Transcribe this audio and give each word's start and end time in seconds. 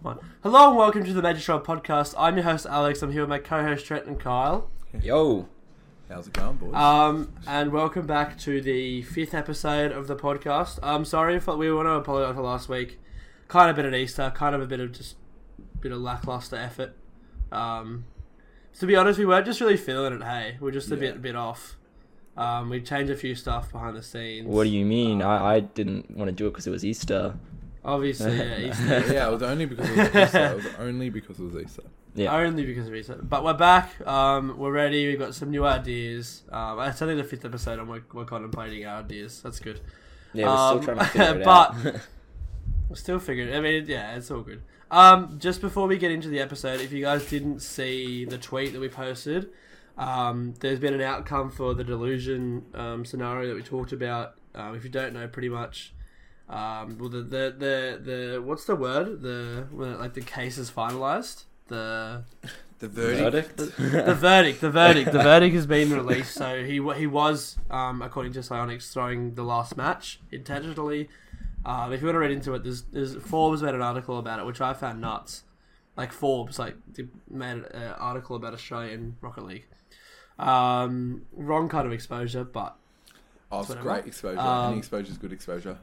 One. 0.00 0.18
Hello 0.42 0.68
and 0.68 0.76
welcome 0.78 1.04
to 1.04 1.12
the 1.12 1.34
Show 1.38 1.58
podcast. 1.58 2.14
I'm 2.16 2.36
your 2.36 2.44
host 2.44 2.66
Alex. 2.66 3.02
I'm 3.02 3.10
here 3.12 3.22
with 3.22 3.28
my 3.28 3.38
co-host 3.38 3.84
Trent 3.84 4.06
and 4.06 4.18
Kyle. 4.18 4.70
Yo. 5.02 5.48
How's 6.08 6.28
it 6.28 6.32
going, 6.34 6.56
boys? 6.56 6.72
Um, 6.74 7.32
and 7.46 7.72
welcome 7.72 8.06
back 8.06 8.38
to 8.40 8.60
the 8.60 9.02
fifth 9.02 9.34
episode 9.34 9.90
of 9.92 10.06
the 10.06 10.14
podcast. 10.16 10.78
I'm 10.82 11.04
sorry 11.04 11.34
if 11.36 11.46
we 11.48 11.72
want 11.72 11.86
to 11.86 11.92
apologize 11.92 12.36
for 12.36 12.42
last 12.42 12.68
week. 12.68 13.00
Kind 13.48 13.70
of 13.70 13.76
been 13.76 13.86
bit 13.86 13.94
of 13.94 13.98
Easter, 14.00 14.32
kind 14.34 14.54
of 14.54 14.62
a 14.62 14.66
bit 14.66 14.78
of 14.80 14.92
just 14.92 15.16
bit 15.80 15.90
of 15.92 15.98
lackluster 15.98 16.56
effort. 16.56 16.94
Um, 17.50 18.04
to 18.78 18.86
be 18.86 18.94
honest, 18.94 19.18
we 19.18 19.26
weren't 19.26 19.46
just 19.46 19.60
really 19.60 19.76
feeling 19.76 20.12
it. 20.12 20.22
Hey, 20.22 20.56
we're 20.60 20.70
just 20.70 20.90
a 20.90 20.94
Yeah. 20.94 21.00
bit 21.00 21.22
bit 21.22 21.36
off. 21.36 21.76
Um, 22.36 22.70
we 22.70 22.80
changed 22.80 23.10
a 23.10 23.16
few 23.16 23.34
stuff 23.34 23.72
behind 23.72 23.96
the 23.96 24.02
scenes. 24.02 24.46
What 24.46 24.62
do 24.64 24.70
you 24.70 24.84
mean? 24.86 25.22
I, 25.22 25.56
I 25.56 25.60
didn't 25.60 26.12
want 26.12 26.28
to 26.28 26.32
do 26.32 26.46
it 26.46 26.50
because 26.50 26.68
it 26.68 26.70
was 26.70 26.84
Easter. 26.84 27.34
Obviously, 27.84 28.36
yeah, 28.36 28.58
Easter. 28.70 29.12
yeah, 29.14 29.28
it 29.28 29.32
was 29.32 29.42
only 29.42 29.66
because 29.66 29.88
it 29.88 29.96
was 29.96 30.06
Easter. 30.08 30.46
It 30.46 30.56
was 30.56 30.66
only 30.78 31.10
because 31.10 31.38
it 31.38 31.42
was 31.44 31.54
Easter. 31.64 31.82
Yeah. 32.14 32.34
Only 32.36 32.64
because 32.66 32.88
of 32.88 32.94
Easter. 32.94 33.14
But 33.22 33.44
we're 33.44 33.54
back. 33.54 34.04
Um, 34.06 34.58
we're 34.58 34.72
ready. 34.72 35.06
We've 35.06 35.18
got 35.18 35.34
some 35.34 35.50
new 35.50 35.64
ideas. 35.64 36.42
Um, 36.50 36.80
it's 36.80 37.00
only 37.00 37.14
the 37.14 37.22
fifth 37.24 37.44
episode, 37.44 37.78
and 37.78 37.88
we're, 37.88 38.02
we're 38.12 38.24
contemplating 38.24 38.84
our 38.86 39.00
ideas. 39.00 39.40
That's 39.42 39.60
good. 39.60 39.80
Yeah, 40.32 40.46
we're 40.46 40.50
Um, 40.52 40.82
still 40.82 40.94
trying 40.94 41.06
to 41.06 41.12
figure 41.12 41.40
it 41.40 41.44
but- 41.44 41.74
out. 41.86 42.00
We're 42.88 42.96
still 42.96 43.18
figuring. 43.18 43.54
I 43.54 43.60
mean, 43.60 43.84
yeah, 43.86 44.16
it's 44.16 44.30
all 44.30 44.40
good. 44.40 44.62
Um, 44.90 45.38
just 45.38 45.60
before 45.60 45.86
we 45.86 45.98
get 45.98 46.10
into 46.10 46.28
the 46.28 46.40
episode, 46.40 46.80
if 46.80 46.90
you 46.90 47.02
guys 47.02 47.28
didn't 47.28 47.60
see 47.60 48.24
the 48.24 48.38
tweet 48.38 48.72
that 48.72 48.80
we 48.80 48.88
posted, 48.88 49.50
um, 49.98 50.54
there's 50.60 50.78
been 50.78 50.94
an 50.94 51.02
outcome 51.02 51.50
for 51.50 51.74
the 51.74 51.84
delusion 51.84 52.64
um, 52.72 53.04
scenario 53.04 53.46
that 53.48 53.54
we 53.54 53.62
talked 53.62 53.92
about. 53.92 54.36
Um, 54.54 54.74
if 54.74 54.84
you 54.84 54.90
don't 54.90 55.12
know, 55.12 55.28
pretty 55.28 55.50
much. 55.50 55.92
Um, 56.48 56.96
well, 56.98 57.08
the, 57.10 57.22
the 57.22 57.54
the 57.58 58.00
the 58.02 58.42
what's 58.42 58.64
the 58.64 58.76
word? 58.76 59.20
The 59.22 59.66
when, 59.70 59.98
like 59.98 60.14
the 60.14 60.22
case 60.22 60.56
is 60.58 60.70
finalized. 60.70 61.44
The 61.68 62.24
The 62.78 62.88
verdict. 62.88 63.58
Verdict? 63.58 63.76
the 63.76 64.14
verdict, 64.14 64.60
the 64.60 64.70
verdict, 64.70 65.12
the 65.12 65.18
verdict 65.22 65.54
has 65.54 65.66
been 65.66 65.92
released. 65.92 66.34
So 66.34 66.64
he 66.64 66.80
he 66.96 67.06
was, 67.06 67.58
um, 67.70 68.00
according 68.02 68.32
to 68.34 68.38
Psyonix, 68.40 68.92
throwing 68.92 69.34
the 69.34 69.42
last 69.42 69.76
match 69.76 70.20
intentionally. 70.32 71.08
Um, 71.66 71.92
if 71.92 72.00
you 72.00 72.06
want 72.06 72.14
to 72.14 72.20
read 72.20 72.30
into 72.30 72.54
it, 72.54 72.62
there's, 72.62 72.82
there's 72.84 73.16
Forbes 73.16 73.62
made 73.62 73.74
an 73.74 73.82
article 73.82 74.16
about 74.18 74.38
it, 74.38 74.46
which 74.46 74.60
I 74.60 74.72
found 74.72 75.00
nuts. 75.02 75.42
Like 75.96 76.12
Forbes, 76.12 76.58
like 76.58 76.76
they 76.94 77.08
made 77.28 77.64
an 77.74 77.92
article 77.98 78.36
about 78.36 78.54
Australian 78.54 79.16
Rocket 79.20 79.44
League. 79.44 79.66
Um, 80.38 81.22
wrong 81.32 81.68
kind 81.68 81.86
of 81.86 81.92
exposure, 81.92 82.44
but 82.44 82.76
Oh, 83.50 83.60
it's 83.60 83.74
great 83.74 84.06
exposure. 84.06 84.38
Um, 84.40 84.70
Any 84.72 84.78
exposure 84.78 85.10
is 85.10 85.18
good 85.18 85.32
exposure. 85.32 85.78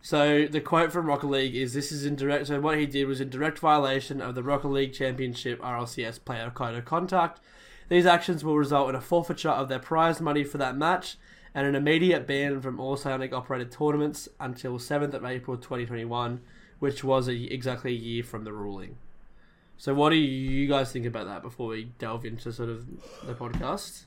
So 0.00 0.46
the 0.46 0.60
quote 0.60 0.92
from 0.92 1.06
Rocket 1.06 1.28
League 1.28 1.56
is: 1.56 1.74
"This 1.74 1.92
is 1.92 2.04
in 2.04 2.16
direct." 2.16 2.46
So 2.46 2.60
what 2.60 2.78
he 2.78 2.86
did 2.86 3.06
was 3.06 3.20
in 3.20 3.30
direct 3.30 3.58
violation 3.58 4.20
of 4.20 4.34
the 4.34 4.42
Rocket 4.42 4.68
League 4.68 4.92
Championship 4.92 5.60
RLCS 5.60 6.24
player 6.24 6.50
code 6.50 6.74
of 6.76 6.84
conduct. 6.84 7.40
These 7.88 8.06
actions 8.06 8.44
will 8.44 8.56
result 8.56 8.90
in 8.90 8.94
a 8.94 9.00
forfeiture 9.00 9.48
of 9.48 9.68
their 9.68 9.78
prize 9.78 10.20
money 10.20 10.44
for 10.44 10.58
that 10.58 10.76
match 10.76 11.16
and 11.54 11.66
an 11.66 11.74
immediate 11.74 12.26
ban 12.26 12.60
from 12.60 12.78
all 12.78 12.96
Psyonix 12.96 13.32
operated 13.32 13.72
tournaments 13.72 14.28
until 14.38 14.78
7th 14.78 15.14
of 15.14 15.24
April 15.24 15.56
2021, 15.56 16.40
which 16.78 17.02
was 17.02 17.28
a, 17.28 17.34
exactly 17.52 17.92
a 17.92 17.96
year 17.98 18.22
from 18.22 18.44
the 18.44 18.52
ruling. 18.52 18.96
So 19.78 19.94
what 19.94 20.10
do 20.10 20.16
you 20.16 20.68
guys 20.68 20.92
think 20.92 21.06
about 21.06 21.26
that 21.26 21.42
before 21.42 21.68
we 21.68 21.84
delve 21.98 22.24
into 22.24 22.52
sort 22.52 22.68
of 22.68 22.86
the 23.26 23.34
podcast? 23.34 24.04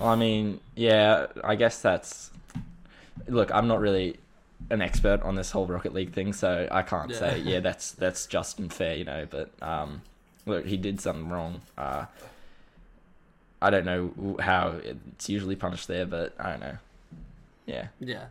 I 0.00 0.16
mean, 0.16 0.60
yeah, 0.74 1.26
I 1.44 1.54
guess 1.54 1.80
that's. 1.80 2.30
Look, 3.28 3.50
I'm 3.54 3.68
not 3.68 3.80
really 3.80 4.16
an 4.70 4.80
expert 4.80 5.20
on 5.22 5.34
this 5.34 5.50
whole 5.50 5.66
Rocket 5.66 5.92
League 5.94 6.12
thing, 6.12 6.32
so 6.32 6.66
I 6.70 6.82
can't 6.82 7.10
Yeah. 7.10 7.18
say, 7.18 7.38
yeah, 7.40 7.60
that's 7.60 7.92
that's 7.92 8.26
just 8.26 8.58
and 8.58 8.72
fair, 8.72 8.94
you 8.96 9.04
know. 9.04 9.26
But 9.28 9.50
um, 9.62 10.02
look, 10.46 10.66
he 10.66 10.76
did 10.76 11.00
something 11.00 11.28
wrong. 11.28 11.60
Uh, 11.76 12.06
I 13.60 13.70
don't 13.70 13.84
know 13.84 14.36
how 14.40 14.74
it's 14.82 15.28
usually 15.28 15.56
punished 15.56 15.88
there, 15.88 16.06
but 16.06 16.34
I 16.38 16.50
don't 16.50 16.60
know. 16.60 16.76
Yeah. 17.66 17.88
Yeah. 18.00 18.26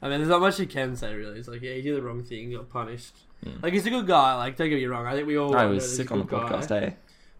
I 0.00 0.08
mean, 0.08 0.18
there's 0.18 0.28
not 0.28 0.40
much 0.40 0.60
you 0.60 0.66
can 0.66 0.94
say 0.94 1.12
really. 1.12 1.40
It's 1.40 1.48
like, 1.48 1.60
yeah, 1.60 1.74
he 1.74 1.82
did 1.82 1.96
the 1.96 2.02
wrong 2.02 2.22
thing, 2.22 2.52
got 2.52 2.70
punished. 2.70 3.16
Mm. 3.44 3.60
Like 3.62 3.72
he's 3.72 3.84
a 3.86 3.90
good 3.90 4.06
guy. 4.06 4.34
Like 4.36 4.56
don't 4.56 4.68
get 4.70 4.76
me 4.76 4.86
wrong. 4.86 5.06
I 5.06 5.14
think 5.14 5.26
we 5.26 5.36
all. 5.36 5.56
I 5.56 5.64
was 5.64 5.96
sick 5.96 6.12
on 6.12 6.18
the 6.20 6.24
good 6.24 6.40
guy, 6.42 6.48
podcast, 6.52 6.82
eh? 6.82 6.90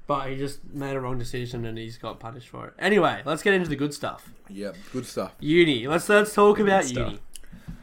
but 0.09 0.29
he 0.29 0.37
just 0.37 0.65
made 0.73 0.97
a 0.97 1.01
wrong 1.01 1.19
decision 1.19 1.65
and 1.67 1.79
he's 1.79 1.99
got 1.99 2.19
punished 2.19 2.49
for 2.49 2.67
it. 2.69 2.75
Anyway, 2.81 3.23
let's 3.25 3.43
get 3.43 3.55
into 3.55 3.69
the 3.69 3.77
good 3.77 3.95
stuff. 3.95 4.31
Yeah, 4.49 4.73
good 4.93 5.07
stuff. 5.07 5.35
Uni. 5.39 5.87
Let's 5.87 6.09
let's 6.09 6.35
talk 6.35 6.59
about 6.59 6.83
stuff. 6.85 7.07
uni. 7.13 7.21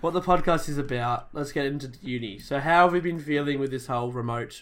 What 0.01 0.13
the 0.13 0.21
podcast 0.21 0.69
is 0.69 0.77
about. 0.77 1.29
Let's 1.33 1.51
get 1.51 1.65
into 1.65 1.91
uni. 2.01 2.37
So, 2.39 2.59
how 2.59 2.83
have 2.83 2.93
we 2.93 2.99
been 2.99 3.19
feeling 3.19 3.59
with 3.59 3.71
this 3.71 3.87
whole 3.87 4.11
remote, 4.11 4.61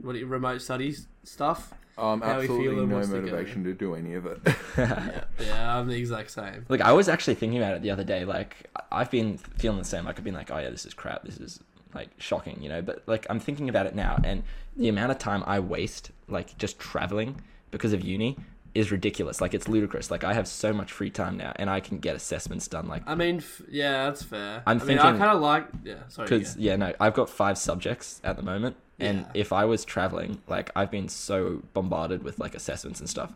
what 0.00 0.14
do 0.14 0.18
you- 0.18 0.26
remote 0.26 0.60
studies 0.60 1.06
stuff? 1.22 1.72
Um, 1.98 2.20
How 2.20 2.40
we 2.40 2.46
feel 2.46 2.56
absolutely 2.56 2.86
no 2.86 2.96
what's 2.96 3.08
the 3.08 3.14
go? 3.20 3.20
motivation 3.22 3.64
to 3.64 3.72
do 3.72 3.94
any 3.94 4.14
of 4.14 4.26
it. 4.26 4.38
yeah, 4.76 5.24
yeah, 5.40 5.78
I'm 5.78 5.86
the 5.88 5.96
exact 5.96 6.30
same. 6.30 6.66
Look, 6.68 6.82
I 6.82 6.92
was 6.92 7.08
actually 7.08 7.36
thinking 7.36 7.58
about 7.58 7.74
it 7.74 7.80
the 7.82 7.90
other 7.90 8.04
day. 8.04 8.24
Like, 8.26 8.68
I- 8.76 9.00
I've 9.00 9.10
been 9.10 9.38
feeling 9.38 9.78
the 9.78 9.84
same. 9.84 10.04
Like, 10.04 10.18
I've 10.18 10.24
been 10.24 10.34
like, 10.34 10.50
oh 10.50 10.58
yeah, 10.58 10.68
this 10.70 10.84
is 10.84 10.92
crap. 10.92 11.24
This 11.24 11.38
is 11.38 11.60
like 11.94 12.10
shocking, 12.18 12.58
you 12.62 12.68
know. 12.68 12.82
But 12.82 13.02
like, 13.06 13.26
I'm 13.30 13.40
thinking 13.40 13.68
about 13.70 13.86
it 13.86 13.94
now, 13.94 14.18
and 14.24 14.42
the 14.76 14.88
amount 14.88 15.10
of 15.12 15.18
time 15.18 15.42
I 15.46 15.60
waste, 15.60 16.10
like, 16.28 16.58
just 16.58 16.78
traveling 16.78 17.40
because 17.70 17.92
of 17.94 18.02
uni, 18.04 18.36
is 18.76 18.92
ridiculous. 18.92 19.40
Like, 19.40 19.54
it's 19.54 19.68
ludicrous. 19.68 20.10
Like, 20.10 20.22
I 20.24 20.34
have 20.34 20.46
so 20.46 20.72
much 20.72 20.92
free 20.92 21.10
time 21.10 21.36
now, 21.36 21.52
and 21.56 21.70
I 21.70 21.80
can 21.80 21.98
get 21.98 22.14
assessments 22.16 22.68
done. 22.68 22.86
Like, 22.88 23.02
I 23.06 23.14
mean, 23.14 23.38
f- 23.38 23.62
yeah, 23.70 24.04
that's 24.06 24.22
fair. 24.22 24.62
I'm 24.66 24.80
I 24.80 24.84
mean, 24.84 24.98
I 24.98 25.16
kind 25.16 25.22
of 25.24 25.40
like. 25.40 25.66
Yeah, 25.84 25.94
sorry. 26.08 26.28
because 26.28 26.54
go. 26.54 26.60
yeah, 26.62 26.76
no, 26.76 26.92
I've 27.00 27.14
got 27.14 27.28
five 27.30 27.56
subjects 27.58 28.20
at 28.22 28.36
the 28.36 28.42
moment, 28.42 28.76
and 29.00 29.20
Yeah. 29.20 29.26
if 29.34 29.52
I 29.52 29.64
was 29.64 29.84
traveling, 29.84 30.42
like, 30.46 30.70
I've 30.76 30.90
been 30.90 31.08
so 31.08 31.62
bombarded 31.72 32.22
with 32.22 32.38
like 32.38 32.54
assessments 32.54 33.00
and 33.00 33.08
stuff 33.08 33.32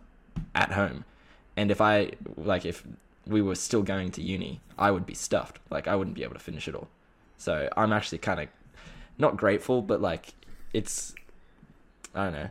at 0.55 0.73
home, 0.73 1.05
and 1.57 1.71
if 1.71 1.81
I 1.81 2.13
like 2.37 2.65
if 2.65 2.85
we 3.27 3.41
were 3.43 3.55
still 3.55 3.83
going 3.83 4.11
to 4.13 4.23
uni, 4.23 4.61
I 4.79 4.91
would 4.91 5.07
be 5.07 5.15
stuffed. 5.15 5.59
Like, 5.71 5.87
I 5.89 5.95
wouldn't 5.97 6.17
be 6.17 6.23
able 6.25 6.35
to 6.35 6.41
finish 6.41 6.67
it 6.69 6.75
all. 6.75 6.89
So 7.37 7.69
I'm 7.77 7.93
actually 7.93 8.19
kind 8.19 8.41
of 8.41 8.49
not 9.19 9.37
grateful, 9.37 9.81
but 9.83 10.01
like, 10.01 10.35
it's 10.73 11.15
I 12.15 12.25
don't 12.25 12.33
know, 12.35 12.51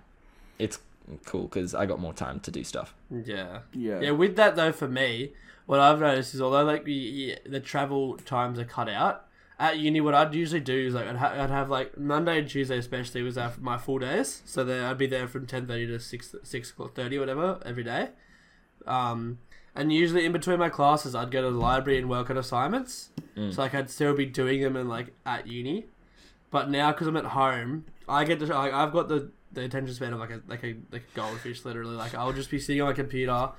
it's 0.57 0.79
cool 1.25 1.43
because 1.43 1.73
I 1.73 1.85
got 1.85 1.99
more 1.99 2.13
time 2.13 2.39
to 2.41 2.51
do 2.51 2.63
stuff. 2.63 2.93
Yeah. 3.09 3.59
Yeah. 3.73 4.01
Yeah, 4.01 4.11
with 4.11 4.35
that 4.35 4.55
though, 4.55 4.71
for 4.71 4.87
me, 4.87 5.33
what 5.65 5.79
I've 5.79 5.99
noticed 5.99 6.33
is 6.33 6.41
although 6.41 6.63
like 6.63 6.83
the, 6.85 7.37
the 7.45 7.59
travel 7.59 8.17
times 8.17 8.59
are 8.59 8.65
cut 8.65 8.89
out 8.89 9.25
at 9.59 9.77
uni, 9.77 9.99
what 9.99 10.15
I'd 10.15 10.33
usually 10.33 10.61
do 10.61 10.87
is 10.87 10.93
like 10.93 11.05
I'd, 11.05 11.17
ha- 11.17 11.35
I'd 11.37 11.49
have 11.49 11.69
like 11.69 11.97
Monday 11.97 12.39
and 12.39 12.49
Tuesday 12.49 12.77
especially 12.77 13.21
was 13.21 13.37
our, 13.37 13.51
my 13.59 13.77
full 13.77 13.99
days, 13.99 14.41
so 14.45 14.63
then 14.63 14.85
I'd 14.85 14.97
be 14.97 15.05
there 15.05 15.27
from 15.27 15.45
ten 15.45 15.67
thirty 15.67 15.85
to 15.87 15.99
six 15.99 16.33
six 16.43 16.71
o'clock 16.71 16.95
thirty 16.95 17.19
whatever 17.19 17.59
every 17.65 17.83
day. 17.83 18.09
Um, 18.87 19.39
and 19.75 19.91
usually 19.91 20.25
in 20.25 20.31
between 20.31 20.59
my 20.59 20.69
classes, 20.69 21.13
I'd 21.13 21.29
go 21.29 21.41
to 21.41 21.51
the 21.51 21.59
library 21.59 21.99
and 21.99 22.09
work 22.09 22.29
on 22.29 22.37
assignments. 22.37 23.09
Mm. 23.35 23.53
So 23.53 23.61
like 23.61 23.75
I'd 23.75 23.89
still 23.89 24.15
be 24.15 24.25
doing 24.25 24.61
them 24.61 24.77
in 24.77 24.87
like 24.87 25.13
at 25.25 25.45
uni, 25.45 25.87
but 26.51 26.69
now 26.69 26.91
because 26.93 27.07
I'm 27.07 27.17
at 27.17 27.25
home, 27.25 27.85
I 28.07 28.23
get 28.23 28.39
to 28.39 28.45
like 28.45 28.73
I've 28.73 28.93
got 28.93 29.09
the 29.09 29.29
the 29.51 29.63
attention 29.63 29.93
span 29.93 30.13
of 30.13 30.19
like 30.19 30.31
a 30.31 30.41
like 30.47 30.63
a 30.63 30.75
like 30.91 31.03
a 31.13 31.15
goldfish 31.15 31.65
literally. 31.65 31.95
Like 31.95 32.15
I'll 32.15 32.33
just 32.33 32.51
be 32.51 32.59
sitting 32.59 32.81
on 32.81 32.87
my 32.87 32.93
computer. 32.93 33.49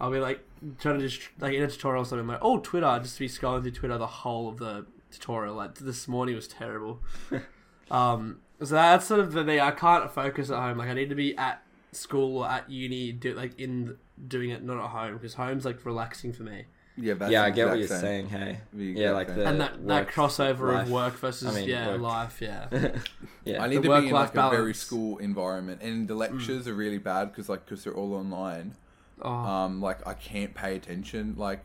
I'll 0.00 0.10
be 0.10 0.18
like 0.18 0.40
trying 0.80 0.98
to 0.98 1.08
just 1.08 1.28
like 1.38 1.54
in 1.54 1.62
a 1.62 1.68
tutorial 1.68 2.02
or 2.02 2.04
something. 2.04 2.20
I'm 2.20 2.28
like, 2.28 2.38
oh 2.42 2.58
Twitter, 2.58 2.86
I'd 2.86 3.02
just 3.04 3.18
be 3.18 3.28
scrolling 3.28 3.62
through 3.62 3.72
Twitter 3.72 3.98
the 3.98 4.06
whole 4.06 4.48
of 4.48 4.58
the 4.58 4.86
tutorial. 5.10 5.54
Like 5.54 5.76
this 5.76 6.08
morning 6.08 6.34
was 6.34 6.48
terrible. 6.48 7.00
um, 7.90 8.40
so 8.60 8.74
that's 8.74 9.06
sort 9.06 9.20
of 9.20 9.32
the 9.32 9.44
thing. 9.44 9.60
I 9.60 9.70
can't 9.70 10.10
focus 10.10 10.50
at 10.50 10.58
home. 10.58 10.78
Like 10.78 10.88
I 10.88 10.94
need 10.94 11.08
to 11.10 11.14
be 11.14 11.36
at 11.36 11.62
school 11.92 12.38
or 12.38 12.48
at 12.48 12.70
uni, 12.70 13.12
do 13.12 13.34
like 13.34 13.58
in 13.58 13.96
doing 14.26 14.50
it, 14.50 14.62
not 14.62 14.82
at 14.82 14.90
home 14.90 15.14
because 15.14 15.34
home's 15.34 15.64
like 15.64 15.84
relaxing 15.84 16.32
for 16.32 16.42
me. 16.42 16.64
Yeah, 16.96 17.14
that's 17.14 17.32
yeah, 17.32 17.42
I 17.44 17.50
get 17.50 17.68
what 17.68 17.78
you're 17.78 17.88
same. 17.88 18.00
saying. 18.00 18.28
Hey, 18.28 18.60
The 18.72 18.84
yeah, 18.84 19.12
like 19.12 19.28
same. 19.28 19.38
the 19.38 19.46
and 19.46 19.60
that, 19.60 19.86
that 19.86 20.08
crossover 20.08 20.74
life. 20.74 20.86
of 20.86 20.92
work 20.92 21.14
versus 21.18 21.48
I 21.48 21.60
mean, 21.60 21.68
yeah 21.68 21.88
work. 21.92 22.00
life 22.00 22.40
yeah 22.40 22.68
yeah, 23.44 23.62
I 23.62 23.68
need 23.68 23.76
The 23.78 23.82
to 23.82 23.88
be 24.00 24.08
in 24.08 24.14
work-life 24.14 24.34
like 24.34 24.52
a 24.52 24.56
very 24.56 24.74
school 24.74 25.18
environment, 25.18 25.80
and 25.82 26.06
the 26.08 26.14
lectures 26.14 26.68
are 26.68 26.74
really 26.74 26.98
bad 26.98 27.26
because 27.32 27.48
like 27.48 27.64
because 27.64 27.84
they're 27.84 27.94
all 27.94 28.14
online. 28.14 28.74
oh 29.22 29.30
Um, 29.30 29.80
like 29.80 30.06
I 30.06 30.14
can't 30.14 30.54
pay 30.54 30.76
attention. 30.76 31.34
Like, 31.38 31.60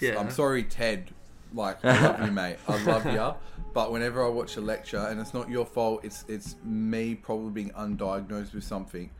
Yeah. 0.00 0.18
I'm 0.18 0.30
sorry, 0.30 0.62
Ted. 0.64 1.10
Like, 1.54 1.82
I 1.84 1.98
love 2.02 2.26
you, 2.26 2.32
mate. 2.32 2.56
I 2.68 2.82
love 2.84 3.06
you. 3.06 3.34
But 3.74 3.90
whenever 3.92 4.24
I 4.24 4.28
watch 4.28 4.56
a 4.56 4.60
lecture, 4.60 4.98
and 4.98 5.20
it's 5.20 5.32
not 5.34 5.48
your 5.48 5.64
fault, 5.66 6.04
it's 6.04 6.24
it's 6.28 6.56
me 6.64 7.14
probably 7.14 7.50
being 7.50 7.70
undiagnosed 7.70 8.54
with 8.54 8.64
something. 8.64 9.10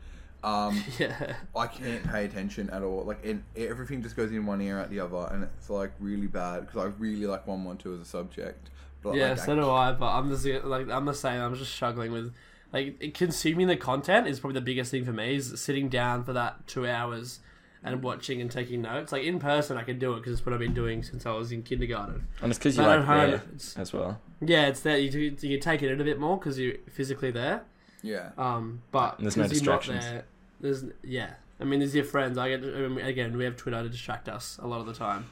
Um, 0.43 0.83
yeah 0.99 1.35
I 1.55 1.67
can't 1.67 2.03
pay 2.09 2.25
attention 2.25 2.69
at 2.69 2.81
all. 2.81 3.03
Like, 3.03 3.23
it, 3.23 3.37
everything 3.57 4.01
just 4.01 4.15
goes 4.15 4.31
in 4.31 4.45
one 4.45 4.61
ear 4.61 4.79
out 4.79 4.89
the 4.89 4.99
other, 4.99 5.27
and 5.31 5.43
it's 5.43 5.69
like 5.69 5.91
really 5.99 6.27
bad 6.27 6.61
because 6.67 6.81
I 6.81 6.85
really 6.97 7.25
like 7.25 7.45
one 7.45 7.63
one 7.63 7.77
two 7.77 7.93
as 7.93 7.99
a 7.99 8.05
subject. 8.05 8.69
But 9.01 9.15
yeah 9.15 9.29
like, 9.29 9.39
so 9.39 9.55
do 9.55 9.69
I 9.69 9.93
but 9.93 10.07
I'm 10.07 10.29
just 10.29 10.45
like 10.65 10.89
I'm 10.89 11.05
the 11.05 11.13
same 11.13 11.41
I'm 11.41 11.55
just 11.55 11.71
struggling 11.73 12.11
with 12.11 12.33
like 12.73 13.13
consuming 13.13 13.67
the 13.67 13.77
content 13.77 14.27
is 14.27 14.39
probably 14.41 14.59
the 14.59 14.65
biggest 14.65 14.91
thing 14.91 15.05
for 15.05 15.13
me 15.13 15.35
is 15.35 15.59
sitting 15.59 15.87
down 15.89 16.23
for 16.23 16.33
that 16.33 16.67
two 16.67 16.85
hours 16.85 17.39
and 17.83 18.03
watching 18.03 18.41
and 18.41 18.51
taking 18.51 18.81
notes. 18.81 19.11
Like 19.11 19.23
in 19.23 19.39
person, 19.39 19.77
I 19.77 19.83
can 19.83 19.99
do 19.99 20.13
it 20.13 20.17
because 20.17 20.33
it's 20.33 20.45
what 20.45 20.53
I've 20.53 20.59
been 20.59 20.73
doing 20.73 21.01
since 21.01 21.25
I 21.25 21.31
was 21.31 21.51
in 21.51 21.63
kindergarten. 21.63 22.27
And 22.41 22.51
it's 22.51 22.59
because 22.59 22.75
you 22.75 22.83
But 22.83 22.89
like 22.89 22.99
at 22.99 23.05
home, 23.05 23.31
there 23.31 23.41
it's, 23.53 23.77
as 23.77 23.93
well. 23.93 24.19
yeah, 24.41 24.67
it's 24.67 24.81
that 24.81 25.01
you 25.01 25.09
do- 25.31 25.47
you 25.47 25.59
take 25.59 25.81
it 25.81 25.91
in 25.91 26.01
a 26.01 26.03
bit 26.03 26.19
more 26.19 26.37
because 26.37 26.59
you're 26.59 26.75
physically 26.91 27.31
there. 27.31 27.63
Yeah. 28.01 28.29
Um, 28.37 28.81
but 28.91 29.17
There's 29.19 29.35
no 29.37 29.43
'cause 29.43 29.51
distractions. 29.51 30.03
there, 30.05 30.25
there's 30.61 30.85
yeah. 31.03 31.31
I 31.59 31.65
mean, 31.65 31.79
there's 31.79 31.93
your 31.93 32.05
friends. 32.05 32.37
I 32.37 32.49
get 32.49 32.63
I 32.63 32.87
mean, 32.87 33.05
again. 33.05 33.35
We 33.37 33.43
have 33.43 33.57
Twitter 33.57 33.83
to 33.83 33.89
distract 33.89 34.29
us 34.29 34.57
a 34.61 34.67
lot 34.67 34.79
of 34.79 34.85
the 34.85 34.93
time. 34.93 35.25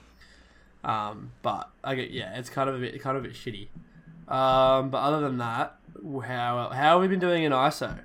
Um, 0.84 1.32
but 1.42 1.70
I 1.84 1.96
get 1.96 2.12
yeah, 2.12 2.38
it's 2.38 2.50
kind 2.50 2.70
of 2.70 2.76
a 2.76 2.80
bit 2.80 3.02
kind 3.02 3.18
of 3.18 3.24
a 3.24 3.28
bit 3.28 3.36
shitty. 3.36 3.68
Um, 4.32 4.90
but 4.90 4.98
other 4.98 5.22
than 5.22 5.38
that, 5.38 5.78
how 6.04 6.70
how 6.74 6.94
have 6.94 7.02
we 7.02 7.08
been 7.08 7.20
doing 7.20 7.44
in 7.44 7.52
ISO? 7.54 7.98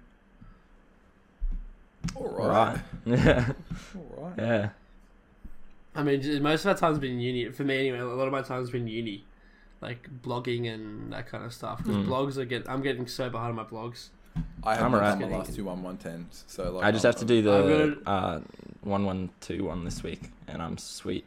All 2.15 2.29
Right. 2.29 2.77
right. 3.07 3.19
Yeah. 3.19 3.53
All 3.97 4.25
right. 4.27 4.35
yeah. 4.39 4.69
I 5.95 6.03
mean, 6.03 6.43
most 6.43 6.65
of 6.65 6.69
our 6.71 6.77
time's 6.77 6.99
been 6.99 7.21
uni. 7.21 7.51
For 7.51 7.65
me, 7.65 7.79
anyway, 7.79 7.99
a 7.99 8.07
lot 8.07 8.27
of 8.27 8.33
my 8.33 8.43
time's 8.43 8.71
been 8.71 8.87
uni, 8.89 9.25
like 9.81 10.09
blogging 10.23 10.73
and 10.73 11.13
that 11.13 11.27
kind 11.27 11.45
of 11.45 11.53
stuff. 11.53 11.79
Because 11.79 11.97
Mm. 11.97 12.07
blogs 12.07 12.37
are 12.39 12.45
get. 12.45 12.69
I'm 12.69 12.83
getting 12.83 13.07
so 13.07 13.29
behind 13.29 13.51
on 13.51 13.57
my 13.57 13.65
blogs. 13.65 14.09
I 14.65 14.75
haven't 14.77 14.85
I'm 14.87 14.93
done 14.93 15.03
alright. 15.05 15.31
my 15.31 15.37
last 15.39 15.55
two 15.57 15.65
one 15.65 15.83
one 15.83 15.97
tens, 15.97 16.45
so 16.47 16.73
like 16.73 16.85
I 16.85 16.91
just 16.93 17.05
I'm- 17.05 17.13
have 17.13 17.21
to 17.21 17.25
do 17.27 17.51
I'm 17.53 17.67
the 17.67 18.11
uh, 18.11 18.41
one 18.83 19.05
one 19.05 19.31
two 19.41 19.65
one 19.65 19.85
this 19.85 20.03
week, 20.03 20.31
and 20.49 20.63
I'm 20.63 20.79
sweet. 20.79 21.27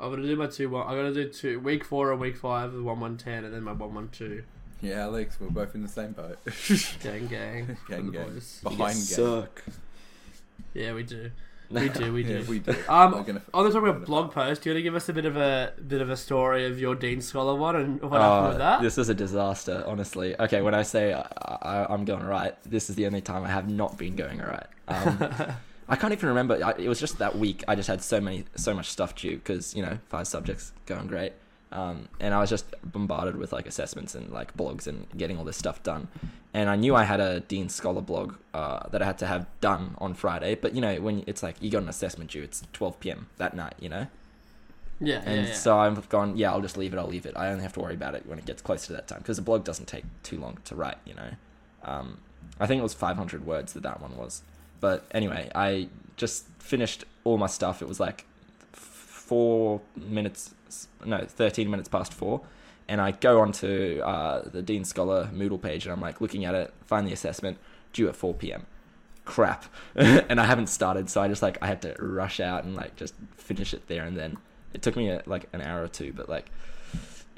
I'm 0.00 0.10
gonna 0.10 0.22
do 0.26 0.36
my 0.36 0.46
two. 0.46 0.68
One, 0.70 0.86
I'm 0.86 0.96
gonna 0.96 1.14
do 1.14 1.28
two 1.28 1.60
week 1.60 1.84
four 1.84 2.12
and 2.12 2.20
week 2.20 2.36
five, 2.36 2.72
the 2.72 2.82
one 2.82 3.00
one 3.00 3.16
ten, 3.16 3.44
and 3.44 3.52
then 3.54 3.62
my 3.62 3.72
one 3.72 3.94
one 3.94 4.08
two. 4.10 4.42
Yeah, 4.82 5.02
Alex, 5.04 5.38
we're 5.40 5.48
both 5.48 5.74
in 5.74 5.82
the 5.82 5.88
same 5.88 6.12
boat. 6.12 6.38
Gang, 7.02 7.26
gang, 7.26 7.76
Gang, 7.88 8.10
gang. 8.10 8.24
boys. 8.34 8.60
Behind 8.62 8.80
You 8.80 8.84
game. 8.86 8.94
suck. 9.16 9.62
Yeah, 10.74 10.92
we 10.94 11.02
do. 11.04 11.30
We 11.82 11.88
do. 11.88 12.12
We 12.12 12.22
do. 12.22 12.38
Yeah, 12.40 12.48
we 12.48 12.58
do. 12.60 12.74
Um, 12.88 13.12
We're 13.12 13.22
gonna- 13.22 13.42
on 13.52 13.64
the 13.64 13.72
topic 13.72 13.90
of 13.96 14.04
blog 14.06 14.32
post, 14.32 14.62
do 14.62 14.70
you 14.70 14.74
want 14.74 14.78
to 14.78 14.82
give 14.82 14.94
us 14.94 15.08
a 15.08 15.12
bit 15.12 15.24
of 15.26 15.36
a 15.36 15.72
bit 15.86 16.00
of 16.00 16.10
a 16.10 16.16
story 16.16 16.66
of 16.66 16.80
your 16.80 16.94
Dean 16.94 17.20
Scholar 17.20 17.54
one 17.54 17.76
and 17.76 18.00
what 18.02 18.20
happened 18.20 18.46
with 18.48 18.56
Oh, 18.56 18.58
that? 18.58 18.82
This 18.82 18.98
is 18.98 19.08
a 19.08 19.14
disaster, 19.14 19.82
honestly. 19.86 20.38
Okay, 20.40 20.62
when 20.62 20.74
I 20.74 20.82
say 20.82 21.12
I, 21.12 21.20
I, 21.62 21.86
I'm 21.92 22.04
going 22.04 22.24
right, 22.24 22.54
this 22.64 22.88
is 22.90 22.96
the 22.96 23.06
only 23.06 23.20
time 23.20 23.44
I 23.44 23.48
have 23.48 23.68
not 23.70 23.98
been 23.98 24.16
going 24.16 24.38
right. 24.38 24.66
Um, 24.88 25.28
I 25.88 25.96
can't 25.96 26.12
even 26.12 26.30
remember. 26.30 26.58
I, 26.64 26.72
it 26.78 26.88
was 26.88 26.98
just 26.98 27.18
that 27.18 27.36
week. 27.36 27.62
I 27.68 27.74
just 27.74 27.88
had 27.88 28.02
so 28.02 28.18
many, 28.20 28.44
so 28.56 28.72
much 28.72 28.88
stuff 28.90 29.14
due 29.14 29.36
because 29.36 29.74
you 29.76 29.82
know 29.82 29.98
five 30.08 30.26
subjects 30.26 30.72
going 30.86 31.06
great, 31.08 31.32
um, 31.74 32.08
and 32.20 32.32
I 32.32 32.38
was 32.40 32.48
just 32.48 32.66
bombarded 32.84 33.36
with 33.36 33.52
like 33.52 33.66
assessments 33.66 34.14
and 34.14 34.30
like 34.30 34.56
blogs 34.56 34.86
and 34.86 35.06
getting 35.16 35.36
all 35.38 35.44
this 35.44 35.56
stuff 35.58 35.82
done. 35.82 36.08
And 36.54 36.70
I 36.70 36.76
knew 36.76 36.94
I 36.94 37.02
had 37.04 37.20
a 37.20 37.40
Dean 37.40 37.68
Scholar 37.68 38.00
blog 38.00 38.36
uh, 38.54 38.88
that 38.90 39.02
I 39.02 39.04
had 39.04 39.18
to 39.18 39.26
have 39.26 39.46
done 39.60 39.96
on 39.98 40.14
Friday, 40.14 40.54
but 40.54 40.74
you 40.74 40.80
know 40.80 40.94
when 41.00 41.24
it's 41.26 41.42
like 41.42 41.56
you 41.60 41.70
got 41.70 41.82
an 41.82 41.88
assessment 41.88 42.30
due, 42.30 42.42
it's 42.42 42.62
12 42.72 43.00
p.m. 43.00 43.26
that 43.38 43.54
night, 43.54 43.74
you 43.80 43.88
know. 43.88 44.06
yeah, 45.00 45.20
yeah, 45.26 45.30
And 45.30 45.48
yeah. 45.48 45.54
so 45.54 45.76
I've 45.76 46.08
gone, 46.08 46.36
yeah, 46.36 46.52
I'll 46.52 46.60
just 46.62 46.76
leave 46.76 46.94
it. 46.94 46.98
I'll 46.98 47.08
leave 47.08 47.26
it. 47.26 47.36
I 47.36 47.48
only 47.50 47.62
have 47.64 47.72
to 47.74 47.80
worry 47.80 47.94
about 47.94 48.14
it 48.14 48.24
when 48.26 48.38
it 48.38 48.46
gets 48.46 48.62
closer 48.62 48.86
to 48.88 48.92
that 48.94 49.08
time 49.08 49.18
because 49.18 49.36
the 49.36 49.42
blog 49.42 49.64
doesn't 49.64 49.86
take 49.86 50.04
too 50.22 50.38
long 50.38 50.58
to 50.66 50.76
write. 50.76 50.98
You 51.04 51.14
know, 51.14 51.30
um, 51.82 52.18
I 52.60 52.66
think 52.66 52.78
it 52.78 52.82
was 52.84 52.94
500 52.94 53.44
words 53.44 53.72
that 53.72 53.82
that 53.82 54.00
one 54.00 54.16
was. 54.16 54.42
But 54.80 55.04
anyway, 55.10 55.50
I 55.54 55.88
just 56.16 56.46
finished 56.60 57.04
all 57.24 57.36
my 57.38 57.46
stuff. 57.48 57.82
It 57.82 57.88
was 57.88 57.98
like 57.98 58.26
four 59.24 59.80
minutes, 59.96 60.54
no, 61.04 61.24
13 61.26 61.70
minutes 61.70 61.88
past 61.88 62.12
four. 62.12 62.42
And 62.86 63.00
I 63.00 63.12
go 63.12 63.40
onto 63.40 64.00
uh, 64.04 64.46
the 64.46 64.60
Dean 64.60 64.84
Scholar 64.84 65.30
Moodle 65.32 65.60
page 65.60 65.86
and 65.86 65.92
I'm 65.92 66.00
like 66.00 66.20
looking 66.20 66.44
at 66.44 66.54
it, 66.54 66.74
find 66.84 67.06
the 67.08 67.12
assessment, 67.12 67.56
due 67.94 68.08
at 68.08 68.16
4 68.16 68.34
p.m. 68.34 68.66
Crap. 69.24 69.64
and 69.94 70.38
I 70.38 70.44
haven't 70.44 70.66
started, 70.66 71.08
so 71.08 71.22
I 71.22 71.28
just 71.28 71.40
like, 71.40 71.56
I 71.62 71.66
had 71.66 71.80
to 71.82 71.96
rush 71.98 72.40
out 72.40 72.64
and 72.64 72.76
like 72.76 72.96
just 72.96 73.14
finish 73.36 73.72
it 73.72 73.86
there 73.86 74.04
and 74.04 74.16
then. 74.16 74.36
It 74.74 74.82
took 74.82 74.96
me 74.96 75.08
uh 75.08 75.20
like 75.24 75.48
an 75.52 75.62
hour 75.62 75.82
or 75.84 75.88
two, 75.88 76.12
but 76.12 76.28
like, 76.28 76.50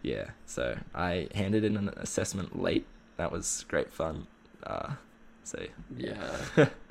yeah. 0.03 0.31
So 0.47 0.79
I 0.95 1.29
handed 1.35 1.65
in 1.65 1.77
an 1.77 1.91
assessment 1.97 2.61
late. 2.61 2.87
That 3.19 3.31
was 3.31 3.65
great 3.69 3.93
fun. 3.93 4.27
Uh, 4.63 4.95
so 5.45 5.63
Yeah. 5.97 6.27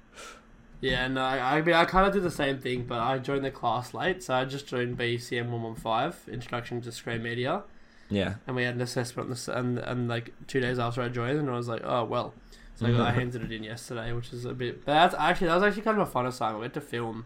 yeah, 0.81 1.07
no, 1.07 1.21
I, 1.21 1.57
I 1.57 1.61
mean, 1.61 1.75
I 1.75 1.85
kind 1.85 2.07
of 2.07 2.13
did 2.13 2.23
the 2.23 2.31
same 2.31 2.59
thing, 2.59 2.83
but 2.85 2.99
I 2.99 3.17
joined 3.19 3.43
the 3.45 3.51
class 3.51 3.93
late, 3.93 4.23
so 4.23 4.33
I 4.33 4.45
just 4.45 4.67
joined 4.67 4.97
BCM 4.97 5.49
115, 5.49 6.33
Introduction 6.33 6.81
to 6.81 6.91
Screen 6.91 7.23
Media, 7.23 7.63
yeah, 8.09 8.35
and 8.47 8.55
we 8.55 8.63
had 8.63 8.75
an 8.75 8.81
assessment, 8.81 9.25
on 9.25 9.29
this, 9.31 9.47
and, 9.47 9.79
and 9.79 10.07
like 10.07 10.33
two 10.47 10.59
days 10.59 10.77
after 10.79 11.01
I 11.01 11.09
joined, 11.09 11.39
and 11.39 11.49
I 11.49 11.53
was 11.53 11.67
like, 11.67 11.81
oh, 11.83 12.03
well. 12.03 12.33
So 12.77 12.85
I, 12.87 12.91
got, 12.91 13.07
I 13.07 13.11
handed 13.11 13.41
it 13.41 13.53
in 13.53 13.63
yesterday, 13.63 14.11
which 14.11 14.33
is 14.33 14.43
a 14.43 14.53
bit. 14.53 14.83
But 14.85 14.91
that's 14.93 15.15
actually, 15.17 15.47
that 15.47 15.55
was 15.55 15.63
actually 15.63 15.83
kind 15.83 15.97
of 15.97 16.05
a 16.09 16.11
fun 16.11 16.25
assignment. 16.25 16.59
We 16.59 16.65
had 16.65 16.73
to 16.73 16.81
film, 16.81 17.23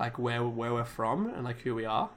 like, 0.00 0.18
where, 0.18 0.42
where 0.42 0.74
we're 0.74 0.82
from 0.84 1.28
and, 1.28 1.44
like, 1.44 1.60
who 1.60 1.76
we 1.76 1.84
are. 1.84 2.10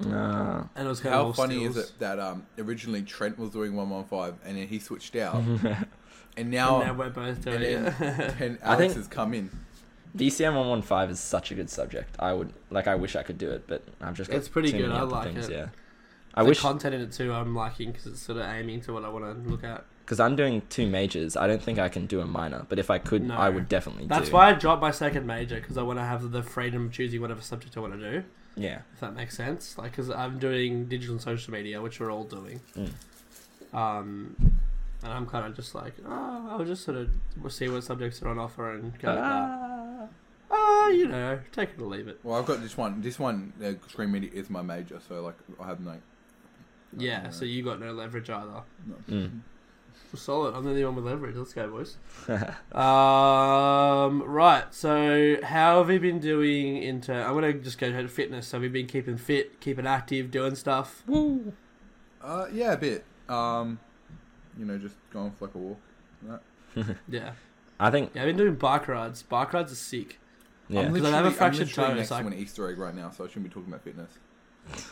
uh, 0.00 0.62
And 0.76 0.86
it 0.86 0.88
was 0.88 1.00
kind 1.00 1.14
How 1.16 1.24
all 1.24 1.32
funny 1.32 1.56
stills. 1.58 1.76
is 1.76 1.84
it 1.90 1.98
that 1.98 2.20
um, 2.20 2.46
originally 2.58 3.02
Trent 3.02 3.40
was 3.40 3.50
doing 3.50 3.74
115 3.74 4.38
and 4.48 4.56
then 4.56 4.68
he 4.68 4.78
switched 4.78 5.16
out, 5.16 5.34
and 6.36 6.50
now, 6.50 6.80
And 6.80 6.86
now 6.86 6.94
we're 6.94 7.10
both 7.10 7.42
doing 7.44 7.56
and, 7.56 7.88
it. 7.88 7.94
then, 7.98 8.34
and 8.38 8.58
I 8.62 8.74
Alex 8.74 8.80
think- 8.82 8.94
has 8.94 9.08
come 9.08 9.34
in. 9.34 9.50
BCM 10.16 10.54
one 10.56 10.68
one 10.68 10.82
five 10.82 11.10
is 11.10 11.20
such 11.20 11.50
a 11.50 11.54
good 11.54 11.70
subject. 11.70 12.16
I 12.18 12.32
would 12.32 12.52
like. 12.70 12.86
I 12.88 12.94
wish 12.94 13.16
I 13.16 13.22
could 13.22 13.38
do 13.38 13.50
it, 13.50 13.64
but 13.66 13.82
I've 14.00 14.14
just 14.14 14.30
got 14.30 14.36
It's 14.36 14.48
pretty 14.48 14.72
good, 14.72 14.90
I 14.90 15.02
like 15.02 15.32
things, 15.32 15.48
it. 15.48 15.52
Yeah, 15.52 15.66
I 16.34 16.42
the 16.42 16.48
wish 16.48 16.60
content 16.60 16.94
in 16.94 17.00
it 17.00 17.12
too, 17.12 17.32
I'm 17.32 17.54
liking 17.54 17.92
because 17.92 18.06
it's 18.06 18.20
sort 18.20 18.38
of 18.38 18.44
aiming 18.46 18.80
to 18.82 18.92
what 18.92 19.04
I 19.04 19.08
want 19.08 19.24
to 19.44 19.50
look 19.50 19.62
at. 19.64 19.84
because 20.04 20.18
I'm 20.20 20.34
doing 20.36 20.62
two 20.68 20.86
majors. 20.88 21.36
I 21.36 21.46
don't 21.46 21.62
think 21.62 21.78
I 21.78 21.88
can 21.88 22.06
do 22.06 22.20
a 22.20 22.26
minor, 22.26 22.66
but 22.68 22.78
if 22.78 22.90
I 22.90 22.98
could, 22.98 23.22
No. 23.22 23.36
I 23.36 23.48
would 23.48 23.68
definitely. 23.68 24.06
That's 24.06 24.28
do. 24.28 24.34
why 24.34 24.50
I 24.50 24.52
dropped 24.54 24.82
my 24.82 24.90
second 24.90 25.26
major 25.26 25.60
because 25.60 25.76
I 25.78 25.82
want 25.82 25.98
to 26.00 26.04
have 26.04 26.30
the 26.32 26.42
freedom 26.42 26.86
of 26.86 26.92
choosing 26.92 27.20
whatever 27.20 27.40
subject 27.40 27.76
I 27.76 27.80
want 27.80 27.92
to 28.00 28.10
do. 28.12 28.24
Yeah. 28.56 28.80
If 28.94 29.00
that 29.00 29.14
makes 29.14 29.36
sense, 29.36 29.78
like 29.78 29.92
because 29.92 30.10
I'm 30.10 30.38
doing 30.40 30.86
digital 30.86 31.14
and 31.14 31.22
social 31.22 31.52
media, 31.52 31.80
which 31.80 32.00
we're 32.00 32.10
all 32.12 32.24
doing. 32.24 32.60
Mm. 32.76 32.90
Um, 33.72 34.34
and 35.02 35.12
I'm 35.12 35.26
kind 35.26 35.46
of 35.46 35.54
just 35.54 35.74
like, 35.74 35.94
oh, 36.06 36.48
I'll 36.50 36.64
just 36.64 36.84
sort 36.84 36.96
of 36.98 37.08
we'll 37.40 37.50
see 37.50 37.68
what 37.68 37.84
subjects 37.84 38.20
are 38.22 38.28
on 38.28 38.38
offer 38.38 38.72
and 38.74 38.98
go 38.98 39.08
with 39.08 39.16
that. 39.18 39.24
Ah. 39.24 39.69
You 40.92 41.08
know, 41.08 41.38
take 41.52 41.70
it 41.70 41.80
or 41.80 41.86
leave 41.86 42.08
it. 42.08 42.20
Well, 42.22 42.38
I've 42.38 42.46
got 42.46 42.60
this 42.62 42.76
one. 42.76 43.00
This 43.02 43.18
one, 43.18 43.52
uh, 43.64 43.72
screen 43.88 44.12
media 44.12 44.30
is 44.32 44.50
my 44.50 44.62
major, 44.62 45.00
so 45.06 45.22
like 45.22 45.36
I 45.60 45.66
have 45.66 45.80
no. 45.80 45.96
Yeah, 46.96 47.22
no- 47.24 47.30
so 47.30 47.44
you 47.44 47.62
got 47.62 47.80
no 47.80 47.92
leverage 47.92 48.28
either. 48.30 48.62
no. 48.86 48.96
Mm. 49.08 49.40
Solid. 50.14 50.54
I'm 50.56 50.64
the 50.64 50.70
only 50.70 50.84
one 50.84 50.96
with 50.96 51.04
leverage. 51.04 51.36
Let's 51.36 51.52
go, 51.52 51.68
boys. 51.70 51.96
Um, 52.76 54.22
right. 54.24 54.64
So, 54.70 55.36
how 55.44 55.78
have 55.78 55.90
you 55.90 56.00
been 56.00 56.18
doing 56.18 56.82
Into 56.82 57.12
I'm 57.14 57.34
gonna 57.34 57.52
just 57.52 57.78
go 57.78 57.90
to 57.92 58.08
fitness. 58.08 58.48
So, 58.48 58.56
have 58.56 58.64
you 58.64 58.70
been 58.70 58.86
keeping 58.88 59.16
fit, 59.16 59.60
keeping 59.60 59.86
active, 59.86 60.30
doing 60.30 60.54
stuff? 60.56 61.04
Woo. 61.06 61.52
Uh, 62.22 62.46
yeah, 62.52 62.72
a 62.72 62.76
bit. 62.76 63.04
Um, 63.28 63.78
you 64.58 64.64
know, 64.64 64.78
just 64.78 64.96
going 65.12 65.30
for 65.32 65.46
like 65.46 65.54
a 65.54 65.58
walk. 65.58 65.80
That. 66.22 66.96
Yeah. 67.08 67.32
I 67.78 67.90
think. 67.90 68.10
Yeah, 68.14 68.22
I've 68.22 68.26
been 68.28 68.36
doing 68.36 68.54
bike 68.56 68.88
rides. 68.88 69.22
Bike 69.22 69.52
rides 69.52 69.72
are 69.72 69.76
sick. 69.76 70.18
Yeah. 70.70 70.80
I'm 70.80 70.86
'Cause 70.86 70.90
I 70.90 70.92
literally, 70.92 71.12
have 71.16 71.24
a 71.24 71.28
I'm 71.28 71.34
fractured 71.34 71.66
literally 71.68 71.88
toe, 71.90 71.94
next 71.96 72.08
so 72.08 72.16
I- 72.16 72.20
to 72.22 72.26
an 72.28 72.34
Easter 72.34 72.68
egg 72.70 72.78
right 72.78 72.94
now, 72.94 73.10
so 73.10 73.24
I 73.24 73.28
shouldn't 73.28 73.44
be 73.44 73.50
talking 73.50 73.72
about 73.72 73.82
fitness. 73.82 74.10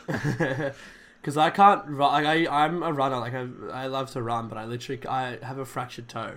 Because 1.20 1.36
I 1.36 1.50
can't 1.50 1.82
run. 1.86 2.12
Like 2.12 2.26
I, 2.26 2.64
I'm 2.64 2.80
a 2.82 2.92
runner. 2.92 3.16
Like 3.18 3.34
I, 3.34 3.48
I 3.72 3.86
love 3.88 4.08
to 4.12 4.22
run, 4.22 4.48
but 4.48 4.56
I 4.56 4.64
literally 4.66 5.04
I 5.08 5.36
have 5.44 5.58
a 5.58 5.64
fractured 5.64 6.08
toe, 6.08 6.34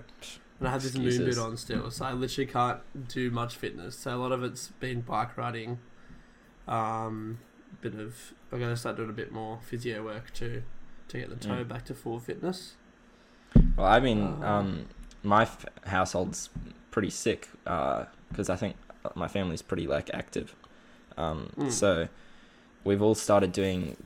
and 0.59 0.67
I 0.67 0.71
have 0.71 0.81
this 0.81 0.95
moon 0.95 1.05
Excuses. 1.05 1.35
boot 1.37 1.41
on 1.45 1.55
still, 1.55 1.91
so 1.91 2.03
I 2.03 2.13
literally 2.13 2.47
can't 2.51 2.79
do 3.07 3.29
much 3.29 3.55
fitness. 3.55 3.95
So 3.95 4.15
a 4.15 4.17
lot 4.17 4.31
of 4.31 4.43
it's 4.43 4.69
been 4.79 5.01
bike 5.01 5.37
riding. 5.37 5.77
Um, 6.67 7.37
bit 7.81 7.93
of 7.93 8.33
I'm 8.51 8.59
gonna 8.59 8.75
start 8.75 8.97
doing 8.97 9.09
a 9.11 9.13
bit 9.13 9.31
more 9.31 9.59
physio 9.61 10.03
work 10.03 10.33
too, 10.33 10.63
to 11.09 11.17
get 11.19 11.29
the 11.29 11.35
toe 11.35 11.63
Mm. 11.63 11.67
back 11.67 11.85
to 11.85 11.93
full 11.93 12.19
fitness. 12.19 12.73
Well, 13.77 13.85
I 13.87 13.99
mean, 13.99 14.39
Uh, 14.41 14.47
um, 14.47 14.85
my 15.23 15.43
f- 15.43 15.65
household's 15.85 16.49
pretty 16.89 17.11
sick 17.11 17.49
because 17.63 18.49
I 18.49 18.55
think 18.55 18.75
my 19.15 19.27
family's 19.27 19.61
pretty 19.61 19.87
like 19.87 20.09
active. 20.13 20.55
Um, 21.17 21.49
Mm. 21.57 21.71
So 21.71 22.07
we've 22.83 23.01
all 23.01 23.15
started 23.15 23.51
doing 23.51 23.97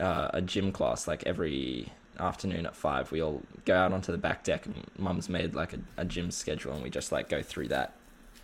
uh, 0.00 0.28
a 0.32 0.40
gym 0.40 0.72
class 0.72 1.06
like 1.08 1.22
every 1.26 1.92
afternoon 2.18 2.66
at 2.66 2.74
five. 2.76 3.10
We 3.12 3.20
all 3.22 3.42
go 3.64 3.74
out 3.76 3.92
onto 3.92 4.12
the 4.12 4.18
back 4.18 4.44
deck, 4.44 4.66
and 4.66 4.84
Mum's 4.98 5.28
made 5.28 5.54
like 5.54 5.72
a, 5.72 5.78
a 5.96 6.04
gym 6.04 6.30
schedule, 6.30 6.72
and 6.72 6.82
we 6.82 6.90
just 6.90 7.10
like 7.12 7.28
go 7.28 7.42
through 7.42 7.68
that. 7.68 7.94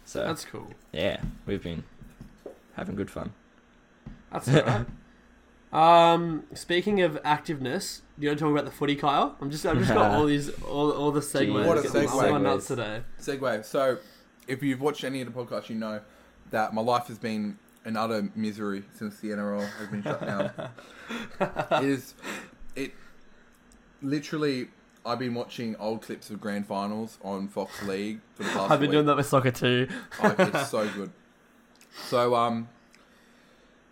So 0.05 0.25
That's 0.25 0.45
cool. 0.45 0.69
yeah, 0.93 1.21
we've 1.47 1.63
been 1.63 1.85
having 2.77 2.97
good 2.97 3.11
fun. 3.11 3.33
That's 4.33 4.49
alright. 4.49 4.87
um, 5.73 6.45
speaking 6.55 7.03
of 7.03 7.23
activeness, 7.23 8.01
do 8.19 8.25
you 8.25 8.29
want 8.31 8.39
to 8.39 8.45
talk 8.45 8.53
about 8.53 8.65
the 8.65 8.71
footy, 8.71 8.97
Kyle? 8.97 9.37
I'm 9.41 9.51
just 9.51 9.65
I've 9.67 9.79
just 9.79 9.93
got 9.93 10.11
all 10.15 10.27
these 10.27 10.49
all, 10.63 10.91
all 10.93 11.13
the 11.13 11.21
segues. 11.21 11.67
What 11.67 11.79
a 11.79 11.83
getting 11.83 12.09
segue. 12.09 12.11
all 12.11 12.31
my 12.33 12.39
nuts 12.39 12.67
today. 12.69 13.03
Segue. 13.21 13.65
So, 13.65 13.99
if 14.49 14.63
you've 14.63 14.81
watched 14.81 15.05
any 15.05 15.21
of 15.21 15.33
the 15.33 15.39
podcasts, 15.45 15.69
you 15.69 15.77
know 15.77 16.01
that 16.51 16.75
my 16.75 16.81
life 16.83 17.07
has 17.07 17.19
been 17.19 17.59
an 17.85 17.97
utter 17.97 18.29
misery 18.35 18.83
since 18.97 19.21
the 19.21 19.29
NRL 19.29 19.69
has 19.79 19.89
been 19.89 20.03
shut 20.03 20.21
down. 20.21 20.51
it 21.83 21.85
is, 21.85 22.15
it 22.75 22.93
literally. 24.03 24.69
I've 25.07 25.19
been 25.21 25.35
watching 25.35 25.75
old 25.77 26.03
clips 26.03 26.29
of 26.29 26.39
grand 26.41 26.67
finals 26.67 27.17
on 27.23 27.49
Fox 27.49 27.83
League 27.85 28.21
for 28.35 28.43
the 28.43 28.51
past. 28.51 28.71
I've 28.73 28.81
been 28.81 28.91
week. 28.91 28.97
doing 28.97 29.07
that 29.07 29.17
with 29.17 29.27
soccer 29.27 29.51
too. 29.53 29.89
Oh, 30.23 30.35
it's 30.39 30.69
so 30.71 30.87
good. 30.91 31.11
So 32.09 32.35
um, 32.35 32.69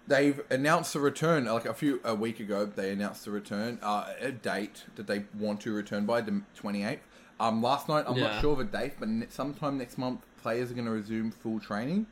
they've 0.06 0.40
announced 0.50 0.92
the 0.92 1.00
return 1.00 1.46
like 1.46 1.64
a 1.64 1.72
few 1.72 2.00
a 2.04 2.14
week 2.14 2.38
ago. 2.40 2.66
They 2.66 2.90
announced 2.90 3.24
the 3.24 3.30
return 3.30 3.78
uh, 3.82 4.12
a 4.20 4.30
date 4.32 4.84
that 4.96 5.06
they 5.06 5.24
want 5.38 5.60
to 5.62 5.72
return 5.72 6.04
by 6.04 6.20
the 6.20 6.42
twenty 6.54 6.84
eighth. 6.84 7.02
Um, 7.40 7.62
last 7.62 7.88
night 7.88 8.04
I'm 8.06 8.16
Yeah. 8.16 8.32
not 8.32 8.40
sure 8.40 8.52
of 8.52 8.60
a 8.60 8.64
date, 8.64 8.94
but 8.98 9.08
sometime 9.30 9.78
next 9.78 9.96
month 9.98 10.20
players 10.46 10.70
are 10.70 10.74
going 10.74 10.86
to 10.86 10.92
resume 10.92 11.30
full 11.32 11.58
training. 11.58 12.06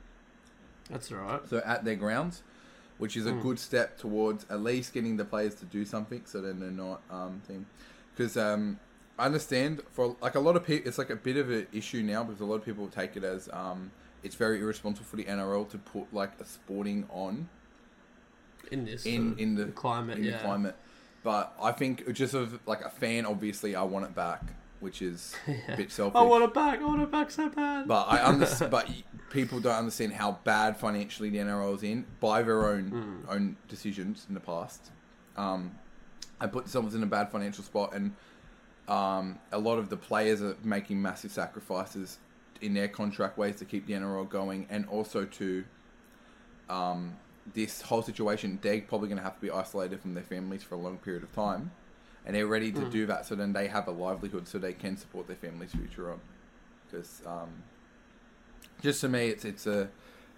That's 0.91 1.11
all 1.13 1.19
right. 1.19 1.49
So 1.49 1.63
at 1.65 1.85
their 1.85 1.95
grounds, 1.95 2.43
which 2.99 3.17
is 3.17 3.27
a 3.27 3.33
Mm. 3.33 3.43
good 3.43 3.59
step 3.59 3.97
towards 3.97 4.45
at 4.51 4.61
least 4.61 4.93
getting 4.93 5.17
the 5.17 5.25
players 5.25 5.55
to 5.57 5.65
do 5.65 5.85
something, 5.85 6.23
so 6.25 6.41
then 6.41 6.59
they're 6.61 6.71
not 6.87 7.01
um 7.11 7.41
thing. 7.47 7.67
Because 8.13 8.37
um, 8.37 8.81
I 9.19 9.27
understand 9.27 9.83
for 9.93 10.17
like 10.21 10.35
a 10.35 10.41
lot 10.41 10.57
of 10.57 10.65
people, 10.67 10.89
it's 10.89 10.99
like 10.99 11.11
a 11.11 11.17
bit 11.17 11.37
of 11.37 11.49
an 11.51 11.67
issue 11.73 12.03
now 12.03 12.25
because 12.25 12.41
a 12.41 12.45
lot 12.45 12.57
of 12.57 12.65
people 12.65 12.89
take 12.89 13.17
it 13.17 13.25
as 13.25 13.49
um 13.53 13.91
it's 14.25 14.35
very 14.35 14.57
irresponsible 14.61 15.07
for 15.07 15.17
the 15.17 15.25
NRL 15.25 15.65
to 15.71 15.79
put 15.79 16.13
like 16.13 16.33
a 16.41 16.45
sporting 16.45 17.07
on 17.11 17.49
In 18.73 18.85
this 18.85 19.07
in 19.07 19.39
in 19.39 19.55
the 19.55 19.67
climate, 19.67 20.19
in 20.19 20.25
yeah. 20.25 20.33
the 20.33 20.39
climate. 20.39 20.77
But 21.23 21.55
I 21.63 21.73
think 21.81 21.95
just 22.13 22.35
of 22.35 22.59
like 22.67 22.83
a 22.85 22.91
fan, 22.91 23.27
obviously, 23.27 23.77
I 23.77 23.85
want 23.85 24.05
it 24.07 24.15
back, 24.15 24.43
which 24.85 25.03
is 25.03 25.35
a 25.69 25.77
bit 25.77 25.91
selfish. 25.91 26.17
I 26.17 26.23
want 26.23 26.45
it 26.45 26.55
back. 26.55 26.81
I 26.81 26.85
want 26.85 27.03
it 27.03 27.11
back 27.11 27.31
so 27.33 27.49
bad. 27.49 27.89
But 27.89 28.05
I 28.05 28.19
understand. 28.23 28.71
but 28.77 28.89
people 29.31 29.59
don't 29.59 29.75
understand 29.75 30.13
how 30.13 30.39
bad 30.45 30.77
financially 30.77 31.31
the 31.31 31.39
NRL 31.39 31.75
is 31.75 31.83
in 31.83 32.05
by 32.21 32.43
their 32.43 32.67
own 32.69 32.85
Hmm. 33.25 33.31
own 33.31 33.57
decisions 33.69 34.27
in 34.29 34.35
the 34.35 34.41
past. 34.41 34.93
Um, 35.37 35.73
and 36.41 36.53
put 36.53 36.65
themselves 36.65 36.95
in 36.95 37.03
a 37.03 37.07
bad 37.07 37.31
financial 37.33 37.65
spot, 37.65 37.95
and 37.95 38.15
um, 38.89 39.39
a 39.51 39.59
lot 39.59 39.79
of 39.79 39.89
the 39.89 39.97
players 39.97 40.43
are 40.43 40.57
making 40.63 41.01
massive 41.01 41.33
sacrifices 41.33 42.19
in 42.61 42.75
their 42.75 42.89
contract 42.89 43.37
ways 43.39 43.57
to 43.57 43.65
keep 43.65 43.87
the 43.87 43.95
NRL 43.95 44.29
going, 44.29 44.67
and 44.71 44.87
also 44.87 45.25
to 45.25 45.65
um, 46.69 47.17
this 47.55 47.83
whole 47.83 48.03
situation. 48.03 48.59
They're 48.63 48.81
probably 48.83 49.09
going 49.09 49.19
to 49.19 49.25
have 49.25 49.37
to 49.37 49.41
be 49.41 49.51
isolated 49.51 50.01
from 50.01 50.15
their 50.15 50.23
families 50.25 50.63
for 50.63 50.75
a 50.75 50.79
long 50.79 50.99
period 50.99 51.23
of 51.23 51.33
time, 51.33 51.71
and 52.27 52.35
they're 52.35 52.47
ready 52.47 52.73
to 52.73 52.81
Mm. 52.81 52.91
do 52.91 53.07
that. 53.07 53.27
So 53.27 53.35
then 53.35 53.53
they 53.53 53.69
have 53.69 53.87
a 53.89 53.91
livelihood, 53.91 54.49
so 54.49 54.59
they 54.59 54.73
can 54.73 54.97
support 54.97 55.27
their 55.27 55.37
family's 55.37 55.73
future 55.73 56.11
on. 56.11 56.21
Because 56.91 57.23
um, 57.27 57.51
just 58.83 59.01
to 59.03 59.09
me, 59.09 59.29
it's 59.29 59.45
it's 59.45 59.67
a 59.67 59.89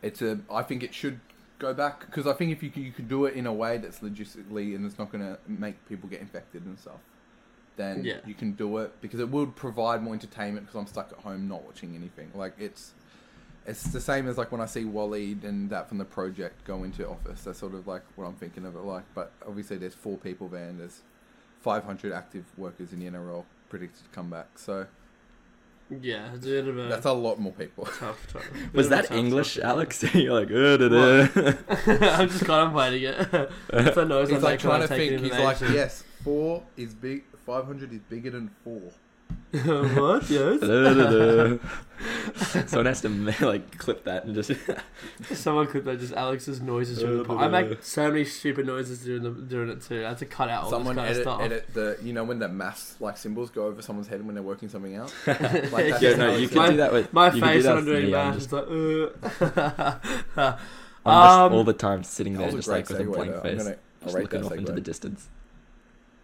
it's 0.03 0.23
a. 0.23 0.41
I 0.51 0.63
think 0.63 0.83
it 0.83 0.95
should 0.95 1.21
go 1.59 1.73
back 1.73 2.01
because 2.07 2.27
I 2.27 2.33
think 2.35 2.53
if 2.53 2.63
you 2.63 2.71
can, 2.71 2.83
you 2.83 2.93
can 2.93 3.09
do 3.09 3.25
it 3.25 3.35
in 3.35 3.47
a 3.47 3.53
way 3.53 3.79
that's 3.79 4.01
logistically 4.01 4.75
and 4.77 4.85
it's 4.85 4.99
not 4.99 5.11
going 5.11 5.25
to 5.25 5.39
make 5.49 5.87
people 5.89 6.07
get 6.09 6.21
infected 6.21 6.63
and 6.67 6.79
stuff, 6.79 7.01
then 7.77 8.05
Yeah. 8.05 8.19
you 8.27 8.35
can 8.35 8.53
do 8.53 8.77
it 8.79 8.93
because 9.01 9.21
it 9.21 9.31
would 9.31 9.57
provide 9.57 10.03
more 10.03 10.13
entertainment 10.13 10.67
because 10.67 10.79
I'm 10.79 10.87
stuck 10.87 11.13
at 11.13 11.19
home 11.21 11.49
not 11.49 11.63
watching 11.65 11.95
anything. 11.97 12.31
Like 12.35 12.55
it's 12.59 12.93
it's 13.67 13.85
the 13.85 14.01
same 14.01 14.29
as 14.29 14.37
like 14.39 14.53
when 14.53 14.61
I 14.61 14.67
see 14.67 14.85
Wally 14.85 15.37
and 15.43 15.71
that 15.71 15.89
from 15.89 15.99
the 15.99 16.05
project 16.05 16.65
go 16.65 16.85
into 16.85 17.09
office. 17.09 17.43
That's 17.45 17.59
sort 17.59 17.75
of 17.75 17.87
like 17.87 18.03
what 18.17 18.27
I'm 18.27 18.35
thinking 18.35 18.65
of 18.67 18.77
it 18.77 18.81
like. 18.81 19.05
But 19.15 19.33
obviously, 19.47 19.77
there's 19.79 19.95
four 19.95 20.19
people 20.19 20.49
there 20.49 20.69
and 20.69 20.79
there's 20.79 21.01
500 21.61 22.13
active 22.13 22.45
workers 22.57 22.93
in 22.93 23.01
the 23.01 23.07
NRL 23.07 23.45
predicted 23.69 24.05
to 24.05 24.11
come 24.11 24.31
back. 24.31 24.59
So 24.59 24.87
yeah, 25.89 26.35
it's 26.35 26.45
a 26.45 26.49
bit 26.49 26.69
of 26.69 26.79
a 26.79 26.83
that's 26.89 27.07
a 27.07 27.13
lot 27.13 27.39
more 27.39 27.53
people. 27.53 27.85
tough. 27.99 28.27
tough 28.33 28.45
Was 28.73 28.89
that 28.89 29.07
tough 29.07 29.17
English, 29.17 29.55
topic. 29.55 29.69
Alex? 29.69 30.05
You're 30.15 30.41
like, 30.41 30.51
uh, 30.51 30.77
da, 30.77 30.89
da. 30.89 32.17
I'm 32.19 32.29
just 32.29 32.45
contemplating 32.45 33.05
it. 33.05 33.51
it's 33.73 33.97
a 33.97 34.05
noise 34.05 34.31
He's 34.31 34.39
I 34.39 34.41
like 34.41 34.53
make 34.53 34.61
trying 34.61 34.81
to 34.83 34.89
think. 34.89 35.21
He's 35.21 35.33
like, 35.33 35.61
yes, 35.61 36.05
four 36.25 36.63
is 36.77 36.95
big. 36.95 37.25
500 37.45 37.93
is 37.93 38.01
bigger 38.01 38.31
than 38.31 38.51
four. 38.65 38.83
what? 40.01 40.29
Yes. 40.31 40.61
Someone 42.69 42.87
has 42.87 43.01
to 43.01 43.09
like 43.47 43.79
clip 43.79 44.05
that 44.05 44.25
and 44.25 44.35
just. 44.35 44.53
Someone 45.33 45.67
clip 45.67 45.85
that 45.85 45.99
just 45.99 46.13
Alex's 46.13 46.61
noises 46.61 46.99
during 46.99 47.19
the 47.19 47.25
pod. 47.25 47.43
I 47.43 47.49
make 47.49 47.83
so 47.83 48.09
many 48.11 48.25
stupid 48.25 48.67
noises 48.67 49.01
doing 49.01 49.23
the, 49.23 49.31
doing 49.31 49.71
it 49.71 49.81
too. 49.83 50.05
I 50.05 50.09
had 50.11 50.19
to 50.19 50.27
cut 50.27 50.49
out 50.51 50.65
all 50.65 50.71
Someone 50.71 50.97
this 50.97 51.03
kind 51.05 51.11
edit, 51.11 51.27
of 51.27 51.33
stuff. 51.33 51.41
edit 51.43 51.75
the. 51.75 51.99
You 52.07 52.13
know 52.13 52.25
when 52.25 52.39
the 52.39 52.49
maths 52.49 52.97
like 53.01 53.17
symbols 53.17 53.51
go 53.51 53.67
over 53.67 53.81
someone's 53.81 54.09
head 54.09 54.25
when 54.27 54.35
they're 54.35 54.43
working 54.45 54.69
something 54.69 54.95
out. 54.97 55.13
Like 55.27 55.37
that's 55.41 55.73
yeah, 55.79 55.99
just 56.01 56.19
no, 56.19 56.37
you 56.37 56.45
it's 56.45 56.53
can 56.53 56.59
My- 56.63 56.71
do 56.71 56.77
that 56.77 56.93
with 56.93 57.13
My 57.13 57.27
you 57.27 57.31
can 57.33 57.41
do 57.41 57.47
face 57.47 57.65
that 57.65 57.69
when 57.71 57.79
I'm 57.79 57.85
with 57.85 57.95
doing 57.95 58.07
me, 58.07 58.15
I'm 58.15 58.31
math 58.31 58.39
just- 58.39 58.53
like, 58.53 60.37
uh. 60.37 60.53
I'm 61.07 61.13
just 61.23 61.39
Um, 61.39 61.53
all 61.53 61.65
the 61.65 61.73
time 61.73 62.03
sitting 62.03 62.35
there, 62.35 62.47
was 62.47 62.55
a 62.55 62.59
just 62.59 62.69
great 62.69 62.77
like 62.79 62.89
with 62.91 63.01
a 63.01 63.05
segue, 63.05 63.15
blank 63.15 63.31
though. 63.31 63.37
I'm 63.37 63.43
face, 63.43 63.59
gonna- 63.63 63.77
I'll 64.03 64.07
just 64.09 64.19
looking 64.19 64.41
that 64.41 64.47
off 64.47 64.53
into 64.53 64.73
segue. 64.73 64.75
the 64.75 64.81
distance. 64.81 65.29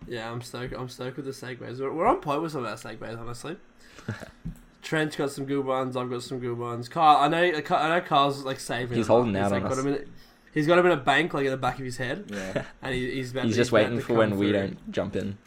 Yeah, 0.09 0.31
I'm 0.31 0.41
stoked. 0.43 0.75
I'm 0.75 0.89
stoked 0.89 1.17
with 1.17 1.27
the 1.27 1.33
segues. 1.33 1.79
We're, 1.81 1.93
we're 1.93 2.07
on 2.07 2.21
point 2.21 2.43
with 2.43 2.53
some 2.53 2.65
of 2.65 2.71
our 2.71 2.77
segues, 2.77 3.19
honestly. 3.19 3.57
Trent's 4.83 5.15
got 5.17 5.31
some 5.31 5.45
good 5.45 5.65
ones. 5.65 5.97
I've 5.97 6.11
got 6.11 6.23
some 6.23 6.41
good 6.41 6.59
ones. 6.59 6.89
Kyle, 6.89 7.17
I 7.19 7.29
know. 7.29 7.43
I 7.43 7.89
know 7.89 8.01
Kyle's 8.01 8.45
like 8.45 8.59
saving. 8.61 8.97
He's 8.97 9.07
them 9.07 9.15
up. 9.17 9.19
holding 9.25 9.37
out 9.37 9.53
like 9.53 9.63
on 9.63 9.69
got 9.69 9.79
us. 9.79 9.85
him 9.85 9.95
in, 9.95 10.11
he's 10.53 10.67
got 10.67 10.79
him 10.79 10.87
in 10.87 10.93
a 10.93 10.97
bank, 10.97 11.35
like 11.35 11.45
in 11.45 11.51
the 11.53 11.57
back 11.57 11.79
of 11.79 11.85
his 11.85 11.97
head, 11.99 12.25
Yeah. 12.29 12.65
and 12.83 12.95
he, 12.95 13.13
he's 13.13 13.31
about 13.31 13.45
He's 13.45 13.55
to- 13.55 13.61
just 13.61 13.71
about 13.71 13.83
waiting 13.85 14.01
for 14.01 14.07
come 14.09 14.17
when 14.17 14.37
we 14.39 14.51
don't 14.53 14.91
jump 14.91 15.15
in. 15.17 15.39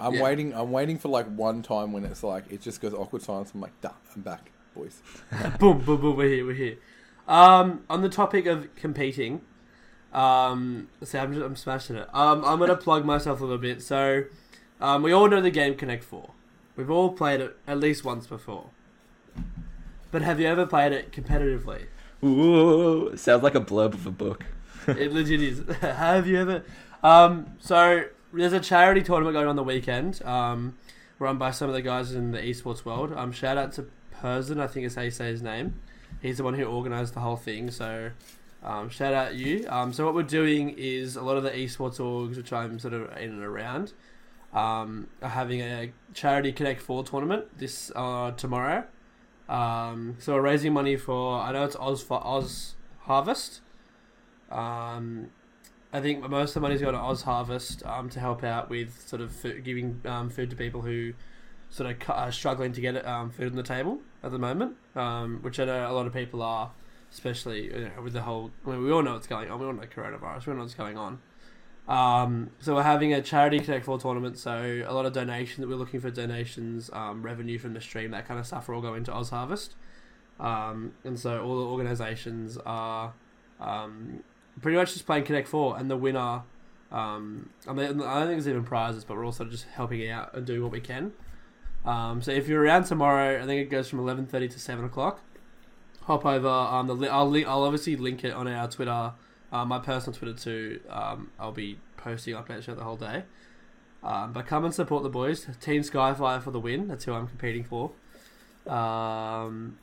I'm 0.00 0.14
Yeah. 0.14 0.22
waiting. 0.22 0.54
I'm 0.54 0.72
waiting 0.72 0.98
for 0.98 1.08
like 1.08 1.26
one 1.26 1.62
time 1.62 1.92
when 1.92 2.04
it's 2.04 2.22
like 2.22 2.50
it 2.50 2.60
just 2.62 2.80
goes 2.80 2.94
awkward 2.94 3.22
silence. 3.22 3.52
I'm 3.54 3.60
like, 3.60 3.78
Duh, 3.80 3.90
I'm 4.16 4.22
back, 4.22 4.50
boys. 4.74 5.00
boom, 5.60 5.78
boom, 5.78 6.00
boom. 6.00 6.16
We're 6.16 6.28
here. 6.28 6.46
We're 6.46 6.54
here. 6.54 6.76
Um, 7.28 7.84
on 7.88 8.02
the 8.02 8.08
topic 8.08 8.46
of 8.46 8.74
competing, 8.74 9.42
um, 10.12 10.88
see, 11.02 11.18
I'm 11.18 11.32
just, 11.32 11.44
I'm 11.44 11.56
smashing 11.56 11.96
it. 11.96 12.08
Um, 12.12 12.44
I'm 12.44 12.58
gonna 12.58 12.76
plug 12.76 13.04
myself 13.04 13.40
a 13.40 13.44
little 13.44 13.58
bit. 13.58 13.82
So, 13.82 14.24
um, 14.80 15.02
we 15.02 15.12
all 15.12 15.28
know 15.28 15.40
the 15.40 15.50
game 15.50 15.76
Connect 15.76 16.04
Four. 16.04 16.30
We've 16.76 16.90
all 16.90 17.12
played 17.12 17.40
it 17.40 17.56
at 17.66 17.78
least 17.78 18.04
once 18.04 18.26
before. 18.26 18.70
But 20.10 20.22
have 20.22 20.40
you 20.40 20.46
ever 20.46 20.66
played 20.66 20.92
it 20.92 21.12
competitively? 21.12 21.86
Ooh, 22.24 23.16
sounds 23.16 23.42
like 23.42 23.54
a 23.54 23.60
blurb 23.60 23.94
of 23.94 24.06
a 24.06 24.10
book. 24.10 24.44
it 24.86 25.12
legit 25.12 25.42
is. 25.42 25.62
have 25.80 26.26
you 26.26 26.38
ever? 26.38 26.64
Um, 27.02 27.52
so 27.60 28.04
there's 28.32 28.52
a 28.52 28.60
charity 28.60 29.02
tournament 29.02 29.34
going 29.34 29.46
on 29.46 29.56
the 29.56 29.62
weekend. 29.62 30.22
Um, 30.24 30.76
run 31.18 31.38
by 31.38 31.50
some 31.50 31.68
of 31.68 31.74
the 31.74 31.82
guys 31.82 32.12
in 32.12 32.32
the 32.32 32.38
esports 32.40 32.84
world. 32.84 33.12
Um, 33.12 33.32
shout 33.32 33.56
out 33.56 33.72
to 33.74 33.86
Person, 34.20 34.60
I 34.60 34.66
think 34.66 34.84
is 34.84 34.96
how 34.96 35.02
you 35.02 35.10
say 35.10 35.28
his 35.28 35.40
name. 35.40 35.80
He's 36.20 36.36
the 36.36 36.44
one 36.44 36.52
who 36.52 36.64
organised 36.64 37.14
the 37.14 37.20
whole 37.20 37.36
thing. 37.36 37.70
So 37.70 38.10
um, 38.62 38.90
shout 38.90 39.14
out 39.14 39.34
you. 39.34 39.66
Um, 39.68 39.92
so 39.92 40.04
what 40.04 40.14
we're 40.14 40.22
doing 40.22 40.74
is 40.76 41.16
a 41.16 41.22
lot 41.22 41.36
of 41.36 41.42
the 41.42 41.50
esports 41.50 41.98
orgs, 41.98 42.36
which 42.36 42.52
I'm 42.52 42.78
sort 42.78 42.94
of 42.94 43.16
in 43.16 43.30
and 43.30 43.42
around, 43.42 43.92
um, 44.52 45.08
are 45.22 45.30
having 45.30 45.60
a 45.60 45.92
charity 46.12 46.52
Connect 46.52 46.80
Four 46.80 47.04
tournament 47.04 47.46
this 47.58 47.90
uh, 47.96 48.32
tomorrow. 48.32 48.84
Um, 49.48 50.16
so 50.18 50.34
we're 50.34 50.42
raising 50.42 50.72
money 50.72 50.96
for 50.96 51.40
I 51.40 51.52
know 51.52 51.64
it's 51.64 51.76
Oz 51.76 52.02
for 52.02 52.24
Oz 52.24 52.74
Harvest. 53.00 53.60
Um, 54.50 55.30
I 55.92 56.00
think 56.00 56.28
most 56.28 56.50
of 56.50 56.54
the 56.54 56.60
money's 56.60 56.80
going 56.80 56.94
to 56.94 57.00
Oz 57.00 57.22
Harvest 57.22 57.84
um, 57.86 58.10
to 58.10 58.20
help 58.20 58.44
out 58.44 58.68
with 58.68 59.08
sort 59.08 59.22
of 59.22 59.32
food, 59.32 59.64
giving 59.64 60.00
food 60.30 60.50
to 60.50 60.56
people 60.56 60.82
who 60.82 61.14
sort 61.70 61.90
of 61.90 62.10
are 62.10 62.30
struggling 62.30 62.72
to 62.72 62.80
get 62.80 62.94
food 63.32 63.50
on 63.50 63.56
the 63.56 63.62
table 63.62 64.00
at 64.22 64.30
the 64.32 64.38
moment, 64.38 64.76
which 65.42 65.58
I 65.58 65.64
know 65.64 65.90
a 65.90 65.94
lot 65.94 66.06
of 66.06 66.12
people 66.12 66.42
are, 66.42 66.70
especially 67.12 67.64
you 67.64 67.90
know, 67.96 68.02
with 68.02 68.12
the 68.12 68.22
whole. 68.22 68.50
I 68.66 68.70
mean, 68.70 68.84
we 68.84 68.92
all 68.92 69.02
know 69.02 69.14
what's 69.14 69.26
going 69.26 69.50
on. 69.50 69.60
We 69.60 69.66
all 69.66 69.72
know 69.72 69.82
coronavirus. 69.82 70.46
We 70.46 70.52
all 70.52 70.56
know 70.56 70.62
what's 70.62 70.74
going 70.74 70.96
on. 70.96 71.18
Um, 71.88 72.50
so 72.60 72.76
we're 72.76 72.82
having 72.82 73.12
a 73.12 73.20
charity 73.20 73.58
Connect 73.58 73.84
Four 73.84 73.98
tournament. 73.98 74.38
So 74.38 74.84
a 74.86 74.92
lot 74.92 75.06
of 75.06 75.12
donations. 75.12 75.58
That 75.58 75.68
we're 75.68 75.76
looking 75.76 76.00
for 76.00 76.10
donations, 76.10 76.90
um, 76.92 77.22
revenue 77.22 77.58
from 77.58 77.74
the 77.74 77.80
stream, 77.80 78.12
that 78.12 78.28
kind 78.28 78.38
of 78.38 78.46
stuff. 78.46 78.68
Are 78.68 78.74
all 78.74 78.82
going 78.82 79.04
to 79.04 79.12
Oz 79.12 79.30
Harvest. 79.30 79.74
Um, 80.38 80.92
and 81.04 81.18
so 81.18 81.42
all 81.42 81.56
the 81.56 81.66
organisations 81.66 82.56
are 82.64 83.12
um, 83.60 84.22
pretty 84.62 84.78
much 84.78 84.92
just 84.92 85.06
playing 85.06 85.24
Connect 85.24 85.48
Four, 85.48 85.78
and 85.78 85.90
the 85.90 85.96
winner. 85.96 86.42
Um, 86.92 87.50
I 87.68 87.72
mean, 87.72 87.84
I 87.84 87.88
don't 87.88 88.02
think 88.02 88.28
there's 88.30 88.48
even 88.48 88.64
prizes, 88.64 89.04
but 89.04 89.16
we're 89.16 89.24
also 89.24 89.44
just 89.44 89.66
helping 89.66 90.08
out 90.10 90.34
and 90.34 90.46
doing 90.46 90.62
what 90.62 90.72
we 90.72 90.80
can. 90.80 91.12
Um, 91.84 92.20
so 92.20 92.30
if 92.32 92.48
you're 92.48 92.62
around 92.62 92.84
tomorrow, 92.84 93.40
I 93.40 93.46
think 93.46 93.60
it 93.62 93.70
goes 93.70 93.88
from 93.88 94.00
11:30 94.00 94.50
to 94.50 94.58
7 94.58 94.84
o'clock. 94.84 95.22
Hop 96.02 96.24
over. 96.24 96.48
Um, 96.48 96.86
the 96.86 96.94
li- 96.94 97.08
I'll 97.08 97.28
link, 97.28 97.46
I'll 97.46 97.62
obviously 97.62 97.96
link 97.96 98.24
it 98.24 98.32
on 98.32 98.48
our 98.48 98.68
Twitter, 98.68 99.12
uh, 99.52 99.64
my 99.64 99.78
personal 99.78 100.18
Twitter 100.18 100.34
too. 100.34 100.80
Um, 100.88 101.30
I'll 101.38 101.52
be 101.52 101.78
posting 101.96 102.34
updates 102.34 102.64
throughout 102.64 102.78
the 102.78 102.84
whole 102.84 102.96
day. 102.96 103.24
Um, 104.02 104.32
but 104.32 104.46
come 104.46 104.64
and 104.64 104.72
support 104.74 105.02
the 105.02 105.10
boys. 105.10 105.46
Team 105.60 105.82
Skyfire 105.82 106.42
for 106.42 106.50
the 106.50 106.60
win. 106.60 106.88
That's 106.88 107.04
who 107.04 107.12
I'm 107.12 107.26
competing 107.26 107.64
for. 107.64 107.92
Um, 108.66 109.78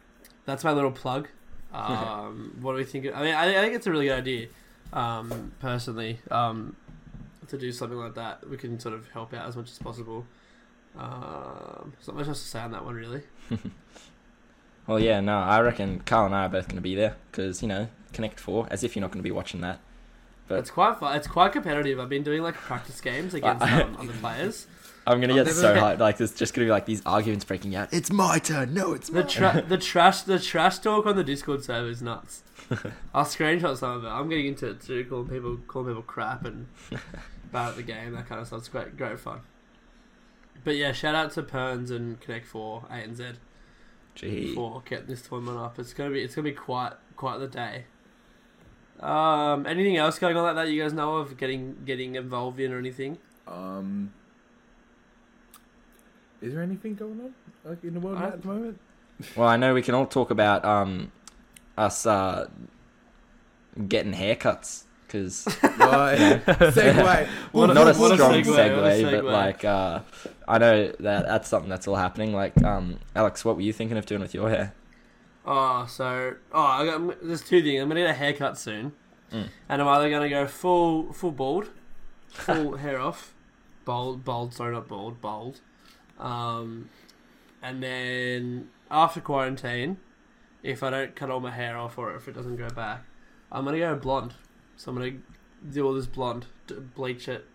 that's 0.45 0.63
my 0.63 0.71
little 0.71 0.91
plug. 0.91 1.27
Um, 1.73 2.57
what 2.61 2.71
do 2.71 2.77
we 2.77 2.83
think? 2.83 3.07
I 3.13 3.23
mean, 3.23 3.35
I, 3.35 3.59
I 3.59 3.61
think 3.61 3.75
it's 3.75 3.85
a 3.85 3.91
really 3.91 4.07
good 4.07 4.17
idea. 4.17 4.47
Um, 4.93 5.51
personally, 5.59 6.19
um, 6.31 6.75
to 7.47 7.57
do 7.57 7.71
something 7.71 7.97
like 7.97 8.15
that, 8.15 8.49
we 8.49 8.57
can 8.57 8.79
sort 8.79 8.95
of 8.95 9.07
help 9.09 9.33
out 9.33 9.47
as 9.47 9.55
much 9.55 9.69
as 9.69 9.77
possible. 9.77 10.25
Um, 10.97 11.93
there's 11.95 12.07
not 12.07 12.15
much 12.17 12.27
else 12.27 12.41
to 12.41 12.47
say 12.47 12.59
on 12.59 12.71
that 12.71 12.83
one, 12.83 12.95
really. 12.95 13.21
Well, 14.87 14.99
yeah, 14.99 15.19
no, 15.19 15.37
I 15.37 15.59
reckon 15.61 15.99
Kyle 16.01 16.25
and 16.25 16.33
I 16.33 16.45
are 16.45 16.49
both 16.49 16.67
going 16.67 16.77
to 16.77 16.81
be 16.81 16.95
there 16.95 17.15
because 17.31 17.61
you 17.61 17.67
know 17.67 17.89
Connect 18.13 18.39
Four, 18.39 18.67
as 18.71 18.83
if 18.83 18.95
you're 18.95 19.01
not 19.01 19.11
going 19.11 19.19
to 19.19 19.27
be 19.27 19.31
watching 19.31 19.61
that. 19.61 19.79
But- 20.47 20.59
it's 20.59 20.71
quite 20.71 20.97
fun. 20.97 21.15
It's 21.17 21.27
quite 21.27 21.51
competitive. 21.51 21.99
I've 21.99 22.09
been 22.09 22.23
doing 22.23 22.41
like 22.41 22.55
practice 22.55 23.01
games 23.01 23.33
against 23.33 23.61
um, 23.61 23.97
other 23.99 24.13
players. 24.13 24.67
I'm 25.05 25.21
gonna 25.21 25.35
get 25.35 25.47
so 25.47 25.73
hyped. 25.73 25.99
Like 25.99 26.17
there's 26.17 26.33
just 26.33 26.53
gonna 26.53 26.65
be 26.65 26.71
like 26.71 26.85
these 26.85 27.01
arguments 27.05 27.45
breaking 27.45 27.75
out. 27.75 27.93
It's 27.93 28.11
my 28.11 28.39
turn. 28.39 28.73
No, 28.73 28.91
it's 28.93 29.09
The 29.09 29.23
tra- 29.23 29.63
the 29.67 29.77
trash 29.77 30.23
the 30.23 30.37
trash 30.37 30.79
talk 30.79 31.05
on 31.05 31.15
the 31.15 31.23
Discord 31.23 31.63
server 31.63 31.89
is 31.89 32.01
nuts. 32.01 32.43
I'll 33.13 33.23
screenshot 33.23 33.77
some 33.77 33.91
of 33.97 34.03
it. 34.03 34.07
I'm 34.09 34.27
getting 34.27 34.47
into 34.47 34.69
it 34.69 34.81
too, 34.81 35.05
calling 35.05 35.29
people 35.29 35.57
calling 35.65 35.87
people 35.87 36.03
crap 36.03 36.43
and 36.43 36.67
bad 37.53 37.69
at 37.69 37.75
the 37.77 37.83
game, 37.83 38.13
that 38.15 38.27
kind 38.27 38.41
of 38.41 38.47
stuff. 38.47 38.59
It's 38.59 38.67
great 38.67 38.97
great 38.97 39.17
fun. 39.17 39.39
But 40.65 40.75
yeah, 40.75 40.91
shout 40.91 41.15
out 41.15 41.31
to 41.33 41.43
Perns 41.43 41.89
and 41.89 42.19
Connect 42.19 42.45
Four, 42.45 42.83
A 42.89 42.95
and 42.95 43.15
Z 43.15 43.25
Gee. 44.17 44.53
for 44.55 44.81
getting 44.89 45.07
this 45.07 45.21
tournament 45.21 45.57
up. 45.59 45.77
It's 45.79 45.93
gonna 45.93 46.09
be 46.11 46.21
it's 46.21 46.35
gonna 46.35 46.49
be 46.49 46.53
quite 46.55 46.93
quite 47.15 47.37
the 47.39 47.47
day. 47.47 47.85
Um, 48.99 49.65
anything 49.67 49.97
else 49.97 50.17
going 50.17 50.35
on 50.35 50.43
like 50.43 50.55
that 50.55 50.71
you 50.71 50.81
guys 50.81 50.91
know 50.93 51.17
of 51.17 51.37
getting 51.37 51.77
getting 51.85 52.15
involved 52.15 52.59
in 52.59 52.73
or 52.73 52.79
anything? 52.79 53.19
Um, 53.47 54.11
is 56.41 56.53
there 56.53 56.63
anything 56.63 56.95
going 56.95 57.19
on 57.21 57.33
like 57.63 57.83
in 57.83 57.93
the 57.93 57.99
world 57.99 58.17
I- 58.17 58.27
at 58.27 58.41
the 58.41 58.47
moment? 58.47 58.79
Well, 59.35 59.47
I 59.47 59.57
know 59.57 59.73
we 59.73 59.81
can 59.81 59.95
all 59.95 60.05
talk 60.05 60.29
about 60.29 60.63
um 60.65 61.11
us 61.77 62.05
uh 62.05 62.47
getting 63.87 64.13
haircuts 64.13 64.83
because 65.07 65.45
Right. 65.63 66.41
Segue. 66.45 67.27
What 67.51 67.69
a- 67.71 67.73
not 67.73 67.95
a 67.95 67.99
what 67.99 68.11
a 68.11 68.15
strong 68.15 68.33
segue, 68.33 68.43
segue, 68.45 69.11
but 69.11 69.23
like 69.25 69.65
uh 69.65 70.01
I 70.47 70.57
know 70.57 70.87
that 70.99 71.25
that's 71.25 71.49
something 71.49 71.69
that's 71.69 71.87
all 71.87 71.95
happening. 71.95 72.33
Like 72.33 72.61
um 72.63 72.99
Alex, 73.15 73.43
what 73.43 73.55
were 73.55 73.61
you 73.61 73.73
thinking 73.73 73.97
of 73.97 74.05
doing 74.05 74.21
with 74.21 74.33
your 74.33 74.49
hair? 74.49 74.73
Oh, 75.45 75.85
so 75.87 76.35
oh, 76.51 76.61
I 76.61 76.85
got, 76.85 77.21
there's 77.25 77.41
two 77.41 77.61
things. 77.61 77.81
I'm 77.81 77.87
gonna 77.87 78.01
get 78.01 78.09
a 78.09 78.13
haircut 78.13 78.57
soon, 78.57 78.93
Mm. 79.31 79.47
and 79.69 79.81
I'm 79.81 79.87
either 79.89 80.09
gonna 80.09 80.29
go 80.29 80.45
full 80.47 81.11
full 81.13 81.31
bald, 81.31 81.69
full 82.29 82.77
hair 82.85 82.99
off, 82.99 83.33
bald 83.85 84.23
bald. 84.23 84.53
Sorry, 84.53 84.73
not 84.73 84.87
bald, 84.87 85.19
bald. 85.21 85.59
Um, 86.19 86.89
and 87.61 87.81
then 87.83 88.69
after 88.89 89.19
quarantine, 89.21 89.97
if 90.63 90.81
I 90.83 90.89
don't 90.89 91.15
cut 91.15 91.29
all 91.29 91.39
my 91.39 91.51
hair 91.51 91.77
off 91.77 91.97
or 91.97 92.13
if 92.15 92.27
it 92.27 92.33
doesn't 92.35 92.55
go 92.57 92.69
back, 92.69 93.03
I'm 93.51 93.65
gonna 93.65 93.79
go 93.79 93.95
blonde. 93.95 94.33
So 94.77 94.91
I'm 94.91 94.97
gonna 94.97 95.11
do 95.71 95.85
all 95.85 95.93
this 95.93 96.07
blonde, 96.07 96.45
bleach 96.95 97.27
it, 97.27 97.45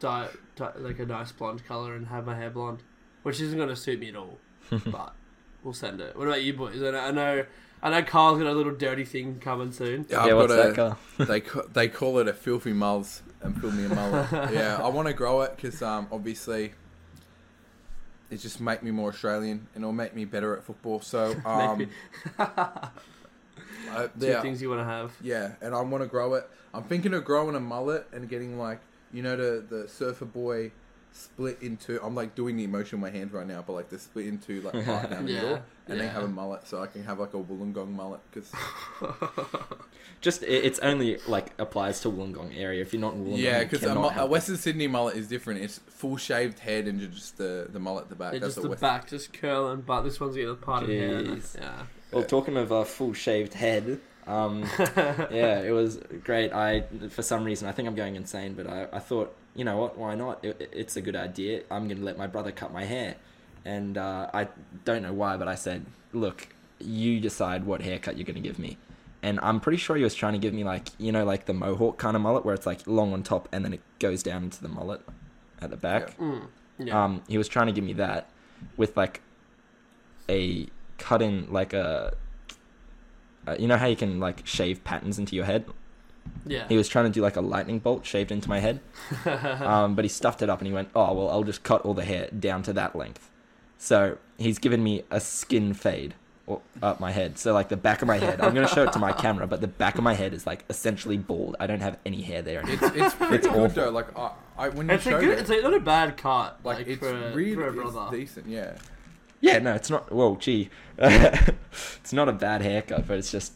dye, 0.00 0.28
dye 0.56 0.72
like 0.76 0.98
a 0.98 1.06
nice 1.06 1.32
blonde 1.32 1.66
color, 1.66 1.94
and 1.94 2.08
have 2.08 2.26
my 2.26 2.36
hair 2.36 2.50
blonde, 2.50 2.82
which 3.22 3.40
isn't 3.40 3.58
gonna 3.58 3.76
suit 3.76 4.00
me 4.00 4.08
at 4.08 4.16
all 4.16 4.38
but 4.86 5.14
we'll 5.62 5.74
send 5.74 6.00
it. 6.00 6.16
What 6.16 6.28
about 6.28 6.42
you 6.42 6.54
boys? 6.54 6.82
I 6.82 6.90
know, 6.90 6.98
I 6.98 7.10
know, 7.10 7.44
I 7.82 7.90
know 7.90 8.02
Kyle's 8.02 8.38
got 8.38 8.46
a 8.46 8.52
little 8.52 8.74
dirty 8.74 9.04
thing 9.04 9.38
coming 9.40 9.72
soon. 9.72 10.06
Yeah, 10.08 10.20
I've 10.20 10.26
yeah, 10.26 10.30
got 10.32 10.36
what's 10.36 10.52
a, 10.52 10.56
that 10.56 10.74
color? 10.74 10.96
they 11.18 11.40
ca- 11.40 11.66
they 11.72 11.88
call 11.88 12.18
it 12.18 12.28
a 12.28 12.32
filthy 12.32 12.72
mulls 12.72 13.22
and 13.42 13.58
fill 13.60 13.72
me 13.72 13.84
a 13.84 13.88
mullet. 13.88 14.30
yeah, 14.52 14.80
I 14.82 14.88
want 14.88 15.08
to 15.08 15.14
grow 15.14 15.42
it 15.42 15.56
because 15.56 15.82
um, 15.82 16.08
obviously 16.10 16.72
it 18.30 18.38
just 18.38 18.60
make 18.60 18.82
me 18.82 18.90
more 18.90 19.10
Australian 19.10 19.66
and 19.74 19.84
it'll 19.84 19.92
make 19.92 20.14
me 20.14 20.24
better 20.24 20.56
at 20.56 20.64
football. 20.64 21.00
So 21.00 21.36
um, 21.44 21.78
Maybe. 21.78 21.90
I, 22.38 24.08
Two 24.18 24.26
yeah, 24.26 24.40
things 24.40 24.60
you 24.60 24.70
want 24.70 24.80
to 24.80 24.84
have. 24.86 25.12
yeah, 25.20 25.52
and 25.60 25.74
I 25.74 25.80
want 25.82 26.02
to 26.02 26.08
grow 26.08 26.34
it. 26.34 26.48
I'm 26.72 26.84
thinking 26.84 27.14
of 27.14 27.24
growing 27.24 27.54
a 27.54 27.60
mullet 27.60 28.08
and 28.12 28.28
getting 28.28 28.58
like 28.58 28.80
you 29.14 29.22
know 29.22 29.36
the 29.36 29.64
the 29.68 29.88
surfer 29.88 30.24
boy 30.26 30.72
split 31.12 31.58
into. 31.62 32.02
I'm 32.04 32.14
like 32.14 32.34
doing 32.34 32.56
the 32.56 32.64
emotion 32.64 33.00
with 33.00 33.12
my 33.12 33.16
hands 33.16 33.32
right 33.32 33.46
now, 33.46 33.62
but 33.66 33.72
like 33.74 33.88
the 33.88 33.98
split 33.98 34.26
into 34.26 34.60
like 34.62 34.72
part 34.84 35.10
down 35.10 35.24
the 35.26 35.32
Yeah, 35.32 35.40
middle, 35.42 35.54
and 35.86 35.98
then 36.00 36.06
yeah. 36.06 36.12
have 36.12 36.24
a 36.24 36.28
mullet, 36.28 36.66
so 36.66 36.82
I 36.82 36.86
can 36.88 37.04
have 37.04 37.18
like 37.20 37.32
a 37.34 37.38
Wollongong 37.38 37.92
mullet 37.94 38.20
because 38.32 38.52
Just 40.20 40.42
it, 40.42 40.64
it's 40.64 40.78
only 40.78 41.18
like 41.28 41.52
applies 41.58 42.00
to 42.00 42.08
Wollongong 42.10 42.56
area. 42.58 42.80
If 42.82 42.92
you're 42.94 43.00
not 43.00 43.14
in 43.14 43.26
Wollongong, 43.26 43.38
Yeah, 43.38 43.62
because 43.62 43.82
a, 43.84 43.94
mu- 43.94 44.08
a 44.08 44.26
Western 44.26 44.56
Sydney 44.56 44.86
mullet 44.86 45.16
is 45.16 45.28
different. 45.28 45.60
It's 45.60 45.78
full 45.86 46.16
shaved 46.16 46.58
head 46.60 46.86
and 46.88 46.98
just 47.12 47.36
the, 47.36 47.68
the 47.70 47.78
mullet 47.78 48.04
at 48.04 48.08
the 48.08 48.14
back. 48.16 48.32
Yeah, 48.32 48.38
That's 48.40 48.54
just 48.54 48.58
a 48.58 48.62
the 48.62 48.68
Western. 48.70 48.88
back, 48.88 49.08
just 49.08 49.32
curling, 49.34 49.82
but 49.82 50.00
this 50.02 50.18
one's 50.20 50.36
got 50.36 50.46
the 50.46 50.54
part 50.54 50.82
of 50.84 50.88
hair. 50.88 51.18
and- 51.18 51.28
Jeez. 51.42 51.60
Yeah. 51.60 51.82
Well, 52.10 52.24
talking 52.24 52.56
of 52.56 52.70
a 52.70 52.84
full 52.84 53.12
shaved 53.12 53.54
head, 53.54 54.00
um, 54.26 54.64
yeah, 54.78 55.60
it 55.60 55.72
was 55.72 55.98
great. 56.22 56.52
I, 56.52 56.82
for 57.10 57.22
some 57.22 57.44
reason, 57.44 57.68
I 57.68 57.72
think 57.72 57.88
I'm 57.88 57.94
going 57.94 58.16
insane, 58.16 58.54
but 58.54 58.66
I, 58.66 58.86
I 58.92 58.98
thought, 58.98 59.34
you 59.54 59.64
know 59.64 59.76
what, 59.76 59.98
why 59.98 60.14
not? 60.14 60.44
It, 60.44 60.70
it's 60.72 60.96
a 60.96 61.00
good 61.00 61.16
idea. 61.16 61.62
I'm 61.70 61.86
going 61.88 61.98
to 61.98 62.04
let 62.04 62.18
my 62.18 62.26
brother 62.26 62.52
cut 62.52 62.72
my 62.72 62.84
hair. 62.84 63.16
And 63.64 63.96
uh, 63.96 64.30
I 64.34 64.48
don't 64.84 65.02
know 65.02 65.12
why, 65.12 65.36
but 65.36 65.48
I 65.48 65.54
said, 65.54 65.86
look, 66.12 66.48
you 66.78 67.20
decide 67.20 67.64
what 67.64 67.82
haircut 67.82 68.16
you're 68.16 68.26
going 68.26 68.34
to 68.34 68.46
give 68.46 68.58
me. 68.58 68.76
And 69.22 69.40
I'm 69.40 69.58
pretty 69.58 69.78
sure 69.78 69.96
he 69.96 70.04
was 70.04 70.14
trying 70.14 70.34
to 70.34 70.38
give 70.38 70.52
me, 70.52 70.64
like, 70.64 70.88
you 70.98 71.12
know, 71.12 71.24
like 71.24 71.46
the 71.46 71.54
mohawk 71.54 71.96
kind 71.96 72.14
of 72.14 72.22
mullet 72.22 72.44
where 72.44 72.54
it's 72.54 72.66
like 72.66 72.86
long 72.86 73.12
on 73.14 73.22
top 73.22 73.48
and 73.52 73.64
then 73.64 73.72
it 73.72 73.80
goes 73.98 74.22
down 74.22 74.44
into 74.44 74.62
the 74.62 74.68
mullet 74.68 75.00
at 75.62 75.70
the 75.70 75.76
back. 75.78 76.18
Mm, 76.18 76.46
yeah. 76.78 77.04
Um, 77.04 77.22
he 77.26 77.38
was 77.38 77.48
trying 77.48 77.66
to 77.66 77.72
give 77.72 77.84
me 77.84 77.94
that 77.94 78.28
with 78.76 78.96
like 78.96 79.22
a 80.28 80.68
cut 80.98 81.22
in 81.22 81.50
like 81.50 81.72
a. 81.72 82.14
Uh, 83.46 83.56
you 83.58 83.66
know 83.68 83.76
how 83.76 83.86
you 83.86 83.96
can 83.96 84.20
like 84.20 84.46
shave 84.46 84.82
patterns 84.84 85.18
into 85.18 85.36
your 85.36 85.44
head? 85.44 85.64
yeah. 86.46 86.66
He 86.68 86.76
was 86.76 86.88
trying 86.88 87.04
to 87.04 87.10
do 87.10 87.20
like 87.20 87.36
a 87.36 87.40
lightning 87.40 87.78
bolt 87.78 88.06
shaved 88.06 88.32
into 88.32 88.48
my 88.48 88.58
head, 88.60 88.80
um, 89.26 89.94
but 89.94 90.04
he 90.04 90.08
stuffed 90.08 90.40
it 90.42 90.48
up 90.50 90.58
and 90.60 90.66
he 90.66 90.72
went, 90.72 90.88
"Oh 90.94 91.12
well, 91.14 91.28
I'll 91.30 91.44
just 91.44 91.62
cut 91.62 91.82
all 91.82 91.94
the 91.94 92.04
hair 92.04 92.28
down 92.28 92.62
to 92.64 92.72
that 92.74 92.96
length." 92.96 93.30
So 93.78 94.18
he's 94.38 94.58
given 94.58 94.82
me 94.82 95.02
a 95.10 95.20
skin 95.20 95.74
fade 95.74 96.14
up 96.82 97.00
my 97.00 97.10
head. 97.10 97.38
So 97.38 97.52
like 97.52 97.68
the 97.68 97.76
back 97.76 98.00
of 98.02 98.08
my 98.08 98.18
head, 98.18 98.40
I'm 98.40 98.54
gonna 98.54 98.68
show 98.68 98.84
it 98.84 98.92
to 98.94 98.98
my 98.98 99.12
camera, 99.24 99.46
but 99.46 99.60
the 99.60 99.66
back 99.66 99.96
of 99.96 100.04
my 100.04 100.14
head 100.14 100.32
is 100.32 100.46
like 100.46 100.64
essentially 100.70 101.18
bald. 101.18 101.56
I 101.60 101.66
don't 101.66 101.80
have 101.80 101.98
any 102.06 102.22
hair 102.22 102.40
there. 102.42 102.60
anymore. 102.62 102.90
It's 102.94 102.96
it's 102.96 103.14
pretty 103.14 103.34
It's 103.36 103.46
good 103.46 103.56
awful. 103.70 103.84
though. 103.84 103.90
Like 103.90 104.16
I, 104.18 104.30
I 104.56 104.68
when 104.70 104.88
you 104.88 104.94
it's 104.94 105.06
a 105.06 105.10
showed 105.10 105.20
good. 105.20 105.30
it, 105.30 105.38
It's 105.40 105.50
a, 105.50 105.60
not 105.62 105.74
a 105.74 105.80
bad 105.80 106.16
cut. 106.16 106.60
like, 106.64 106.78
Like, 106.78 106.86
it's 106.86 106.98
for, 107.00 107.10
a, 107.10 107.34
really 107.34 107.54
for 107.54 107.64
a 107.68 107.72
it's 107.72 107.92
brother. 107.92 108.16
decent. 108.16 108.46
Yeah. 108.46 108.76
Yeah, 109.40 109.58
no, 109.58 109.74
it's 109.74 109.90
not. 109.90 110.10
Well, 110.10 110.36
gee, 110.36 110.70
it's 112.00 112.12
not 112.12 112.28
a 112.28 112.32
bad 112.32 112.62
haircut, 112.62 113.06
but 113.06 113.18
it's 113.18 113.30
just 113.32 113.52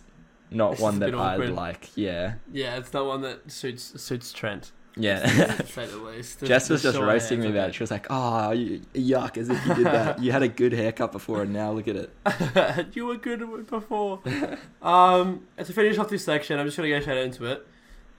not 0.50 0.72
It's 0.72 0.80
one 0.80 0.98
just 1.00 1.12
that 1.12 1.18
I 1.18 1.34
awkward. 1.34 1.50
like. 1.50 1.90
Yeah, 1.96 2.34
Yeah, 2.52 2.76
it's 2.76 2.92
not 2.92 3.06
one 3.06 3.20
that 3.22 3.50
suits 3.50 4.00
suits 4.00 4.32
Trent. 4.32 4.72
yeah. 4.96 5.20
to 5.56 5.66
say 5.66 5.86
the 5.86 5.96
least. 5.98 6.40
Jess 6.44 6.68
was 6.70 6.82
just 6.82 6.98
roasting 6.98 7.40
me 7.40 7.48
about 7.50 7.68
it. 7.68 7.74
She 7.74 7.82
was 7.82 7.90
like, 7.90 8.06
"Oh, 8.10 8.50
you, 8.50 8.80
yuck! 8.94 9.36
As 9.36 9.48
if 9.48 9.64
you 9.66 9.74
did 9.74 9.86
that. 9.86 10.20
You 10.22 10.32
had 10.32 10.42
a 10.42 10.48
good 10.48 10.72
haircut 10.72 11.12
before, 11.12 11.42
and 11.42 11.52
now 11.52 11.70
look 11.72 11.86
at 11.86 11.96
it." 11.96 12.86
you 12.96 13.06
were 13.06 13.16
good 13.16 13.66
before. 13.68 14.20
um, 14.82 15.46
to 15.56 15.72
finish 15.72 15.98
off 15.98 16.08
this 16.08 16.24
section, 16.24 16.58
I'm 16.58 16.66
just 16.66 16.76
gonna 16.76 16.88
go 16.88 17.00
straight 17.00 17.22
into 17.24 17.44
it. 17.44 17.66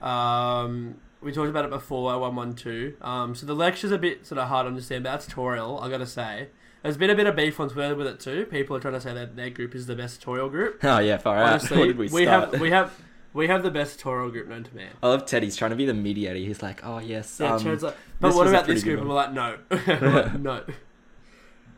Um, 0.00 0.96
we 1.20 1.32
talked 1.32 1.50
about 1.50 1.64
it 1.66 1.70
before. 1.70 2.18
One 2.18 2.34
one 2.36 2.54
two. 2.54 2.96
Um, 3.02 3.34
so 3.34 3.44
the 3.44 3.54
lecture's 3.54 3.92
a 3.92 3.98
bit 3.98 4.26
sort 4.26 4.38
of 4.38 4.48
hard 4.48 4.64
to 4.64 4.68
understand, 4.68 5.04
but 5.04 5.10
that's 5.10 5.26
tutorial. 5.26 5.78
I 5.80 5.90
gotta 5.90 6.06
say, 6.06 6.48
there's 6.82 6.96
been 6.96 7.10
a 7.10 7.14
bit 7.14 7.26
of 7.26 7.36
beef 7.36 7.58
on 7.60 7.68
Twitter 7.68 7.94
with 7.94 8.06
it 8.06 8.20
too. 8.20 8.46
People 8.46 8.76
are 8.76 8.80
trying 8.80 8.94
to 8.94 9.00
say 9.00 9.12
that 9.14 9.36
their 9.36 9.50
group 9.50 9.74
is 9.74 9.86
the 9.86 9.96
best 9.96 10.20
tutorial 10.20 10.48
group. 10.48 10.82
Oh 10.84 10.98
yeah, 10.98 11.18
far 11.18 11.38
out. 11.38 11.48
Honestly, 11.50 11.78
what 11.78 11.86
did 11.86 11.98
we 11.98 12.08
we 12.08 12.24
start? 12.24 12.52
have 12.52 12.60
we 12.60 12.70
have 12.70 12.92
we 13.32 13.46
have 13.46 13.62
the 13.62 13.70
best 13.70 13.98
tutorial 13.98 14.30
group 14.30 14.48
known 14.48 14.64
to 14.64 14.74
man. 14.74 14.90
I 15.02 15.08
love 15.08 15.26
Teddy's 15.26 15.56
trying 15.56 15.70
to 15.70 15.76
be 15.76 15.86
the 15.86 15.94
mediator. 15.94 16.38
He's 16.38 16.62
like, 16.62 16.84
"Oh 16.84 16.98
yes, 16.98 17.38
Yeah, 17.40 17.54
um, 17.54 17.64
like, 17.64 17.96
but 18.18 18.34
what 18.34 18.46
about 18.46 18.66
this 18.66 18.82
group? 18.82 19.00
And 19.00 19.08
we're 19.08 19.14
like, 19.14 19.32
no, 19.32 19.58
like, 19.70 20.38
no. 20.38 20.64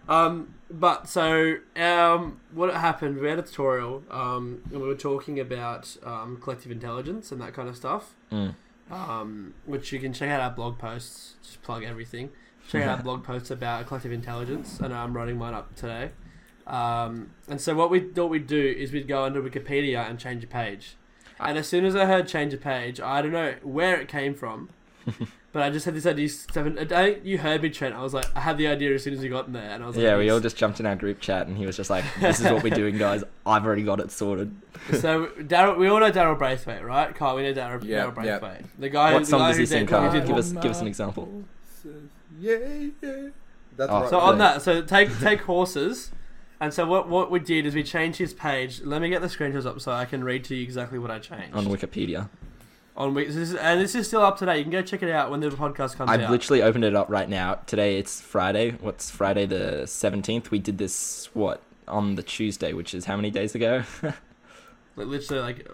Um, 0.08 0.54
but 0.70 1.08
so 1.08 1.56
um, 1.76 2.40
what 2.52 2.72
happened? 2.74 3.18
We 3.18 3.28
had 3.28 3.38
a 3.38 3.42
tutorial, 3.42 4.02
um, 4.10 4.62
and 4.70 4.80
we 4.80 4.88
were 4.88 4.94
talking 4.94 5.38
about 5.38 5.96
um, 6.04 6.38
collective 6.40 6.72
intelligence 6.72 7.30
and 7.30 7.40
that 7.40 7.52
kind 7.54 7.68
of 7.68 7.76
stuff. 7.76 8.14
Mm. 8.30 8.54
Um, 8.90 9.54
which 9.64 9.92
you 9.92 10.00
can 10.00 10.12
check 10.12 10.28
out 10.30 10.40
our 10.40 10.50
blog 10.50 10.78
posts. 10.78 11.34
Just 11.42 11.62
plug 11.62 11.82
everything. 11.82 12.30
Check 12.68 12.84
out 12.84 12.98
our 12.98 13.02
blog 13.02 13.24
posts 13.24 13.50
about 13.50 13.86
collective 13.86 14.12
intelligence. 14.12 14.80
I 14.82 14.88
know 14.88 14.96
I'm 14.96 15.14
writing 15.14 15.38
mine 15.38 15.54
up 15.54 15.74
today. 15.74 16.10
Um, 16.66 17.30
and 17.48 17.60
so 17.60 17.74
what 17.74 17.90
we 17.90 18.00
thought 18.00 18.28
we'd 18.28 18.46
do 18.46 18.60
is 18.60 18.92
we'd 18.92 19.08
go 19.08 19.24
under 19.24 19.42
Wikipedia 19.42 20.08
and 20.08 20.18
change 20.18 20.44
a 20.44 20.46
page. 20.46 20.96
And 21.40 21.58
as 21.58 21.66
soon 21.66 21.84
as 21.84 21.96
I 21.96 22.06
heard 22.06 22.28
change 22.28 22.54
a 22.54 22.56
page, 22.56 23.00
I 23.00 23.20
don't 23.22 23.32
know 23.32 23.54
where 23.62 24.00
it 24.00 24.08
came 24.08 24.34
from, 24.34 24.68
but 25.52 25.62
I 25.62 25.70
just 25.70 25.84
had 25.84 25.94
this 25.94 26.06
idea. 26.06 26.28
Seven, 26.28 26.78
I 26.78 26.84
think 26.86 27.24
you 27.24 27.38
heard 27.38 27.62
me, 27.62 27.70
Trent. 27.70 27.94
I 27.94 28.02
was 28.02 28.14
like, 28.14 28.24
I 28.34 28.40
had 28.40 28.56
the 28.58 28.66
idea 28.68 28.94
as 28.94 29.02
soon 29.02 29.14
as 29.14 29.22
you 29.22 29.28
got 29.30 29.46
in 29.46 29.52
there, 29.52 29.70
and 29.70 29.82
I 29.82 29.86
was 29.86 29.96
like, 29.96 30.02
yeah." 30.04 30.16
We 30.16 30.30
all 30.30 30.40
just 30.40 30.56
jumped 30.56 30.80
in 30.80 30.86
our 30.86 30.96
group 30.96 31.20
chat, 31.20 31.46
and 31.46 31.56
he 31.56 31.66
was 31.66 31.76
just 31.76 31.90
like, 31.90 32.04
"This 32.20 32.40
is 32.40 32.50
what 32.50 32.62
we're 32.62 32.74
doing, 32.74 32.96
guys. 32.98 33.22
I've 33.44 33.64
already 33.66 33.82
got 33.82 34.00
it 34.00 34.10
sorted." 34.10 34.54
so 34.94 35.26
Daryl, 35.38 35.76
we 35.76 35.88
all 35.88 36.00
know 36.00 36.10
Daryl 36.10 36.38
Braithwaite, 36.38 36.82
right? 36.84 37.14
Kyle, 37.14 37.36
we 37.36 37.42
know 37.42 37.52
Daryl, 37.52 37.84
Yeah, 37.84 38.06
Daryl 38.06 38.24
yeah. 38.24 38.38
Braithwaite, 38.38 38.64
the 38.80 38.88
guy. 38.88 39.12
What 39.12 39.20
the 39.20 39.26
song 39.26 39.40
guy 39.40 39.48
does 39.48 39.58
he 39.58 39.66
sing, 39.66 39.80
did- 39.80 39.88
Kyle? 39.88 40.12
Give 40.12 40.36
us- 40.36 40.52
give 40.52 40.70
us 40.70 40.80
an 40.80 40.86
example. 40.86 41.44
Yeah, 42.40 42.56
yeah. 43.02 43.28
That's 43.76 43.90
Oh, 43.90 44.00
right. 44.02 44.10
So 44.10 44.18
on 44.20 44.38
that, 44.38 44.62
so 44.62 44.82
take 44.82 45.16
take 45.20 45.42
horses, 45.42 46.10
and 46.60 46.72
so 46.74 46.86
what 46.86 47.08
what 47.08 47.30
we 47.30 47.38
did 47.40 47.66
is 47.66 47.74
we 47.74 47.82
changed 47.82 48.18
his 48.18 48.34
page. 48.34 48.80
Let 48.82 49.00
me 49.02 49.08
get 49.08 49.20
the 49.20 49.28
screenshots 49.28 49.66
up 49.66 49.80
so 49.80 49.92
I 49.92 50.04
can 50.06 50.24
read 50.24 50.44
to 50.44 50.54
you 50.54 50.62
exactly 50.62 50.98
what 50.98 51.10
I 51.10 51.18
changed 51.18 51.54
on 51.54 51.66
Wikipedia. 51.66 52.28
On 52.94 53.14
week, 53.14 53.28
this 53.28 53.36
is, 53.36 53.54
and 53.54 53.80
this 53.80 53.94
is 53.94 54.06
still 54.06 54.22
up 54.22 54.36
today. 54.38 54.58
You 54.58 54.64
can 54.64 54.72
go 54.72 54.82
check 54.82 55.02
it 55.02 55.10
out 55.10 55.30
when 55.30 55.40
the 55.40 55.48
podcast 55.48 55.96
comes 55.96 56.00
out. 56.00 56.10
I've 56.10 56.22
out. 56.22 56.30
literally 56.30 56.62
opened 56.62 56.84
it 56.84 56.94
up 56.94 57.08
right 57.08 57.28
now. 57.28 57.54
Today 57.66 57.98
it's 57.98 58.20
Friday. 58.20 58.72
What's 58.80 59.10
Friday 59.10 59.46
the 59.46 59.86
seventeenth? 59.86 60.50
We 60.50 60.58
did 60.58 60.76
this 60.76 61.30
what 61.32 61.62
on 61.88 62.16
the 62.16 62.22
Tuesday, 62.22 62.74
which 62.74 62.92
is 62.92 63.06
how 63.06 63.16
many 63.16 63.30
days 63.30 63.54
ago? 63.54 63.84
Like, 64.94 65.06
literally 65.06 65.42
like 65.42 65.68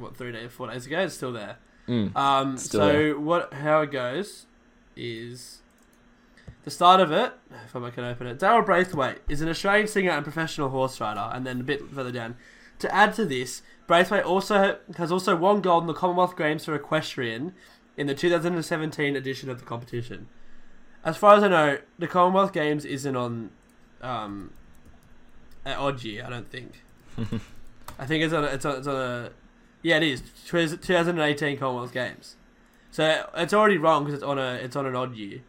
what 0.00 0.16
three 0.16 0.32
days, 0.32 0.50
four 0.50 0.68
days 0.68 0.84
ago. 0.84 1.02
It's 1.02 1.14
still 1.14 1.32
there. 1.32 1.58
Mm. 1.86 2.16
Um, 2.16 2.56
Still 2.56 2.80
so 2.80 2.92
there. 2.92 3.20
what 3.20 3.54
how 3.54 3.82
it 3.82 3.92
goes 3.92 4.46
is 4.96 5.60
the 6.64 6.70
start 6.72 7.00
of 7.00 7.12
it, 7.12 7.32
if 7.64 7.76
I 7.76 7.90
can 7.90 8.02
open 8.02 8.26
it, 8.26 8.40
Daryl 8.40 8.66
Braithwaite 8.66 9.18
is 9.28 9.40
an 9.40 9.48
Australian 9.48 9.86
singer 9.86 10.10
and 10.10 10.24
professional 10.24 10.70
horse 10.70 11.00
rider. 11.00 11.30
And 11.32 11.46
then 11.46 11.60
a 11.60 11.62
bit 11.62 11.88
further 11.88 12.10
down, 12.10 12.36
to 12.80 12.92
add 12.92 13.14
to 13.14 13.24
this, 13.24 13.62
Braithwaite 13.86 14.24
also 14.24 14.78
has 14.96 15.12
also 15.12 15.36
won 15.36 15.60
gold 15.60 15.84
in 15.84 15.86
the 15.86 15.94
Commonwealth 15.94 16.36
Games 16.36 16.64
for 16.64 16.74
equestrian 16.74 17.54
in 17.96 18.06
the 18.06 18.14
2017 18.14 19.16
edition 19.16 19.48
of 19.48 19.58
the 19.58 19.64
competition. 19.64 20.28
As 21.04 21.16
far 21.16 21.36
as 21.36 21.44
I 21.44 21.48
know, 21.48 21.78
the 21.98 22.08
Commonwealth 22.08 22.52
Games 22.52 22.84
isn't 22.84 23.16
on 23.16 23.50
um, 24.02 24.52
at 25.64 25.78
odd 25.78 26.02
year. 26.02 26.24
I 26.26 26.30
don't 26.30 26.50
think. 26.50 26.82
I 27.98 28.06
think 28.06 28.24
it's 28.24 28.34
on. 28.34 28.44
A, 28.44 28.48
it's 28.48 28.64
on. 28.64 28.78
It's 28.78 28.86
on 28.86 28.96
a. 28.96 29.30
Yeah, 29.82 29.98
it 29.98 30.02
is. 30.02 30.22
2018 30.46 31.58
Commonwealth 31.58 31.92
Games. 31.92 32.36
So 32.90 33.28
it's 33.36 33.54
already 33.54 33.78
wrong 33.78 34.04
because 34.04 34.14
it's 34.14 34.24
on 34.24 34.38
a. 34.38 34.54
It's 34.54 34.74
on 34.74 34.86
an 34.86 34.96
odd 34.96 35.14
year. 35.14 35.42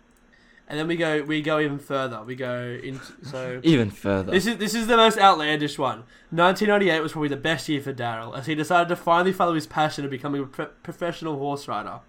And 0.70 0.78
then 0.78 0.88
we 0.88 0.98
go. 0.98 1.22
We 1.24 1.42
go 1.42 1.60
even 1.60 1.80
further. 1.80 2.22
We 2.24 2.36
go 2.36 2.78
in. 2.84 3.00
So 3.24 3.62
Even 3.64 3.90
further. 3.90 4.32
this 4.32 4.46
is 4.46 4.58
this 4.58 4.76
is 4.76 4.88
the 4.88 4.98
most 4.98 5.18
outlandish 5.18 5.78
one. 5.78 6.00
1998 6.32 7.00
was 7.02 7.14
probably 7.14 7.30
the 7.30 7.38
best 7.38 7.70
year 7.70 7.82
for 7.82 7.94
Daryl, 7.94 8.38
as 8.38 8.48
he 8.48 8.56
decided 8.56 8.90
to 8.90 8.98
finally 8.98 9.32
follow 9.32 9.54
his 9.54 9.66
passion 9.66 10.04
of 10.04 10.12
becoming 10.12 10.44
a 10.44 10.46
pro- 10.46 10.66
professional 10.84 11.38
horse 11.38 11.70
rider. 11.70 12.02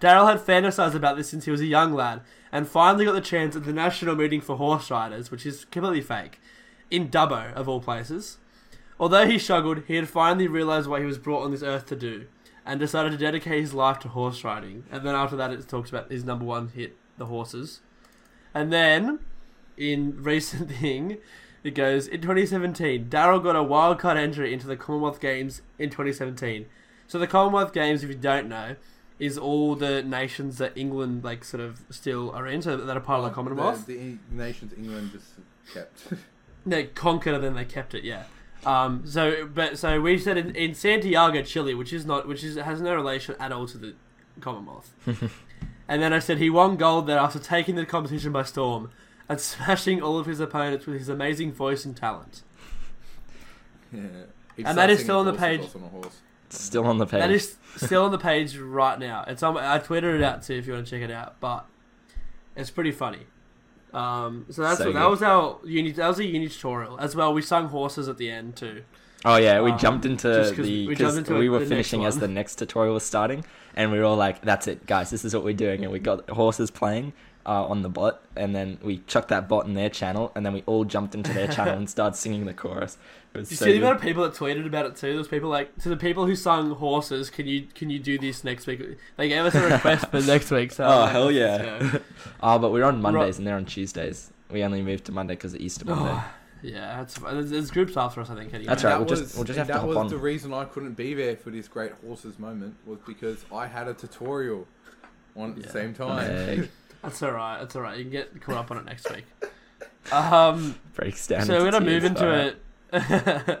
Daryl 0.00 0.26
had 0.30 0.40
fantasized 0.40 0.94
about 0.94 1.18
this 1.18 1.28
since 1.28 1.44
he 1.44 1.50
was 1.50 1.60
a 1.60 1.66
young 1.66 1.92
lad, 1.92 2.22
and 2.50 2.66
finally 2.66 3.04
got 3.04 3.12
the 3.12 3.20
chance 3.20 3.54
at 3.54 3.64
the 3.64 3.72
national 3.72 4.16
meeting 4.16 4.40
for 4.40 4.56
horse 4.56 4.90
riders, 4.90 5.30
which 5.30 5.44
is 5.44 5.66
completely 5.66 6.00
fake, 6.00 6.40
in 6.90 7.10
Dubbo 7.10 7.52
of 7.52 7.68
all 7.68 7.80
places. 7.80 8.38
Although 8.98 9.26
he 9.26 9.38
struggled, 9.38 9.82
he 9.88 9.96
had 9.96 10.08
finally 10.08 10.48
realized 10.48 10.88
what 10.88 11.00
he 11.00 11.06
was 11.06 11.18
brought 11.18 11.42
on 11.44 11.50
this 11.50 11.62
earth 11.62 11.84
to 11.88 11.96
do, 11.96 12.28
and 12.64 12.80
decided 12.80 13.12
to 13.12 13.18
dedicate 13.18 13.60
his 13.60 13.74
life 13.74 13.98
to 13.98 14.08
horse 14.08 14.42
riding. 14.42 14.84
And 14.90 15.04
then 15.06 15.14
after 15.14 15.36
that, 15.36 15.50
it 15.52 15.68
talks 15.68 15.90
about 15.90 16.10
his 16.10 16.24
number 16.24 16.46
one 16.46 16.68
hit, 16.68 16.96
the 17.18 17.26
horses. 17.26 17.80
And 18.54 18.72
then, 18.72 19.20
in 19.76 20.22
recent 20.22 20.70
thing, 20.80 21.18
it 21.62 21.74
goes 21.74 22.06
in 22.06 22.20
2017. 22.20 23.08
Daryl 23.08 23.42
got 23.42 23.56
a 23.56 23.60
wildcard 23.60 24.16
entry 24.16 24.52
into 24.52 24.66
the 24.66 24.76
Commonwealth 24.76 25.20
Games 25.20 25.62
in 25.78 25.90
2017. 25.90 26.66
So 27.06 27.18
the 27.18 27.26
Commonwealth 27.26 27.72
Games, 27.72 28.02
if 28.02 28.08
you 28.08 28.16
don't 28.16 28.48
know, 28.48 28.76
is 29.18 29.36
all 29.36 29.74
the 29.74 30.02
nations 30.02 30.58
that 30.58 30.72
England 30.76 31.22
like 31.22 31.44
sort 31.44 31.62
of 31.62 31.82
still 31.90 32.30
are 32.30 32.46
in, 32.46 32.62
so 32.62 32.76
that 32.76 32.96
are 32.96 33.00
part 33.00 33.18
of 33.22 33.24
the 33.26 33.34
Commonwealth. 33.34 33.86
The, 33.86 33.96
the 33.96 34.18
nations 34.30 34.72
England 34.76 35.12
just 35.12 35.34
kept. 35.72 36.02
They 36.66 36.84
conquered 36.84 37.34
and 37.36 37.42
then 37.42 37.54
they 37.54 37.64
kept 37.64 37.94
it. 37.94 38.04
Yeah. 38.04 38.24
Um. 38.66 39.06
So, 39.06 39.46
but 39.46 39.78
so 39.78 39.98
we 39.98 40.18
said 40.18 40.36
in, 40.36 40.54
in 40.54 40.74
Santiago, 40.74 41.42
Chile, 41.42 41.72
which 41.72 41.90
is 41.90 42.04
not, 42.04 42.28
which 42.28 42.44
is 42.44 42.56
has 42.56 42.82
no 42.82 42.94
relation 42.94 43.34
at 43.40 43.50
all 43.50 43.66
to 43.66 43.78
the 43.78 43.94
Commonwealth. 44.42 44.92
and 45.88 46.02
then 46.02 46.12
I 46.12 46.18
said 46.18 46.38
he 46.38 46.50
won 46.50 46.76
gold 46.76 47.06
there 47.06 47.18
after 47.18 47.38
taking 47.38 47.74
the 47.74 47.86
competition 47.86 48.32
by 48.32 48.42
storm 48.44 48.90
and 49.28 49.40
smashing 49.40 50.02
all 50.02 50.18
of 50.18 50.26
his 50.26 50.40
opponents 50.40 50.86
with 50.86 50.98
his 50.98 51.08
amazing 51.08 51.52
voice 51.52 51.84
and 51.84 51.96
talent. 51.96 52.42
yeah. 53.92 54.00
And 54.64 54.76
that 54.76 54.90
is 54.90 55.00
still 55.00 55.18
on 55.20 55.26
the 55.26 55.32
page. 55.32 55.60
on. 55.74 56.04
Still 56.50 56.84
on 56.86 56.98
the 56.98 57.06
page. 57.06 57.20
That 57.20 57.30
is 57.30 57.56
still 57.76 58.04
on 58.04 58.10
the 58.10 58.18
page 58.18 58.56
right 58.56 58.98
now. 58.98 59.24
It's 59.26 59.42
on. 59.42 59.56
I 59.56 59.78
tweeted 59.78 60.16
it 60.16 60.22
out 60.22 60.42
too 60.42 60.54
if 60.54 60.66
you 60.66 60.72
want 60.74 60.86
to 60.86 60.90
check 60.90 61.02
it 61.02 61.10
out. 61.10 61.40
But 61.40 61.64
it's 62.56 62.70
pretty 62.70 62.90
funny. 62.92 63.20
Um, 63.94 64.46
so 64.50 64.62
that's 64.62 64.78
So 64.78 64.86
what, 64.86 64.94
that 64.94 65.08
was 65.10 65.22
our 65.22 65.58
uni. 65.64 65.92
That 65.92 66.08
was 66.08 66.18
a 66.18 66.24
uni 66.26 66.48
tutorial 66.48 66.98
as 67.00 67.16
well. 67.16 67.32
We 67.32 67.42
sung 67.42 67.68
horses 67.68 68.08
at 68.08 68.18
the 68.18 68.30
end 68.30 68.56
too. 68.56 68.82
Oh 69.24 69.36
yeah, 69.36 69.60
we 69.60 69.70
Um, 69.72 69.78
jumped 69.78 70.06
into 70.06 70.28
the 70.28 70.86
because 70.86 71.16
into 71.16 71.34
we 71.36 71.48
were 71.48 71.60
finishing 71.60 72.04
as 72.04 72.18
the 72.18 72.28
next 72.28 72.56
tutorial 72.56 72.94
was 72.94 73.04
starting, 73.04 73.44
and 73.74 73.92
we 73.92 73.98
were 73.98 74.04
all 74.04 74.16
like, 74.16 74.40
"That's 74.42 74.66
it, 74.66 74.86
guys. 74.86 75.10
This 75.10 75.24
is 75.24 75.34
what 75.34 75.44
we're 75.44 75.52
doing." 75.54 75.82
And 75.82 75.92
we 75.92 75.98
got 75.98 76.28
horses 76.30 76.70
playing 76.70 77.12
uh, 77.44 77.66
on 77.66 77.82
the 77.82 77.90
bot, 77.90 78.22
and 78.34 78.54
then 78.54 78.78
we 78.82 78.98
chucked 79.06 79.28
that 79.28 79.46
bot 79.48 79.66
in 79.66 79.74
their 79.74 79.90
channel, 79.90 80.32
and 80.34 80.44
then 80.46 80.54
we 80.54 80.62
all 80.64 80.84
jumped 80.84 81.14
into 81.14 81.32
their 81.34 81.48
channel 81.48 81.74
and 81.76 81.88
started 81.96 82.16
singing 82.16 82.46
the 82.46 82.54
chorus. 82.54 82.96
Did 83.34 83.50
you 83.50 83.56
so 83.56 83.64
see 83.66 83.72
the 83.72 83.78
amount 83.78 83.96
of 83.96 84.02
people 84.02 84.22
that 84.24 84.32
tweeted 84.32 84.66
about 84.66 84.86
it 84.86 84.96
too? 84.96 85.16
Was 85.16 85.28
people 85.28 85.50
like 85.50 85.76
to 85.82 85.88
the 85.90 85.96
people 85.96 86.26
who 86.26 86.34
sung 86.34 86.70
horses. 86.72 87.28
Can 87.30 87.46
you 87.46 87.66
can 87.74 87.90
you 87.90 87.98
do 87.98 88.18
this 88.18 88.42
next 88.42 88.66
week? 88.66 88.82
They 89.16 89.28
gave 89.28 89.44
us 89.44 89.54
a 89.54 89.68
request 89.68 90.06
for 90.10 90.20
next 90.26 90.50
week. 90.50 90.72
So 90.72 90.84
Oh 90.84 91.00
like, 91.00 91.12
hell 91.12 91.30
yeah! 91.30 91.98
oh, 92.42 92.58
but 92.58 92.72
we're 92.72 92.84
on 92.84 93.02
Mondays 93.02 93.36
and 93.38 93.46
they're 93.46 93.56
on 93.56 93.66
Tuesdays. 93.66 94.32
We 94.50 94.64
only 94.64 94.82
moved 94.82 95.04
to 95.04 95.12
Monday 95.12 95.34
because 95.34 95.54
of 95.54 95.60
Easter 95.60 95.84
Monday. 95.84 96.10
Oh, 96.12 96.24
yeah, 96.62 97.02
it's, 97.02 97.14
there's, 97.18 97.50
there's 97.50 97.70
groups 97.70 97.96
after 97.96 98.20
us. 98.20 98.30
I 98.30 98.34
think. 98.34 98.52
Anyway. 98.54 98.68
That's 98.68 98.84
right, 98.84 98.90
that 98.90 98.98
we'll 99.00 99.08
just- 99.08 99.22
was- 99.22 99.34
we'll 99.36 99.44
just 99.44 99.58
have 99.58 99.66
to 99.68 99.72
that 99.74 99.78
hop 99.80 99.88
was 99.88 99.96
on. 99.96 100.08
the 100.08 100.16
reason 100.18 100.52
I 100.52 100.64
couldn't 100.64 100.94
be 100.94 101.14
there 101.14 101.36
for 101.36 101.50
this 101.50 101.68
great 101.68 101.92
horses 102.04 102.38
moment 102.38 102.76
was 102.86 102.98
because 103.06 103.44
I 103.52 103.66
had 103.66 103.88
a 103.88 103.94
tutorial 103.94 104.66
on 105.36 105.52
at 105.52 105.56
Yeah. 105.58 105.62
the 105.66 105.68
same 105.72 105.94
time. 105.94 106.68
That's 107.02 107.22
all 107.22 107.32
right. 107.32 107.58
That's 107.60 107.74
all 107.76 107.82
right. 107.82 107.96
You 107.96 108.04
can 108.04 108.10
get 108.12 108.40
caught 108.42 108.56
up 108.56 108.70
on 108.70 108.76
it 108.78 108.84
next 108.84 109.10
week. 109.10 109.24
Um. 110.12 110.76
breaks 110.94 111.26
down. 111.26 111.44
so 111.44 111.62
we're 111.62 111.70
gonna 111.70 111.84
move 111.84 112.04
into 112.04 112.24
Alright. 112.24 112.56
it. 112.92 113.60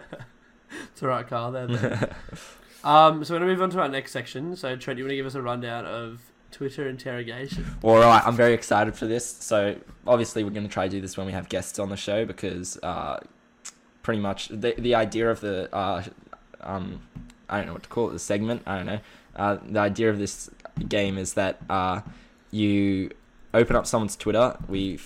it's 0.92 1.02
alright, 1.02 1.28
Kyle. 1.28 1.52
There, 1.52 1.66
there. 1.66 2.16
um, 2.82 3.22
so 3.24 3.34
we're 3.34 3.40
gonna 3.40 3.50
move 3.52 3.60
on 3.62 3.70
to 3.70 3.80
our 3.80 3.88
next 3.88 4.12
section. 4.12 4.56
So 4.56 4.74
Trent, 4.74 4.98
you 4.98 5.04
want 5.04 5.10
to 5.10 5.16
give 5.16 5.26
us 5.26 5.34
a 5.34 5.42
rundown 5.42 5.84
of 5.84 6.29
Twitter 6.50 6.88
interrogation? 6.88 7.64
All 7.82 7.98
right, 7.98 8.22
I'm 8.24 8.36
very 8.36 8.54
excited 8.54 8.94
for 8.94 9.06
this. 9.06 9.24
So 9.26 9.76
obviously, 10.06 10.44
we're 10.44 10.50
going 10.50 10.66
to 10.66 10.72
try 10.72 10.86
to 10.86 10.90
do 10.90 11.00
this 11.00 11.16
when 11.16 11.26
we 11.26 11.32
have 11.32 11.48
guests 11.48 11.78
on 11.78 11.88
the 11.88 11.96
show 11.96 12.24
because 12.24 12.78
uh, 12.82 13.20
pretty 14.02 14.20
much 14.20 14.48
the 14.48 14.74
the 14.78 14.94
idea 14.94 15.30
of 15.30 15.40
the 15.40 15.74
uh, 15.74 16.02
um, 16.60 17.02
I 17.48 17.58
don't 17.58 17.66
know 17.66 17.72
what 17.74 17.82
to 17.84 17.88
call 17.88 18.08
it, 18.08 18.12
the 18.12 18.18
segment. 18.18 18.62
I 18.66 18.76
don't 18.76 18.86
know. 18.86 19.00
Uh, 19.36 19.58
the 19.64 19.80
idea 19.80 20.10
of 20.10 20.18
this 20.18 20.50
game 20.88 21.18
is 21.18 21.34
that 21.34 21.60
uh, 21.68 22.00
you 22.50 23.10
open 23.52 23.76
up 23.76 23.86
someone's 23.86 24.16
Twitter. 24.16 24.56
We 24.68 24.98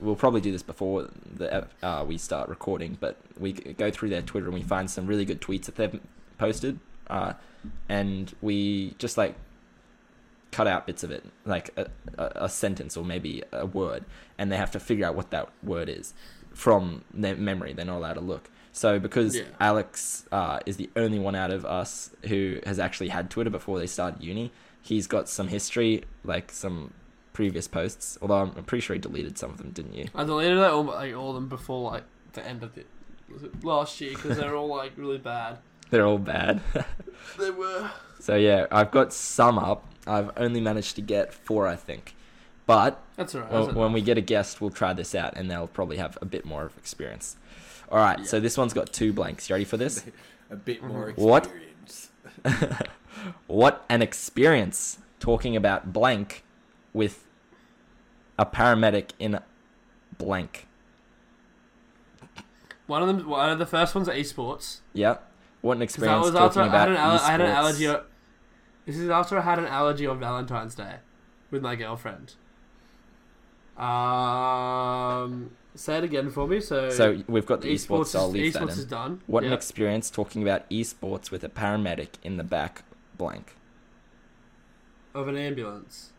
we'll 0.00 0.16
probably 0.16 0.40
do 0.40 0.52
this 0.52 0.62
before 0.62 1.08
the 1.34 1.66
uh, 1.82 2.04
we 2.06 2.18
start 2.18 2.48
recording, 2.48 2.96
but 3.00 3.16
we 3.38 3.52
go 3.52 3.90
through 3.90 4.10
their 4.10 4.22
Twitter 4.22 4.46
and 4.46 4.54
we 4.54 4.62
find 4.62 4.90
some 4.90 5.06
really 5.06 5.24
good 5.24 5.40
tweets 5.40 5.64
that 5.66 5.76
they've 5.76 6.00
posted, 6.38 6.78
uh, 7.08 7.34
and 7.88 8.34
we 8.40 8.94
just 8.98 9.16
like 9.16 9.34
cut 10.52 10.66
out 10.68 10.86
bits 10.86 11.02
of 11.02 11.10
it, 11.10 11.24
like 11.44 11.70
a, 11.76 11.86
a, 12.18 12.44
a 12.44 12.48
sentence 12.48 12.96
or 12.96 13.04
maybe 13.04 13.42
a 13.52 13.66
word, 13.66 14.04
and 14.38 14.52
they 14.52 14.56
have 14.56 14.70
to 14.72 14.78
figure 14.80 15.04
out 15.06 15.14
what 15.16 15.30
that 15.32 15.48
word 15.62 15.88
is 15.88 16.14
from 16.54 17.02
their 17.12 17.34
memory. 17.34 17.72
They're 17.72 17.84
not 17.86 17.96
allowed 17.96 18.14
to 18.14 18.20
look. 18.20 18.50
So 18.72 18.98
because 18.98 19.36
Yeah. 19.36 19.44
Alex 19.60 20.24
uh, 20.30 20.60
is 20.66 20.76
the 20.76 20.88
only 20.96 21.18
one 21.18 21.34
out 21.34 21.50
of 21.50 21.64
us 21.64 22.10
who 22.28 22.58
has 22.64 22.78
actually 22.78 23.08
had 23.08 23.30
Twitter 23.30 23.50
before 23.50 23.78
they 23.78 23.86
started 23.86 24.22
uni, 24.22 24.52
he's 24.80 25.06
got 25.06 25.28
some 25.28 25.48
history, 25.48 26.04
like 26.24 26.52
some 26.52 26.92
previous 27.32 27.66
posts. 27.68 28.18
Although 28.22 28.36
I'm 28.36 28.64
pretty 28.64 28.80
sure 28.82 28.94
he 28.94 29.00
deleted 29.00 29.38
some 29.38 29.50
of 29.50 29.58
them, 29.58 29.70
didn't 29.70 29.94
you? 29.94 30.06
I 30.14 30.24
deleted 30.24 30.58
all, 30.58 30.84
like 30.84 31.14
all 31.14 31.30
of 31.30 31.34
them 31.34 31.48
before 31.48 31.90
like 31.92 32.04
the 32.32 32.46
end 32.46 32.62
of 32.62 32.76
it 32.78 32.86
last 33.62 34.00
year 34.00 34.12
because 34.14 34.36
they're 34.38 34.54
all 34.56 34.68
like 34.68 34.92
really 34.96 35.18
bad. 35.18 35.58
They're 35.90 36.06
all 36.06 36.18
bad. 36.18 36.60
They 37.38 37.50
were. 37.50 37.88
So 38.22 38.36
yeah, 38.36 38.66
I've 38.70 38.92
got 38.92 39.12
some 39.12 39.58
up. 39.58 39.84
I've 40.06 40.30
only 40.36 40.60
managed 40.60 40.94
to 40.94 41.02
get 41.02 41.34
four, 41.34 41.66
I 41.66 41.74
think. 41.74 42.14
But 42.66 43.02
That's 43.16 43.34
alright. 43.34 43.50
Well, 43.50 43.64
that's 43.64 43.74
when 43.74 43.86
enough. 43.86 43.94
we 43.94 44.00
get 44.00 44.16
a 44.16 44.20
guest, 44.20 44.60
we'll 44.60 44.70
try 44.70 44.92
this 44.92 45.12
out, 45.16 45.36
and 45.36 45.50
they'll 45.50 45.66
probably 45.66 45.96
have 45.96 46.16
a 46.22 46.24
bit 46.24 46.44
more 46.44 46.64
of 46.64 46.76
experience. 46.78 47.36
All 47.90 47.98
right, 47.98 48.20
Yeah. 48.20 48.24
so 48.24 48.38
this 48.38 48.56
one's 48.56 48.72
got 48.72 48.92
two 48.92 49.12
blanks. 49.12 49.48
You 49.50 49.54
ready 49.54 49.64
for 49.64 49.76
this? 49.76 50.04
A 50.50 50.54
bit 50.56 50.78
mm-hmm. 50.78 50.88
more 50.92 51.12
What? 51.16 51.46
experience. 51.46 52.10
what 52.42 52.88
what 53.48 53.84
an 53.88 54.02
experience 54.02 54.98
talking 55.18 55.56
about 55.56 55.92
blank 55.92 56.44
with 56.92 57.26
a 58.38 58.46
paramedic 58.46 59.10
in 59.18 59.40
blank. 60.16 60.68
one 62.86 63.02
of 63.02 63.08
them, 63.08 63.28
one 63.28 63.50
of 63.50 63.58
the 63.58 63.66
first 63.66 63.96
ones 63.96 64.08
are 64.08 64.14
esports. 64.14 64.78
Yeah. 64.92 65.16
What 65.60 65.72
an 65.72 65.78
that 65.80 65.84
experience 65.84 66.26
was 66.26 66.34
talking 66.34 66.46
after 66.46 66.60
I 66.62 66.66
about 66.66 66.88
had, 66.88 66.96
an, 66.96 66.96
I 66.96 67.30
had 67.30 67.40
an 67.40 67.46
allergy. 67.48 67.88
O- 68.82 68.86
This 68.86 68.96
is 68.96 69.08
after 69.10 69.38
I 69.38 69.42
had 69.42 69.58
an 69.58 69.66
allergy 69.66 70.06
on 70.06 70.18
Valentine's 70.20 70.74
Day 70.74 70.96
with 71.50 71.62
my 71.62 71.76
girlfriend. 71.76 72.34
Um, 73.76 75.50
say 75.74 75.98
it 75.98 76.04
again 76.04 76.30
for 76.30 76.46
me. 76.46 76.60
So, 76.60 76.90
So 76.90 77.22
we've 77.26 77.46
got 77.46 77.60
the 77.62 77.68
esports, 77.72 77.86
esports, 78.02 78.06
so 78.08 78.18
I'll 78.20 78.28
is, 78.28 78.32
leave 78.34 78.52
that 78.54 78.62
in. 78.62 78.68
is 78.68 78.84
done. 78.84 79.22
What 79.26 79.44
an 79.44 79.52
experience 79.52 80.10
talking 80.10 80.42
about 80.42 80.68
esports 80.70 81.30
with 81.30 81.42
a 81.44 81.48
paramedic 81.48 82.08
in 82.22 82.36
the 82.36 82.44
back 82.44 82.84
blank. 83.16 83.56
of 85.14 85.28
an 85.28 85.36
ambulance. 85.36 86.10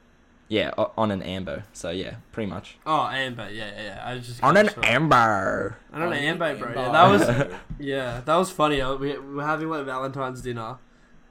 Yeah, 0.49 0.71
on 0.97 1.09
an 1.09 1.23
ambo. 1.23 1.63
So 1.73 1.89
yeah, 1.89 2.15
pretty 2.31 2.51
much. 2.51 2.77
Oh, 2.85 3.07
amber. 3.07 3.49
Yeah, 3.49 3.71
yeah, 3.75 3.83
yeah. 3.83 4.03
I 4.05 4.17
just 4.19 4.43
On 4.43 4.55
an 4.55 4.69
sure. 4.69 4.85
amber. 4.85 5.77
On 5.91 6.01
an 6.01 6.07
On 6.09 6.13
amber, 6.13 6.55
bro. 6.57 6.73
Yeah, 6.75 6.91
that 6.91 7.09
was 7.09 7.53
yeah, 7.79 8.21
that 8.25 8.35
was 8.35 8.51
funny. 8.51 8.83
We, 8.83 9.17
we 9.17 9.35
were 9.35 9.43
having 9.45 9.69
like 9.69 9.85
Valentine's 9.85 10.41
dinner 10.41 10.77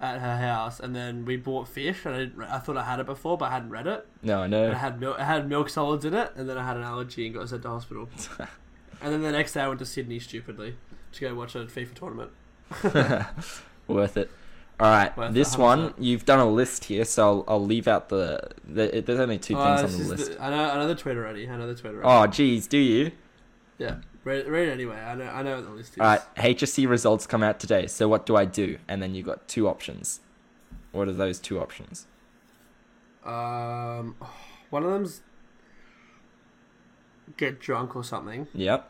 at 0.03 0.21
her 0.21 0.37
house, 0.37 0.81
and 0.81 0.95
then 0.95 1.25
we 1.25 1.37
bought 1.37 1.69
fish, 1.69 2.05
and 2.05 2.15
I, 2.15 2.19
didn't, 2.19 2.43
I 2.43 2.59
thought 2.59 2.77
I 2.77 2.83
had 2.85 2.99
it 3.01 3.07
before, 3.07 3.39
but 3.39 3.47
I 3.47 3.51
hadn't 3.53 3.71
read 3.71 3.87
it. 3.87 4.05
No, 4.23 4.41
I 4.41 4.45
And 4.47 4.55
it 4.55 4.69
know. 4.71 4.73
had 4.75 5.01
milk, 5.01 5.17
it 5.19 5.23
had 5.23 5.49
milk 5.49 5.69
solids 5.71 6.05
in 6.05 6.13
it, 6.13 6.33
and 6.37 6.49
then 6.49 6.59
I 6.59 6.67
had 6.67 6.77
an 6.77 6.83
allergy 6.83 7.25
and 7.27 7.35
got 7.35 7.49
sent 7.49 7.63
to 7.63 7.69
hospital. 7.69 8.09
and 9.01 9.13
then 9.13 9.23
the 9.23 9.31
next 9.33 9.53
day 9.55 9.61
I 9.63 9.69
went 9.69 9.79
to 9.79 9.87
Sydney 9.87 10.19
stupidly 10.19 10.75
to 11.13 11.21
go 11.21 11.35
watch 11.35 11.55
a 11.55 11.61
FIFA 11.67 11.95
tournament. 11.95 12.31
Worth 13.87 14.17
it. 14.17 14.31
All 14.81 14.91
right, 14.91 15.17
Worth 15.17 15.33
this 15.35 15.57
one 15.57 15.91
100%. 15.91 15.95
you've 15.99 16.25
done 16.25 16.41
a 16.41 16.51
list 16.51 16.85
here, 16.87 17.05
so 17.05 17.23
I'll, 17.23 17.45
I'll 17.55 17.65
leave 17.65 17.87
out 17.87 18.09
the, 18.09 18.41
the. 18.67 19.03
There's 19.07 19.21
only 19.21 19.39
two 19.39 19.57
Oh, 19.57 19.77
things 19.77 19.95
on 19.95 20.03
the 20.03 20.09
list. 20.09 20.33
the- 20.33 20.43
I 20.43 20.51
know. 20.51 20.71
I 20.71 20.75
know 20.77 20.89
the 20.89 20.95
tweet 20.97 21.17
already. 21.17 21.49
I 21.49 21.57
know 21.57 21.67
the 21.73 21.81
tweet 21.81 21.95
already. 21.95 22.09
Oh, 22.09 22.27
geez, 22.27 22.67
do 22.67 22.79
you? 22.79 23.13
Yeah. 23.79 23.97
Read, 24.25 24.47
read 24.47 24.69
it 24.69 24.73
anyway. 24.73 24.97
I 24.97 25.15
know. 25.17 25.25
I 25.27 25.43
know 25.43 25.57
what 25.57 25.65
the 25.65 25.71
list 25.73 25.95
is. 25.95 25.99
All 25.99 26.07
right, 26.07 26.21
HSC 26.37 26.89
results 26.89 27.27
come 27.27 27.43
out 27.43 27.59
today. 27.59 27.87
So 27.89 28.09
what 28.09 28.25
do 28.25 28.37
I 28.37 28.45
do? 28.45 28.79
And 28.87 29.03
then 29.03 29.15
you 29.15 29.23
got 29.23 29.49
two 29.49 29.69
options. 29.69 30.21
What 30.93 31.09
are 31.09 31.13
those 31.13 31.39
two 31.41 31.59
options? 31.61 32.07
Um, 33.25 34.15
one 34.71 34.85
of 34.85 34.91
them's 34.93 35.23
get 37.37 37.59
drunk 37.61 37.97
or 37.97 38.05
something. 38.05 38.47
Yep. 38.55 38.89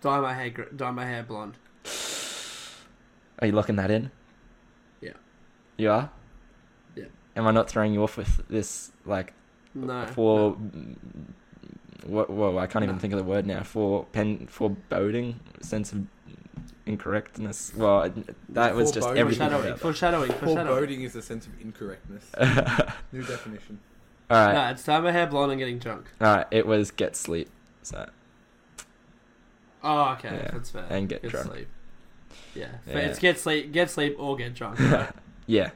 Dye 0.00 0.20
my 0.20 0.34
hair. 0.34 0.50
Dye 0.74 0.90
my 0.90 1.04
hair 1.04 1.22
blonde. 1.22 1.54
Are 3.38 3.46
you 3.46 3.52
locking 3.52 3.76
that 3.76 3.90
in? 3.90 4.10
Yeah. 5.00 5.12
You 5.76 5.90
are. 5.90 6.10
Yeah. 6.96 7.04
Am 7.36 7.46
I 7.46 7.50
not 7.52 7.68
throwing 7.68 7.92
you 7.92 8.02
off 8.02 8.16
with 8.16 8.42
this 8.48 8.90
like 9.04 9.32
No. 9.74 10.06
for? 10.06 10.56
Whoa, 12.04 12.24
whoa, 12.24 12.58
I 12.58 12.66
can't 12.66 12.84
even 12.84 12.98
think 12.98 13.12
of 13.12 13.18
the 13.18 13.24
word 13.24 13.46
now. 13.46 13.62
For 13.62 14.04
pen 14.06 14.46
foreboding 14.48 15.38
sense 15.60 15.92
of 15.92 16.06
incorrectness. 16.86 17.72
Well, 17.76 18.12
that 18.50 18.74
was 18.74 18.90
just 18.90 19.08
everything. 19.08 19.48
Foreshadowing. 19.48 19.66
about 19.68 19.80
Foreshadowing. 19.80 20.32
Foreshadowing. 20.32 20.66
Foreboding 20.66 21.02
is 21.02 21.14
a 21.16 21.22
sense 21.22 21.46
of 21.46 21.52
incorrectness. 21.60 22.30
New 23.12 23.22
definition. 23.22 23.78
All 24.30 24.46
right. 24.46 24.54
No, 24.54 24.70
it's 24.70 24.82
time 24.82 25.04
my 25.04 25.12
hair 25.12 25.26
blonde 25.26 25.52
and 25.52 25.58
getting 25.58 25.78
drunk. 25.78 26.06
All 26.20 26.34
right. 26.36 26.46
It 26.50 26.66
was 26.66 26.90
get 26.90 27.14
sleep. 27.16 27.48
So 27.82 28.08
Oh, 29.84 30.12
okay. 30.12 30.28
Yeah, 30.36 30.50
That's 30.52 30.70
fair. 30.70 30.86
and 30.90 31.08
get 31.08 31.22
drunk. 31.28 31.46
sleep. 31.52 31.68
Yeah. 32.54 32.68
Yeah. 32.86 32.98
It's 32.98 33.18
get 33.18 33.38
sleep. 33.38 33.72
Get 33.72 33.90
sleep 33.90 34.16
or 34.18 34.36
get 34.36 34.54
drunk. 34.54 34.78
Right? 34.80 35.10
yeah. 35.46 35.70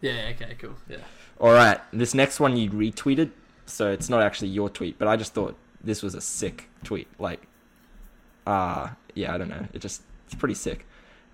yeah. 0.00 0.32
Okay. 0.34 0.56
Cool. 0.58 0.74
Yeah. 0.88 0.98
All 1.40 1.52
right. 1.52 1.80
This 1.92 2.14
next 2.14 2.38
one 2.40 2.56
you 2.56 2.70
retweeted, 2.70 3.30
so 3.66 3.90
it's 3.90 4.08
not 4.08 4.22
actually 4.22 4.48
your 4.48 4.68
tweet, 4.68 4.98
but 4.98 5.08
I 5.08 5.16
just 5.16 5.34
thought 5.34 5.56
this 5.82 6.02
was 6.02 6.14
a 6.14 6.20
sick 6.20 6.68
tweet. 6.84 7.08
Like, 7.18 7.46
ah, 8.46 8.96
yeah, 9.14 9.34
I 9.34 9.38
don't 9.38 9.48
know. 9.48 9.66
It 9.72 9.80
just 9.80 10.02
it's 10.26 10.34
pretty 10.34 10.54
sick. 10.54 10.86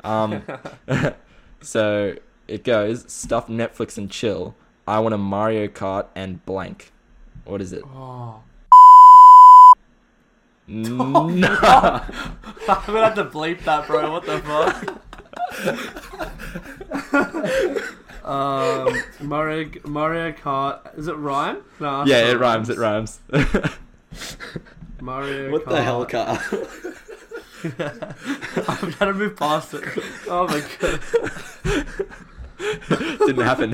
Um, 0.04 0.42
so 1.60 2.14
it 2.46 2.64
goes 2.64 3.10
stuff 3.10 3.48
Netflix 3.48 3.98
and 3.98 4.10
chill. 4.10 4.54
I 4.86 5.00
want 5.00 5.14
a 5.14 5.18
Mario 5.18 5.68
Kart 5.68 6.06
and 6.14 6.44
blank. 6.46 6.92
What 7.44 7.60
is 7.60 7.72
it? 7.72 7.82
Oh. 7.84 8.42
no. 10.66 11.12
I'm 11.12 11.40
gonna 11.40 13.04
have 13.04 13.14
to 13.14 13.24
bleep 13.24 13.64
that, 13.64 13.86
bro. 13.86 14.12
What 14.12 14.26
the 14.26 14.38
fuck? 17.60 17.94
Um, 18.28 19.02
Mario 19.20 19.70
Mario 19.84 20.32
Kart. 20.32 20.98
Is 20.98 21.08
it 21.08 21.14
rhyme? 21.16 21.58
No. 21.80 22.04
yeah, 22.04 22.28
it 22.30 22.38
rhymes. 22.38 22.68
It 22.70 22.78
rhymes. 22.78 23.20
Mario. 25.00 25.50
what 25.52 25.64
Kart. 25.64 25.70
the 25.70 25.82
hell, 25.82 26.04
car? 26.06 26.38
I'm 28.84 28.92
trying 28.92 29.12
to 29.12 29.14
move 29.14 29.36
past 29.36 29.74
it. 29.74 29.82
Oh 30.28 30.46
my 30.46 30.62
god. 30.78 31.00
Didn't 33.26 33.44
happen. 33.44 33.70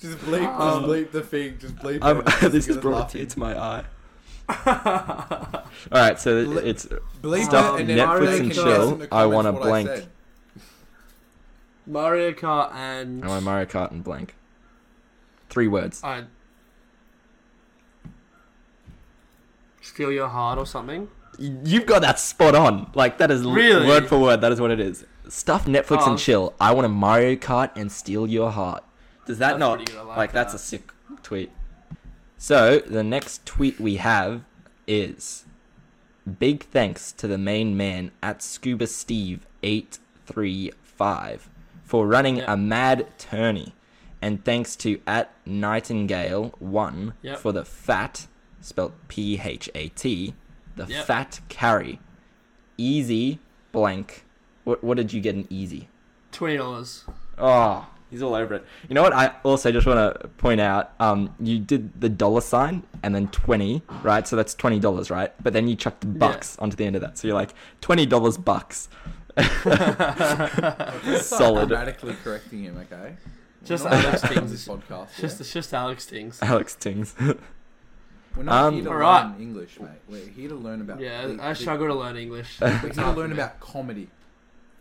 Just 0.00 0.18
bleep, 0.18 0.46
Um, 0.60 0.82
just 0.82 0.86
bleep 0.92 1.10
the 1.12 1.22
thing. 1.22 1.58
Just 1.58 1.76
bleep. 1.76 2.00
It. 2.44 2.52
This 2.52 2.66
get 2.66 2.76
is 2.76 2.82
brought 2.82 2.94
a 2.94 3.00
laughing. 3.00 3.20
tear 3.20 3.26
to 3.30 3.38
my 3.38 3.58
eye. 3.58 3.84
All 5.92 6.00
right, 6.00 6.18
so 6.20 6.44
Ble- 6.44 6.58
it's 6.58 6.86
Bleep 7.22 7.44
Stuff 7.44 7.80
it 7.80 7.88
and 7.88 7.98
Netflix 7.98 8.40
and 8.40 8.52
chill, 8.52 8.64
guess 8.64 8.92
in 8.92 8.98
the 8.98 9.08
I 9.12 9.24
want 9.26 9.46
comments 9.46 9.64
a 9.64 9.68
I 9.68 9.68
blank. 9.70 10.08
Mario 11.86 12.32
Kart 12.32 12.72
and 12.74 13.24
I 13.24 13.28
want 13.28 13.44
Mario 13.44 13.66
Kart 13.66 13.90
and 13.90 14.02
blank. 14.02 14.34
Three 15.50 15.68
words. 15.68 16.02
I 16.02 16.24
steal 19.80 20.10
your 20.10 20.28
heart 20.28 20.58
or 20.58 20.66
something. 20.66 21.08
You've 21.38 21.86
got 21.86 22.02
that 22.02 22.18
spot 22.18 22.54
on. 22.54 22.90
Like 22.94 23.18
that 23.18 23.30
is 23.30 23.42
Really? 23.44 23.86
word 23.86 24.06
for 24.08 24.18
word. 24.18 24.40
That 24.40 24.52
is 24.52 24.60
what 24.60 24.70
it 24.70 24.80
is. 24.80 25.04
Stuff 25.28 25.66
Netflix 25.66 26.02
Oh. 26.02 26.10
and 26.10 26.18
chill. 26.18 26.54
I 26.60 26.72
want 26.72 26.86
a 26.86 26.88
Mario 26.88 27.34
Kart 27.36 27.70
and 27.76 27.90
steal 27.90 28.26
your 28.26 28.50
heart. 28.50 28.84
Does 29.26 29.38
that 29.38 29.50
That's 29.50 29.58
not 29.60 29.76
pretty 29.78 29.92
good, 29.92 30.00
I 30.00 30.04
like, 30.04 30.16
like 30.16 30.32
that's 30.32 30.54
a 30.54 30.58
sick 30.58 30.90
tweet? 31.22 31.50
So 32.36 32.78
the 32.80 33.02
next 33.02 33.44
tweet 33.46 33.80
we 33.80 33.96
have 33.96 34.42
is 34.86 35.44
big 36.38 36.64
thanks 36.64 37.10
to 37.12 37.26
the 37.26 37.38
main 37.38 37.76
man 37.76 38.10
at 38.22 38.42
Scuba 38.42 38.86
Steve 38.86 39.46
eight 39.62 39.98
three 40.26 40.72
five 40.82 41.48
for 41.94 42.08
running 42.08 42.38
Yeah. 42.38 42.52
a 42.52 42.56
mad 42.56 43.06
tourney, 43.18 43.72
and 44.20 44.44
thanks 44.44 44.74
to 44.74 45.00
at 45.06 45.30
Nightingale 45.46 46.52
one 46.58 47.14
Yep. 47.22 47.38
for 47.38 47.52
the 47.52 47.64
fat 47.64 48.26
spelled 48.60 48.94
P 49.06 49.40
H 49.40 49.70
A 49.76 49.90
T 49.90 50.34
the 50.74 50.86
Yep. 50.86 51.04
fat 51.06 51.40
carry 51.48 52.00
easy 52.76 53.38
blank. 53.70 54.24
What 54.64 54.82
what 54.82 54.96
did 54.96 55.12
you 55.12 55.20
get 55.20 55.36
in 55.36 55.46
easy? 55.50 55.88
Twenty 56.32 56.56
dollars. 56.56 57.04
Oh, 57.38 57.86
he's 58.10 58.22
all 58.24 58.34
over 58.34 58.54
it. 58.54 58.64
You 58.88 58.96
know 58.96 59.02
what? 59.04 59.12
I 59.12 59.36
also 59.44 59.70
just 59.70 59.86
want 59.86 60.20
to 60.20 60.26
point 60.30 60.60
out. 60.60 60.94
Um, 60.98 61.32
you 61.38 61.60
did 61.60 62.00
the 62.00 62.08
dollar 62.08 62.40
sign 62.40 62.82
and 63.04 63.14
then 63.14 63.28
twenty, 63.28 63.82
right? 64.02 64.26
So 64.26 64.34
that's 64.34 64.54
twenty 64.54 64.80
dollars, 64.80 65.12
right? 65.12 65.32
But 65.44 65.52
then 65.52 65.68
you 65.68 65.76
chucked 65.76 66.00
the 66.00 66.08
bucks 66.08 66.58
onto 66.58 66.74
the 66.76 66.86
end 66.86 66.96
of 66.96 67.02
that, 67.02 67.18
so 67.18 67.28
you're 67.28 67.36
like 67.36 67.54
twenty 67.80 68.04
dollars 68.04 68.36
bucks. 68.36 68.88
Solid. 71.20 71.68
Grammatically 71.68 72.14
correcting 72.22 72.64
him, 72.64 72.78
okay? 72.78 73.16
Just 73.64 73.84
not 73.84 73.92
Alex 73.94 74.22
allowed 74.22 74.28
to 74.28 74.28
on 74.28 74.34
Tings. 74.46 74.50
this 74.52 74.68
podcast. 74.68 75.08
Just 75.20 75.40
it's 75.40 75.52
just 75.52 75.72
Alex 75.74 76.06
Tings. 76.06 76.38
Alex 76.42 76.74
Tings. 76.74 77.14
We're 78.36 78.42
not 78.42 78.64
Um, 78.66 78.74
here 78.74 78.84
to 78.84 78.90
Alright. 78.90 79.24
learn 79.32 79.40
English, 79.40 79.80
mate. 79.80 79.88
We're 80.08 80.26
here 80.28 80.48
to 80.50 80.54
learn 80.54 80.80
about. 80.80 81.00
Yeah, 81.00 81.26
the- 81.28 81.42
I 81.42 81.50
the- 81.50 81.54
struggle 81.54 81.86
to 81.88 81.94
learn 81.94 82.16
English. 82.16 82.60
We're 82.60 82.76
here 82.78 82.90
to 82.90 83.12
learn 83.12 83.32
about 83.32 83.60
comedy. 83.60 84.08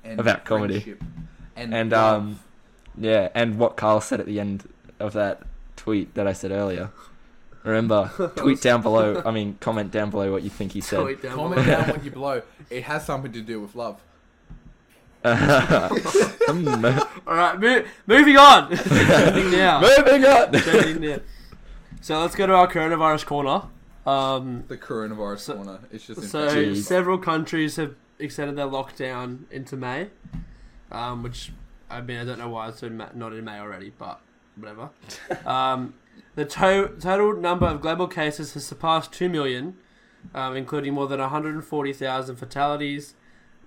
And 0.04 0.20
About 0.20 0.44
comedy. 0.44 0.80
friendship 0.82 1.04
And, 1.56 1.74
and 1.74 1.92
love. 1.92 2.22
um, 2.24 2.40
yeah, 2.98 3.30
and 3.34 3.58
what 3.58 3.78
Kyle 3.78 4.02
said 4.02 4.20
at 4.20 4.26
the 4.26 4.40
end 4.40 4.68
of 5.00 5.14
that 5.14 5.44
tweet 5.78 6.14
that 6.16 6.28
I 6.28 6.34
said 6.34 6.52
earlier. 6.52 6.90
Remember, 7.64 8.12
tweet 8.36 8.60
down 8.62 8.82
below. 8.82 9.22
I 9.26 9.32
mean, 9.32 9.56
comment 9.62 9.90
down 9.92 10.10
below 10.10 10.30
what 10.34 10.44
you 10.44 10.50
think 10.50 10.74
he 10.74 10.82
said. 10.82 11.00
Tweet 11.02 11.22
down 11.22 11.36
comment 11.36 11.64
below. 11.64 11.78
down 11.78 11.90
what 11.90 12.04
you 12.04 12.12
blow. 12.12 12.42
It 12.70 12.84
has 12.84 13.06
something 13.06 13.32
to 13.32 13.42
do 13.42 13.62
with 13.62 13.76
love. 13.76 14.02
All 17.26 17.36
right, 17.36 17.60
mo- 17.60 17.84
moving 18.08 18.38
on. 18.38 18.70
Trending 18.78 19.52
now. 19.52 19.82
Moving 19.82 20.26
on. 20.26 20.52
Trending 20.54 21.02
now. 21.10 21.18
So 22.02 22.20
let's 22.20 22.36
go 22.36 22.46
to 22.48 22.54
our 22.54 22.68
coronavirus 22.68 23.26
corner. 23.26 23.64
Um, 24.06 24.66
The 24.68 24.78
coronavirus 24.78 25.40
So- 25.40 25.56
corner. 25.56 25.80
It's 25.92 26.06
just 26.06 26.24
so 26.30 26.44
infectious. 26.44 26.88
Several 26.88 27.18
countries 27.18 27.78
have 27.78 27.96
extended 28.20 28.56
their 28.58 28.68
lockdown 28.68 29.50
into 29.52 29.78
May, 29.78 30.10
um, 30.92 31.24
which 31.24 31.52
I 31.90 32.02
mean 32.02 32.20
I 32.20 32.26
don't 32.26 32.40
know 32.40 32.50
why 32.50 32.68
it's 32.70 32.84
in 32.84 32.98
Ma- 32.98 33.10
not 33.14 33.34
in 33.34 33.46
May 33.46 33.60
already, 33.60 33.94
but 33.98 34.20
whatever. 34.58 34.90
um, 35.46 35.94
the 36.36 36.44
to- 36.46 36.96
total 37.00 37.34
number 37.36 37.66
of 37.68 37.80
global 37.82 38.08
cases 38.08 38.54
has 38.56 38.66
surpassed 38.66 39.14
two 39.14 39.30
million, 39.30 39.78
um, 40.36 40.56
including 40.58 40.94
more 40.94 41.08
than 41.08 41.20
140,000 41.22 42.36
fatalities, 42.36 43.14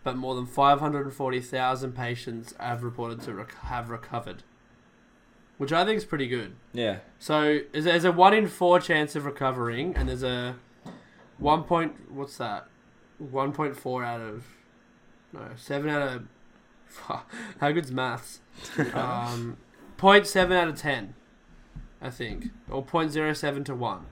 but 0.07 0.17
more 0.17 0.37
than 0.37 0.47
540,000 0.47 1.93
patients 1.93 2.55
have 2.61 2.85
reported 2.85 3.21
to 3.23 3.35
rec- 3.35 3.57
have 3.63 3.91
recovered, 3.91 4.45
which 5.59 5.73
I 5.73 5.85
think 5.85 5.97
is 5.97 6.05
pretty 6.05 6.29
good. 6.29 6.55
Yeah. 6.73 6.99
So 7.19 7.63
is 7.73 7.87
there's 7.87 8.05
a 8.05 8.13
one 8.13 8.33
in 8.33 8.47
four 8.47 8.79
chance 8.79 9.17
of 9.17 9.25
recovering, 9.25 9.97
and 9.97 10.09
there's 10.09 10.23
a 10.23 10.55
one 11.39 11.65
point. 11.65 12.09
What's 12.09 12.37
that? 12.37 12.69
One 13.19 13.53
point 13.53 13.77
four 13.77 14.05
out 14.05 14.21
of 14.21 14.45
no 15.33 15.41
seven 15.57 15.91
out 15.91 16.03
of. 16.03 16.29
How 17.61 17.73
good's 17.73 17.91
maths? 17.91 18.39
Um, 18.95 19.57
point 19.97 20.29
seven 20.29 20.57
out 20.57 20.69
of 20.69 20.77
ten, 20.77 21.15
I 22.01 22.11
think, 22.11 22.51
or 22.71 22.85
point 22.85 23.11
zero 23.11 23.33
seven 23.33 23.65
to 23.65 23.75
one. 23.75 24.07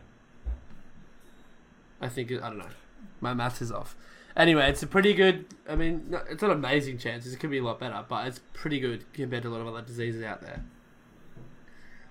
I 2.01 2.09
think 2.09 2.33
I 2.33 2.49
don't 2.49 2.59
know. 2.59 2.75
My 3.21 3.33
maths 3.33 3.63
is 3.63 3.71
off. 3.71 3.97
Anyway, 4.37 4.69
it's 4.69 4.83
a 4.83 4.87
pretty 4.87 5.15
good. 5.15 5.47
I 5.69 5.77
mean, 5.77 6.15
it's 6.29 6.43
not 6.43 6.51
amazing 6.51 6.99
chances. 6.99 7.33
It 7.33 7.39
could 7.39 7.51
be 7.51 7.59
a 7.59 7.63
lot 7.63 7.79
better, 7.79 8.05
but 8.09 8.27
it's 8.27 8.41
pretty 8.53 8.81
good 8.81 9.05
compared 9.13 9.45
to 9.45 9.49
a 9.49 9.51
lot 9.51 9.61
of 9.61 9.69
other 9.69 9.83
diseases 9.83 10.23
out 10.25 10.41
there. 10.41 10.65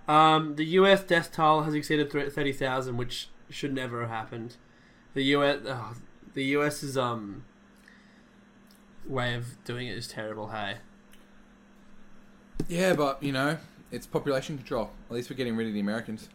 Um, 0.07 0.55
the 0.55 0.65
US 0.65 1.03
death 1.03 1.31
toll 1.31 1.63
has 1.63 1.73
exceeded 1.73 2.11
30,000, 2.11 2.97
which 2.97 3.29
should 3.49 3.73
never 3.73 4.01
have 4.01 4.09
happened. 4.09 4.55
The 5.13 5.23
US, 5.35 5.59
oh, 5.65 5.95
the 6.33 6.43
US's 6.43 6.97
um 6.97 7.43
way 9.07 9.35
of 9.35 9.63
doing 9.65 9.87
it 9.87 9.97
is 9.97 10.07
terrible. 10.07 10.49
Hey, 10.49 10.77
Yeah, 12.67 12.93
but 12.93 13.21
you 13.21 13.31
know, 13.31 13.57
it's 13.91 14.07
population 14.07 14.57
control. 14.57 14.91
At 15.09 15.15
least 15.15 15.29
we're 15.29 15.35
getting 15.35 15.55
rid 15.55 15.67
of 15.67 15.73
the 15.73 15.79
Americans. 15.79 16.29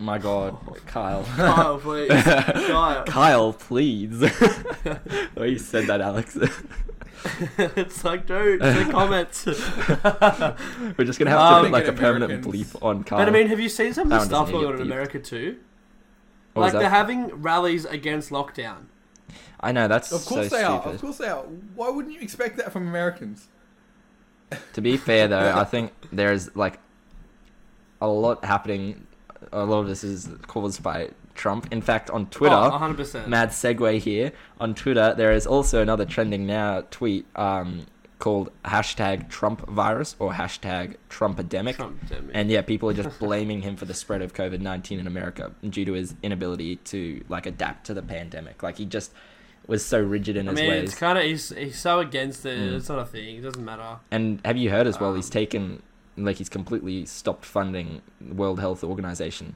My 0.00 0.18
God, 0.18 0.56
Kyle. 0.86 1.24
Kyle, 1.24 1.78
please. 1.78 2.08
Kyle. 2.22 3.04
Kyle, 3.06 3.52
please. 3.52 4.20
the 4.20 5.28
way 5.36 5.50
you 5.50 5.58
said 5.58 5.86
that, 5.88 6.00
Alex. 6.00 6.38
it's 7.58 8.04
like, 8.04 8.24
dude, 8.26 8.60
the 8.60 8.86
comments. 8.92 9.44
We're 10.98 11.04
just 11.04 11.18
gonna 11.18 11.30
have 11.30 11.40
to 11.40 11.44
Um, 11.56 11.62
put 11.64 11.72
like 11.72 11.82
a 11.82 11.86
Thinking 11.86 11.96
permanent 12.04 12.32
Americans. 12.46 12.72
bleep 12.74 12.82
on 12.82 13.02
Kyle. 13.02 13.18
But 13.18 13.28
I 13.28 13.32
mean, 13.32 13.48
have 13.48 13.58
you 13.58 13.68
seen 13.68 13.92
some 13.92 14.04
of 14.04 14.10
That 14.10 14.18
the 14.20 14.24
stuff 14.26 14.52
going 14.52 14.66
on 14.66 14.74
in. 14.76 14.82
America 14.82 15.18
too? 15.18 15.58
What 16.54 16.62
like 16.62 16.72
they're 16.74 16.88
having 16.90 17.42
rallies 17.42 17.84
against 17.84 18.30
lockdown. 18.30 18.86
I 19.60 19.72
know 19.72 19.88
that's 19.88 20.12
Of 20.12 20.24
course 20.24 20.48
so 20.48 20.56
they 20.56 20.62
are. 20.62 20.80
Of 20.80 21.00
course 21.00 21.18
they 21.18 21.26
are. 21.26 21.42
Why 21.74 21.88
wouldn't 21.90 22.14
you 22.14 22.20
expect 22.20 22.56
that 22.58 22.70
from 22.72 22.86
Americans? 22.86 23.48
To 24.74 24.80
be 24.80 24.96
fair 24.96 25.26
though, 25.26 25.54
I 25.56 25.64
think 25.64 25.92
there's 26.12 26.54
like 26.56 26.78
a 28.00 28.06
lot 28.06 28.44
happening. 28.44 29.07
A 29.52 29.64
lot 29.64 29.80
of 29.80 29.88
this 29.88 30.04
is 30.04 30.28
caused 30.46 30.82
by 30.82 31.10
Trump. 31.34 31.68
In 31.70 31.80
fact, 31.80 32.10
on 32.10 32.26
Twitter, 32.26 32.54
Oh, 32.54 32.70
100%. 32.70 33.28
mad 33.28 33.50
segue 33.50 33.98
here. 33.98 34.32
On 34.60 34.74
Twitter, 34.74 35.14
there 35.16 35.32
is 35.32 35.46
also 35.46 35.80
another 35.82 36.04
trending 36.04 36.46
now 36.46 36.82
tweet 36.90 37.26
um, 37.36 37.86
called 38.18 38.50
hashtag 38.64 39.28
Trump 39.28 39.66
virus 39.68 40.16
or 40.18 40.32
hashtag 40.32 40.96
Trumpademic. 41.08 41.76
Trump, 41.76 42.00
damn 42.08 42.28
it. 42.28 42.32
And 42.34 42.50
yeah, 42.50 42.62
people 42.62 42.90
are 42.90 42.94
just 42.94 43.18
blaming 43.20 43.62
him 43.62 43.76
for 43.76 43.84
the 43.84 43.94
spread 43.94 44.22
of 44.22 44.34
COVID 44.34 44.60
nineteen 44.60 44.98
in 44.98 45.06
America 45.06 45.52
due 45.68 45.84
to 45.84 45.92
his 45.92 46.14
inability 46.22 46.76
to 46.76 47.22
like 47.28 47.46
adapt 47.46 47.86
to 47.86 47.94
the 47.94 48.02
pandemic. 48.02 48.62
Like 48.62 48.76
he 48.78 48.84
just 48.84 49.12
was 49.68 49.84
so 49.84 50.00
rigid 50.00 50.36
in 50.36 50.48
I 50.48 50.52
his 50.52 50.60
mean, 50.60 50.70
ways. 50.70 50.88
it's 50.90 50.98
kind 50.98 51.18
of 51.18 51.24
he's, 51.24 51.50
he's 51.50 51.78
so 51.78 52.00
against 52.00 52.44
it. 52.46 52.58
Mm. 52.58 52.76
It's 52.76 52.88
not 52.88 52.98
a 52.98 53.04
thing. 53.04 53.36
It 53.36 53.42
doesn't 53.42 53.64
matter. 53.64 53.98
And 54.10 54.40
have 54.44 54.56
you 54.56 54.70
heard 54.70 54.86
as 54.86 54.98
well? 54.98 55.10
Um, 55.10 55.16
he's 55.16 55.28
taken 55.30 55.82
like 56.24 56.36
he's 56.36 56.48
completely 56.48 57.06
stopped 57.06 57.44
funding 57.44 58.02
the 58.20 58.34
World 58.34 58.60
Health 58.60 58.82
Organization. 58.84 59.54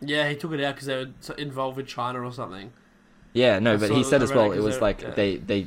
Yeah, 0.00 0.28
he 0.28 0.36
took 0.36 0.52
it 0.52 0.62
out 0.62 0.74
because 0.74 0.86
they 0.86 0.96
were 0.96 1.34
involved 1.36 1.76
with 1.76 1.86
China 1.86 2.20
or 2.20 2.32
something. 2.32 2.72
Yeah, 3.32 3.58
no, 3.58 3.74
I 3.74 3.76
but 3.76 3.90
he 3.90 4.04
said 4.04 4.22
as 4.22 4.32
well 4.32 4.52
it 4.52 4.60
was 4.60 4.80
like 4.80 5.02
yeah. 5.02 5.10
they 5.10 5.36
they 5.36 5.66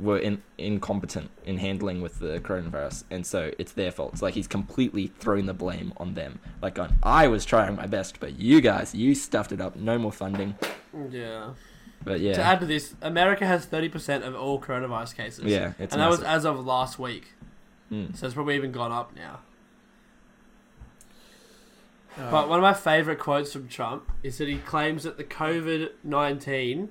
were 0.00 0.18
in, 0.18 0.42
incompetent 0.58 1.30
in 1.44 1.58
handling 1.58 2.00
with 2.00 2.18
the 2.18 2.40
coronavirus, 2.40 3.04
and 3.10 3.26
so 3.26 3.52
it's 3.58 3.72
their 3.72 3.90
fault. 3.90 4.12
It's 4.14 4.22
like 4.22 4.34
he's 4.34 4.48
completely 4.48 5.08
thrown 5.08 5.46
the 5.46 5.54
blame 5.54 5.92
on 5.98 6.14
them. 6.14 6.40
Like, 6.62 6.78
on, 6.78 6.96
I 7.02 7.28
was 7.28 7.44
trying 7.44 7.76
my 7.76 7.86
best, 7.86 8.18
but 8.18 8.38
you 8.38 8.60
guys, 8.60 8.94
you 8.94 9.14
stuffed 9.14 9.52
it 9.52 9.60
up. 9.60 9.76
No 9.76 9.98
more 9.98 10.12
funding. 10.12 10.56
Yeah. 11.10 11.50
But 12.02 12.20
yeah. 12.20 12.34
To 12.34 12.42
add 12.42 12.60
to 12.60 12.66
this, 12.66 12.94
America 13.02 13.46
has 13.46 13.66
30% 13.66 14.22
of 14.26 14.34
all 14.34 14.60
coronavirus 14.60 15.16
cases. 15.16 15.44
yeah, 15.44 15.74
it's 15.78 15.92
and 15.92 16.00
that 16.00 16.10
was 16.10 16.22
as 16.22 16.44
of 16.44 16.64
last 16.64 16.98
week. 16.98 17.34
Mm. 17.90 18.16
So 18.16 18.26
it's 18.26 18.34
probably 18.34 18.54
even 18.56 18.72
gone 18.72 18.92
up 18.92 19.14
now. 19.16 19.40
Uh, 22.18 22.30
But 22.30 22.48
one 22.48 22.58
of 22.58 22.62
my 22.62 22.74
favourite 22.74 23.18
quotes 23.18 23.52
from 23.52 23.68
Trump 23.68 24.10
is 24.22 24.38
that 24.38 24.48
he 24.48 24.58
claims 24.58 25.04
that 25.04 25.16
the 25.16 25.24
COVID 25.24 25.90
19 26.04 26.88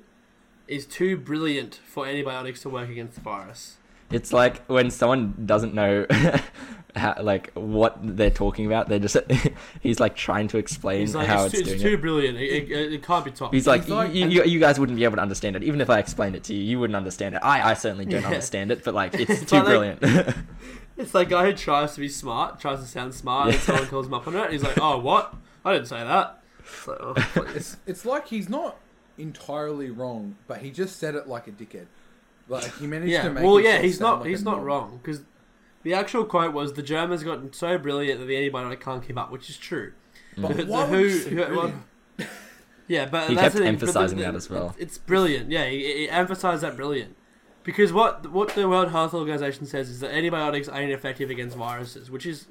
is 0.68 0.86
too 0.86 1.18
brilliant 1.18 1.80
for 1.86 2.06
antibiotics 2.06 2.62
to 2.62 2.70
work 2.70 2.90
against 2.90 3.16
the 3.16 3.22
virus. 3.22 3.78
It's 4.12 4.34
like 4.34 4.66
when 4.66 4.90
someone 4.90 5.36
doesn't 5.46 5.74
know 5.76 6.06
how, 6.96 7.16
like 7.22 7.52
what 7.54 7.98
they're 8.02 8.32
talking 8.32 8.66
about. 8.66 8.88
They're 8.90 8.98
just 9.00 9.18
he's 9.82 10.00
like 10.00 10.16
trying 10.16 10.48
to 10.50 10.58
explain 10.58 11.02
He's 11.02 11.14
like, 11.16 11.28
how 11.28 11.46
it's, 11.46 11.54
it's, 11.54 11.68
too, 11.68 11.74
it's 11.76 11.84
too 11.84 11.94
it. 11.94 12.02
brilliant. 12.02 12.38
It, 12.38 12.72
it, 12.72 12.94
it 12.94 13.04
can't 13.04 13.24
be 13.26 13.30
taught. 13.32 13.54
He's 13.54 13.68
like, 13.68 13.88
like- 13.88 14.14
you, 14.14 14.28
you, 14.28 14.44
you 14.46 14.60
guys 14.60 14.80
wouldn't 14.80 14.98
be 14.98 15.04
able 15.04 15.18
to 15.18 15.22
understand 15.22 15.56
it, 15.56 15.64
even 15.64 15.80
if 15.82 15.90
I 15.92 16.00
explained 16.00 16.36
it 16.36 16.44
to 16.46 16.54
you. 16.56 16.64
You 16.64 16.80
wouldn't 16.80 16.98
understand 16.98 17.36
it. 17.36 17.42
I, 17.44 17.72
I 17.72 17.74
certainly 17.76 18.06
don't 18.06 18.22
Yeah. 18.22 18.28
understand 18.28 18.72
it, 18.72 18.84
but 18.84 18.94
like, 18.96 19.14
it's 19.14 19.30
It's 19.42 19.52
too 19.52 19.58
like- 19.58 19.66
brilliant. 19.66 20.36
It's 21.00 21.14
like 21.16 21.30
guy 21.30 21.46
who 21.46 21.54
tries 21.54 21.94
to 21.96 22.02
be 22.02 22.10
smart, 22.10 22.60
tries 22.60 22.80
to 22.82 22.86
sound 22.86 23.14
smart, 23.16 23.46
and 23.48 23.54
Yeah. 23.56 23.62
someone 23.62 23.88
calls 23.88 24.06
him 24.08 24.14
up 24.14 24.28
on 24.28 24.36
it. 24.36 24.44
And 24.44 24.54
he's 24.54 24.64
like, 24.64 24.78
"Oh, 24.80 25.00
what? 25.00 25.34
I 25.66 25.74
didn't 25.74 25.88
say 25.88 26.04
that." 26.04 26.44
It's 26.60 26.88
like, 26.88 26.98
oh, 27.02 27.14
please. 27.16 27.56
it's 27.56 27.78
it's 27.88 28.06
like 28.06 28.28
he's 28.28 28.50
not 28.50 28.78
entirely 29.18 29.90
wrong, 29.90 30.36
but 30.48 30.60
he 30.60 30.72
just 30.72 30.98
said 30.98 31.16
it 31.16 31.28
like 31.28 31.48
a 31.48 31.52
dickhead. 31.52 31.88
Like 32.48 32.76
he 32.78 32.86
managed 32.88 33.12
yeah. 33.12 33.24
to 33.24 33.30
make. 33.32 33.44
It. 33.44 33.48
Well, 33.48 33.60
yeah, 33.60 33.80
he's 33.80 33.98
sound 33.98 34.12
not. 34.12 34.20
like 34.22 34.30
he's 34.30 34.44
not 34.44 34.58
knob. 34.58 34.66
wrong 34.66 35.00
because 35.02 35.22
the 35.84 35.94
actual 35.94 36.26
quote 36.26 36.54
was 36.54 36.74
the 36.74 36.84
Germans 36.84 37.24
got 37.24 37.56
so 37.56 37.78
brilliant 37.78 38.20
that 38.20 38.26
the 38.26 38.36
antibiotic 38.36 38.80
can't 38.82 39.06
keep 39.06 39.18
up, 39.18 39.32
which 39.32 39.50
is 39.50 39.58
true. 39.58 39.94
But 40.38 40.58
The- 40.58 40.66
why 40.66 40.86
the 40.86 40.98
who- 40.98 41.10
who- 41.10 41.36
brilliant? 41.46 41.76
Yeah, 42.88 43.06
but 43.06 43.30
He 43.30 43.36
that's 43.36 43.46
kept 43.46 43.56
the 43.56 43.62
thing, 43.62 43.74
but 43.76 43.80
the- 43.80 43.86
emphasizing 43.88 44.18
the- 44.18 44.24
that 44.26 44.36
as 44.36 44.50
well. 44.50 44.76
It's 44.80 44.98
brilliant. 44.98 45.52
Yeah, 45.52 45.66
he, 45.70 45.78
he 45.84 46.10
emphasized 46.10 46.64
that 46.64 46.76
brilliant. 46.76 47.16
Because 47.64 47.92
what 47.94 48.32
what 48.32 48.50
the 48.56 48.68
World 48.68 48.90
Health 48.92 49.14
Organization 49.14 49.66
says 49.66 49.90
is 49.90 50.00
that 50.00 50.12
antibiotics 50.12 50.70
ain't 50.72 50.92
effective 50.92 51.30
against 51.30 51.56
viruses, 51.58 52.10
which 52.10 52.26
is 52.26 52.48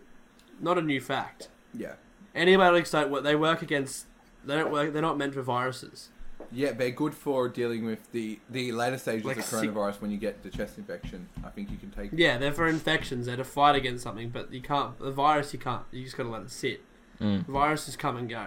not 0.61 0.79
a 0.79 0.83
new 0.83 1.01
fact. 1.01 1.49
Yeah, 1.75 1.95
Antibiotics 2.35 2.91
don't 2.91 3.11
work. 3.11 3.25
They 3.25 3.35
work 3.35 3.63
against. 3.63 4.07
They 4.45 4.55
don't 4.57 4.71
work. 4.73 4.93
They're 4.93 5.03
not 5.03 5.19
meant 5.19 5.35
for 5.35 5.43
viruses. 5.43 6.11
yeah, 6.53 6.73
they're 6.73 6.91
good 6.91 7.15
for 7.15 7.49
dealing 7.49 7.85
with 7.85 8.13
the 8.13 8.39
the 8.49 8.71
later 8.73 8.99
stages 8.99 9.25
Like 9.25 9.39
of 9.39 9.45
sick- 9.45 9.71
coronavirus 9.71 10.01
when 10.01 10.11
you 10.11 10.19
get 10.19 10.43
the 10.43 10.51
chest 10.51 10.79
infection. 10.79 11.29
I 11.45 11.49
think 11.49 11.71
you 11.71 11.77
can 11.79 11.91
take. 11.91 12.11
Yeah, 12.13 12.39
they're 12.39 12.53
for 12.53 12.69
infections. 12.69 13.27
They're 13.27 13.37
to 13.37 13.45
fight 13.45 13.77
against 13.77 14.05
something, 14.05 14.29
but 14.31 14.53
you 14.53 14.61
can't. 14.63 14.99
The 14.99 15.11
virus, 15.11 15.53
you 15.53 15.59
can't. 15.59 15.83
You 15.91 16.05
just 16.05 16.17
gotta 16.17 16.29
let 16.29 16.43
it 16.43 16.51
sit. 16.51 16.83
Mm. 17.21 17.47
Viruses 17.47 17.97
come 17.97 18.17
and 18.17 18.29
go. 18.29 18.47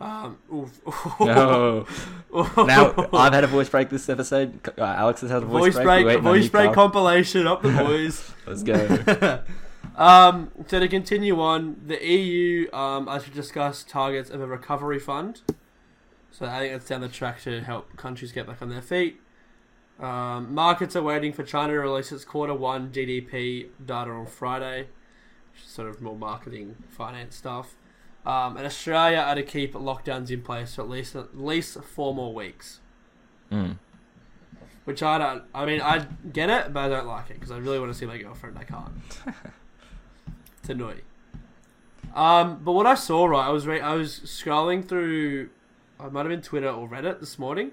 Um. 0.00 0.38
Oof. 0.52 0.80
No. 1.20 1.86
now 2.56 3.08
I've 3.12 3.32
had 3.32 3.42
a 3.42 3.48
voice 3.48 3.68
break 3.68 3.90
this 3.90 4.08
episode. 4.08 4.60
Uh, 4.78 4.82
Alex 4.84 5.22
has 5.22 5.30
had 5.30 5.42
a 5.42 5.46
voice, 5.46 5.74
voice 5.74 5.84
break. 5.84 6.06
No, 6.06 6.20
voice 6.20 6.48
break 6.48 6.72
compilation 6.72 7.46
up 7.48 7.62
the 7.62 7.72
boys. 7.72 8.32
Let's 8.46 8.62
go. 8.62 9.42
um, 9.96 10.52
so 10.68 10.78
to 10.78 10.86
continue 10.86 11.40
on, 11.40 11.80
the 11.84 12.04
EU, 12.04 12.72
um, 12.72 13.08
as 13.08 13.26
we 13.26 13.34
discussed, 13.34 13.88
targets 13.88 14.30
of 14.30 14.40
a 14.40 14.46
recovery 14.46 15.00
fund. 15.00 15.40
So 16.30 16.46
I 16.46 16.60
think 16.60 16.72
that's 16.74 16.86
down 16.86 17.00
the 17.00 17.08
track 17.08 17.42
to 17.42 17.60
help 17.62 17.96
countries 17.96 18.30
get 18.30 18.46
back 18.46 18.62
on 18.62 18.68
their 18.68 18.82
feet. 18.82 19.20
Um, 19.98 20.54
markets 20.54 20.94
are 20.94 21.02
waiting 21.02 21.32
for 21.32 21.42
China 21.42 21.72
to 21.72 21.80
release 21.80 22.12
its 22.12 22.24
quarter 22.24 22.54
one 22.54 22.92
GDP 22.92 23.66
data 23.84 24.12
on 24.12 24.26
Friday, 24.26 24.86
which 25.52 25.64
is 25.64 25.70
sort 25.70 25.88
of 25.88 26.00
more 26.00 26.14
marketing, 26.14 26.76
finance 26.88 27.34
stuff. 27.34 27.74
Um, 28.28 28.58
and 28.58 28.66
Australia 28.66 29.16
are 29.16 29.34
to 29.36 29.42
keep 29.42 29.72
lockdowns 29.72 30.30
in 30.30 30.42
place 30.42 30.74
for 30.74 30.82
at 30.82 30.90
least 30.90 31.16
at 31.16 31.40
least 31.40 31.82
four 31.82 32.14
more 32.14 32.34
weeks. 32.34 32.80
Mm. 33.50 33.78
Which 34.84 35.02
I 35.02 35.16
don't. 35.16 35.44
I 35.54 35.64
mean, 35.64 35.80
I 35.80 36.06
get 36.30 36.50
it, 36.50 36.74
but 36.74 36.80
I 36.80 36.88
don't 36.90 37.06
like 37.06 37.30
it 37.30 37.34
because 37.34 37.50
I 37.50 37.56
really 37.56 37.78
want 37.78 37.90
to 37.90 37.98
see 37.98 38.04
my 38.04 38.18
girlfriend. 38.18 38.58
I 38.58 38.64
can't. 38.64 38.92
it's 40.60 40.68
annoying. 40.68 41.00
Um, 42.14 42.60
but 42.62 42.72
what 42.72 42.86
I 42.86 42.94
saw, 42.96 43.24
right, 43.24 43.46
I 43.46 43.50
was 43.50 43.66
re- 43.66 43.80
I 43.80 43.94
was 43.94 44.20
scrolling 44.20 44.86
through, 44.86 45.48
I 45.98 46.08
might 46.10 46.20
have 46.20 46.28
been 46.28 46.42
Twitter 46.42 46.68
or 46.68 46.86
Reddit 46.86 47.20
this 47.20 47.38
morning, 47.38 47.70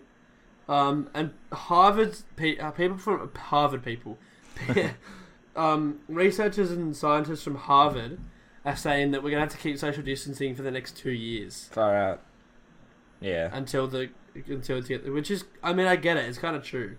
um, 0.70 1.10
and 1.14 1.32
Harvard 1.52 2.18
pe- 2.38 2.58
uh, 2.58 2.72
people 2.72 2.98
from 2.98 3.30
Harvard 3.36 3.84
people, 3.84 4.18
um, 5.56 6.00
researchers 6.08 6.72
and 6.72 6.96
scientists 6.96 7.44
from 7.44 7.56
Harvard 7.56 8.20
are 8.66 8.76
saying 8.76 9.12
that 9.12 9.22
we're 9.24 9.30
gonna 9.30 9.42
have 9.42 9.52
to 9.52 9.58
keep 9.58 9.78
social 9.78 10.04
distancing 10.04 10.56
for 10.56 10.62
the 10.64 10.72
next 10.72 10.98
two 10.98 11.12
years 11.12 11.70
Far 11.72 11.96
out. 11.96 12.22
Yeah. 13.22 13.50
until 13.54 13.88
the 13.88 14.10
until 14.48 14.78
it's 14.80 14.88
get, 14.88 15.12
which 15.12 15.32
is 15.32 15.46
I 15.64 15.74
mean 15.74 15.86
I 15.88 15.96
get 15.96 16.18
it 16.18 16.26
it's 16.26 16.38
kind 16.38 16.56
of 16.56 16.64
true 16.64 16.98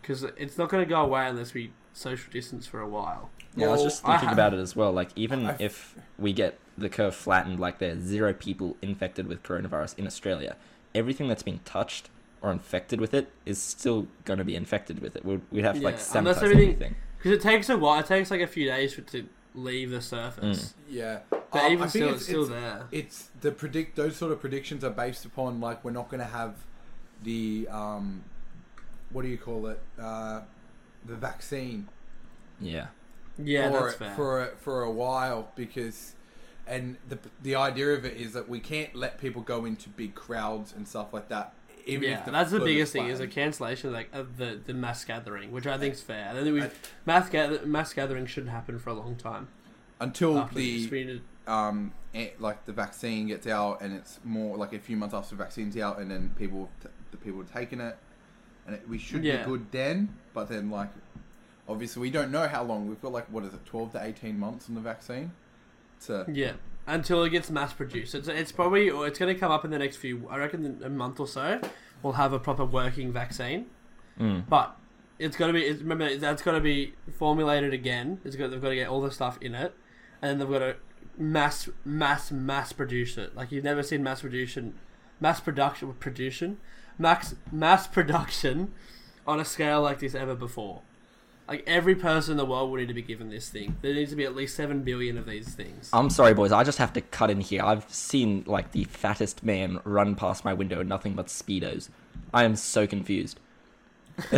because 0.00 0.22
it's 0.36 0.58
not 0.58 0.68
going 0.68 0.82
to 0.84 0.88
go 0.88 1.00
away 1.00 1.28
unless 1.28 1.54
we 1.54 1.72
social 1.92 2.30
distance 2.32 2.66
for 2.66 2.80
a 2.80 2.88
while. 2.88 3.30
Yeah, 3.54 3.68
I 3.68 3.70
was 3.70 3.82
just 3.84 4.02
thinking 4.04 4.28
have- 4.30 4.32
about 4.36 4.52
it 4.52 4.58
as 4.58 4.74
well. 4.74 4.90
Like, 4.92 5.10
even 5.14 5.46
I- 5.46 5.56
if 5.60 5.94
we 6.18 6.32
get 6.32 6.58
the 6.76 6.88
curve 6.88 7.14
flattened, 7.14 7.60
like 7.60 7.78
there's 7.78 8.00
zero 8.00 8.32
people 8.32 8.76
infected 8.82 9.28
with 9.28 9.42
coronavirus 9.44 9.96
in 9.98 10.06
Australia, 10.06 10.56
everything 10.94 11.28
that's 11.28 11.44
been 11.44 11.60
touched 11.64 12.08
or 12.40 12.50
infected 12.50 13.00
with 13.00 13.14
it 13.14 13.30
is 13.46 13.62
still 13.62 14.08
going 14.24 14.38
to 14.38 14.44
be 14.44 14.56
infected 14.56 14.98
with 15.00 15.14
it. 15.14 15.24
We'd, 15.24 15.42
we'd 15.52 15.64
have 15.64 15.76
to 15.76 15.82
like 15.82 15.96
Yeah, 15.98 16.18
unless 16.18 16.38
sanitize 16.38 16.42
everything- 16.42 16.62
everything. 16.72 16.94
Because 17.18 17.32
it 17.32 17.40
takes 17.42 17.68
a 17.68 17.78
while. 17.78 18.00
It 18.00 18.06
takes 18.06 18.30
like 18.32 18.40
a 18.40 18.48
few 18.48 18.64
days 18.66 18.94
for 18.94 19.02
it 19.02 19.06
to 19.08 19.28
leave 19.54 19.90
the 19.90 20.00
surface. 20.00 20.74
Yeah, 20.88 21.20
But 21.30 21.64
Um, 21.64 21.72
even 21.72 21.88
still, 21.90 22.02
it's- 22.04 22.16
it's, 22.16 22.24
still 22.26 22.44
it's- 22.44 22.60
there. 22.62 22.86
It's 22.90 23.28
the 23.40 23.52
predict 23.52 23.96
those 23.96 24.16
sort 24.16 24.32
of 24.32 24.40
predictions 24.40 24.82
are 24.84 24.90
based 24.90 25.24
upon 25.26 25.60
like 25.60 25.84
we're 25.84 25.90
not 25.90 26.08
going 26.08 26.20
to 26.20 26.26
have 26.26 26.54
the 27.22 27.68
um, 27.70 28.22
what 29.10 29.22
do 29.22 29.28
you 29.28 29.36
call 29.38 29.66
it? 29.66 29.80
Uh, 30.00 30.40
the 31.04 31.14
vaccine 31.16 31.88
Yeah. 32.60 32.86
Yeah, 33.38 33.70
for 33.70 33.80
that's 33.84 33.94
fair. 33.96 34.14
for 34.14 34.42
a, 34.42 34.56
for 34.56 34.82
a 34.82 34.90
while 34.90 35.50
because 35.56 36.14
and 36.66 36.96
the 37.08 37.18
the 37.42 37.54
idea 37.54 37.88
of 37.92 38.04
it 38.04 38.16
is 38.16 38.32
that 38.32 38.48
we 38.48 38.60
can't 38.60 38.94
let 38.94 39.20
people 39.20 39.42
go 39.42 39.64
into 39.64 39.88
big 39.90 40.14
crowds 40.14 40.72
and 40.72 40.86
stuff 40.88 41.12
like 41.12 41.28
that. 41.28 41.52
Even 41.86 42.10
yeah, 42.10 42.18
if 42.20 42.24
the 42.24 42.30
that's 42.30 42.50
the 42.50 42.60
biggest 42.60 42.92
thing 42.92 43.06
is 43.08 43.20
a 43.20 43.26
cancellation 43.26 43.92
like 43.92 44.08
of 44.12 44.36
the, 44.36 44.60
the 44.64 44.74
mass 44.74 45.04
gathering, 45.04 45.50
which 45.52 45.66
I 45.66 45.78
think 45.78 45.94
is 45.94 46.00
fair. 46.00 46.28
I 46.30 46.34
think 46.42 46.54
we 46.54 46.62
mass 47.06 47.28
gather, 47.28 47.64
mass 47.66 47.92
gathering 47.92 48.26
shouldn't 48.26 48.52
happen 48.52 48.78
for 48.78 48.90
a 48.90 48.94
long 48.94 49.16
time. 49.16 49.48
until 50.00 50.48
this, 50.52 50.86
the 50.88 51.20
um 51.46 51.92
eh, 52.14 52.28
like 52.38 52.64
the 52.66 52.72
vaccine 52.72 53.26
gets 53.26 53.46
out 53.46 53.80
and 53.82 53.92
it's 53.94 54.20
more 54.24 54.56
like 54.56 54.72
a 54.72 54.78
few 54.78 54.96
months 54.96 55.14
after 55.14 55.34
the 55.34 55.42
vaccine's 55.42 55.76
out 55.76 55.98
and 55.98 56.10
then 56.10 56.32
people 56.38 56.70
t- 56.82 56.88
the 57.10 57.16
people 57.16 57.40
have 57.40 57.52
taken 57.52 57.80
it 57.80 57.96
and 58.66 58.76
it, 58.76 58.88
we 58.88 58.96
should 58.98 59.24
Yeah. 59.24 59.38
be 59.44 59.50
good 59.50 59.66
then 59.72 60.16
but 60.34 60.48
then 60.48 60.70
like 60.70 60.90
obviously 61.68 62.00
we 62.00 62.10
don't 62.10 62.30
know 62.30 62.46
how 62.46 62.62
long 62.62 62.88
we've 62.88 63.00
got 63.02 63.10
like 63.12 63.26
what 63.26 63.42
is 63.44 63.52
it 63.54 63.64
12 63.66 63.92
to 63.92 64.04
18 64.04 64.38
months 64.38 64.68
on 64.68 64.76
the 64.76 64.80
vaccine 64.80 65.32
to 66.06 66.26
yeah, 66.32 66.52
until 66.86 67.22
it 67.24 67.30
gets 67.30 67.50
mass 67.50 67.72
produced. 67.72 68.14
It's, 68.14 68.28
it's 68.28 68.52
probably 68.52 68.88
it's 68.88 69.18
going 69.18 69.32
to 69.32 69.38
come 69.38 69.50
up 69.50 69.64
in 69.64 69.70
the 69.70 69.78
next 69.78 69.96
few. 69.96 70.28
I 70.28 70.38
reckon 70.38 70.80
a 70.84 70.88
month 70.88 71.20
or 71.20 71.26
so, 71.26 71.60
we'll 72.02 72.14
have 72.14 72.32
a 72.32 72.38
proper 72.38 72.64
working 72.64 73.12
vaccine. 73.12 73.66
Mm. 74.18 74.48
But 74.48 74.76
it's 75.18 75.36
got 75.36 75.48
to 75.48 75.52
be. 75.52 75.62
It's, 75.62 75.80
remember, 75.80 76.16
that's 76.16 76.42
got 76.42 76.52
to 76.52 76.60
be 76.60 76.94
formulated 77.18 77.72
again. 77.72 78.20
It's 78.24 78.36
got. 78.36 78.50
They've 78.50 78.60
got 78.60 78.70
to 78.70 78.74
get 78.74 78.88
all 78.88 79.00
the 79.00 79.10
stuff 79.10 79.38
in 79.40 79.54
it, 79.54 79.74
and 80.20 80.30
then 80.30 80.38
they've 80.38 80.58
got 80.58 80.64
to 80.64 80.76
mass, 81.16 81.68
mass, 81.84 82.30
mass 82.30 82.72
produce 82.72 83.16
it. 83.18 83.34
Like 83.36 83.52
you've 83.52 83.64
never 83.64 83.82
seen 83.82 84.02
mass 84.02 84.22
production, 84.22 84.74
mass 85.20 85.40
production, 85.40 85.92
production, 85.94 86.58
max, 86.98 87.34
mass 87.50 87.86
production, 87.86 88.72
on 89.26 89.40
a 89.40 89.44
scale 89.44 89.82
like 89.82 90.00
this 90.00 90.14
ever 90.14 90.34
before. 90.34 90.82
Like 91.48 91.64
every 91.66 91.94
person 91.94 92.32
in 92.32 92.36
the 92.38 92.44
world 92.46 92.70
will 92.70 92.78
need 92.78 92.88
to 92.88 92.94
be 92.94 93.02
given 93.02 93.28
this 93.28 93.48
thing. 93.48 93.76
There 93.82 93.92
needs 93.92 94.10
to 94.10 94.16
be 94.16 94.24
at 94.24 94.34
least 94.34 94.56
seven 94.56 94.82
billion 94.82 95.18
of 95.18 95.26
these 95.26 95.54
things. 95.54 95.90
I'm 95.92 96.08
sorry, 96.08 96.34
boys. 96.34 96.52
I 96.52 96.64
just 96.64 96.78
have 96.78 96.92
to 96.94 97.00
cut 97.00 97.30
in 97.30 97.40
here. 97.40 97.62
I've 97.62 97.88
seen 97.92 98.44
like 98.46 98.72
the 98.72 98.84
fattest 98.84 99.42
man 99.44 99.80
run 99.84 100.14
past 100.14 100.44
my 100.44 100.54
window 100.54 100.80
in 100.80 100.88
nothing 100.88 101.14
but 101.14 101.26
speedos. 101.26 101.88
I 102.32 102.44
am 102.44 102.56
so 102.56 102.86
confused. 102.86 103.40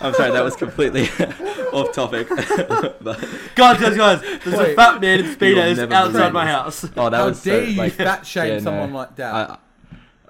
I'm 0.00 0.14
sorry, 0.14 0.30
that 0.30 0.44
was 0.44 0.54
completely 0.56 1.02
off 1.72 1.92
topic. 1.92 2.28
but, 3.00 3.20
Guys, 3.54 3.80
guys, 3.80 3.96
guys! 3.96 4.20
There's 4.44 4.58
a 4.58 4.74
fat 4.74 5.00
man 5.00 5.20
in 5.20 5.26
speedos 5.34 5.90
outside 5.92 6.32
my 6.32 6.46
house. 6.46 6.84
oh, 6.96 7.10
that 7.10 7.14
How 7.16 7.26
was 7.28 7.42
dare 7.42 7.64
so, 7.64 7.70
you 7.70 7.78
like, 7.78 7.92
fat 7.92 8.26
shame 8.26 8.46
yeah, 8.46 8.54
no. 8.54 8.60
someone 8.60 8.92
like 8.92 9.16
that? 9.16 9.34
I, 9.34 9.58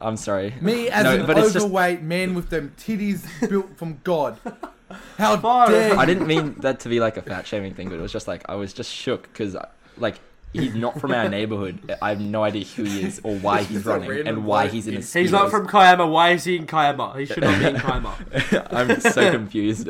I'm 0.00 0.16
sorry. 0.16 0.54
Me 0.60 0.88
as 0.90 1.04
No, 1.04 1.14
an 1.16 1.26
but 1.26 1.38
it's 1.38 1.52
just- 1.52 1.64
overweight 1.66 2.02
man 2.02 2.34
with 2.34 2.50
them 2.50 2.72
titties 2.78 3.24
built 3.48 3.76
from 3.76 4.00
God. 4.04 4.38
How 5.18 5.36
dare? 5.68 5.96
I 5.98 6.04
didn't 6.06 6.26
mean 6.26 6.54
that 6.60 6.80
to 6.80 6.88
be 6.88 7.00
like 7.00 7.16
a 7.16 7.22
fat 7.22 7.46
shaming 7.46 7.74
thing, 7.74 7.88
but 7.88 7.98
it 7.98 8.02
was 8.02 8.12
just 8.12 8.28
like 8.28 8.42
I 8.48 8.54
was 8.54 8.72
just 8.72 8.90
shook 8.92 9.22
because 9.24 9.56
like 9.96 10.16
he's 10.52 10.74
not 10.74 10.98
from 11.00 11.12
our 11.12 11.28
neighborhood. 11.28 11.94
I 12.00 12.10
have 12.10 12.20
no 12.20 12.42
idea 12.42 12.64
who 12.64 12.84
he 12.84 13.02
is 13.02 13.20
or 13.22 13.36
why 13.36 13.62
he's 13.64 13.84
running 13.84 14.26
and 14.26 14.44
why 14.46 14.62
bloke 14.64 14.72
he's 14.72 14.86
in 14.86 14.94
in- 14.94 15.00
his. 15.00 15.12
He's 15.12 15.30
not 15.32 15.50
from 15.50 15.66
Kiama. 15.68 16.06
Why 16.06 16.30
is 16.30 16.44
he 16.44 16.56
in 16.56 16.66
Kiama? 16.66 17.18
He 17.18 17.26
should 17.26 17.42
not 17.42 17.58
be 17.58 17.66
in 17.66 17.76
Kiama. 17.76 18.14
I'm 18.72 19.00
so 19.00 19.30
confused. 19.30 19.88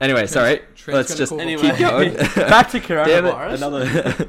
anyway, 0.00 0.26
sorry. 0.26 0.60
Trent's 0.76 1.10
Let's 1.10 1.14
just 1.16 1.32
Anyway, 1.32 1.62
keep 1.62 1.78
going. 1.78 2.14
back 2.14 2.70
to 2.70 2.80
Damn 2.80 3.26
it! 3.26 3.34
Another. 3.34 4.28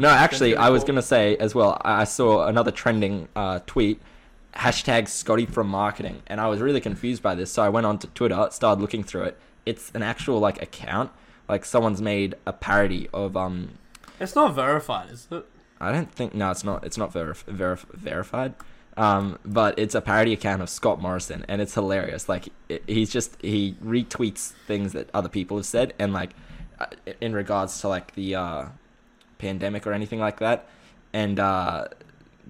No, 0.00 0.08
actually, 0.08 0.56
I 0.56 0.70
was 0.70 0.82
gonna 0.82 1.02
say 1.02 1.36
as 1.36 1.54
well. 1.54 1.80
I 1.84 2.04
saw 2.04 2.46
another 2.46 2.70
trending 2.70 3.28
uh, 3.36 3.60
tweet. 3.66 4.00
Hashtag 4.54 5.06
Scotty 5.06 5.46
from 5.46 5.68
marketing, 5.68 6.22
and 6.26 6.40
I 6.40 6.48
was 6.48 6.60
really 6.60 6.80
confused 6.80 7.22
by 7.22 7.36
this. 7.36 7.52
So 7.52 7.62
I 7.62 7.68
went 7.68 7.86
on 7.86 7.98
to 7.98 8.08
Twitter, 8.08 8.48
started 8.50 8.80
looking 8.80 9.04
through 9.04 9.22
it. 9.22 9.38
It's 9.64 9.92
an 9.94 10.02
actual 10.02 10.40
like 10.40 10.60
account, 10.60 11.12
like 11.48 11.64
someone's 11.64 12.02
made 12.02 12.34
a 12.46 12.52
parody 12.52 13.08
of 13.14 13.36
um 13.36 13.78
It's 14.18 14.34
not 14.34 14.54
verified, 14.54 15.10
is 15.10 15.28
it? 15.30 15.46
I 15.80 15.92
don't 15.92 16.12
think 16.12 16.34
no, 16.34 16.50
it's 16.50 16.64
not. 16.64 16.84
It's 16.84 16.98
not 16.98 17.12
verif- 17.12 17.44
verif- 17.44 17.88
verified. 17.92 18.54
Um, 18.96 19.38
but 19.44 19.78
it's 19.78 19.94
a 19.94 20.00
parody 20.00 20.32
account 20.32 20.62
of 20.62 20.68
Scott 20.68 21.00
Morrison, 21.00 21.44
and 21.48 21.62
it's 21.62 21.74
hilarious. 21.74 22.28
Like 22.28 22.48
it, 22.68 22.82
he's 22.86 23.10
just 23.10 23.40
he 23.40 23.76
retweets 23.82 24.52
things 24.66 24.92
that 24.92 25.08
other 25.14 25.28
people 25.28 25.56
have 25.58 25.66
said, 25.66 25.94
and 25.98 26.12
like 26.12 26.30
uh, 26.80 26.86
in 27.20 27.32
regards 27.34 27.80
to 27.80 27.88
like 27.88 28.14
the 28.14 28.34
uh, 28.34 28.64
pandemic 29.40 29.86
or 29.86 29.92
anything 29.92 30.20
like 30.20 30.38
that, 30.38 30.68
and 31.12 31.38
uh, 31.40 31.88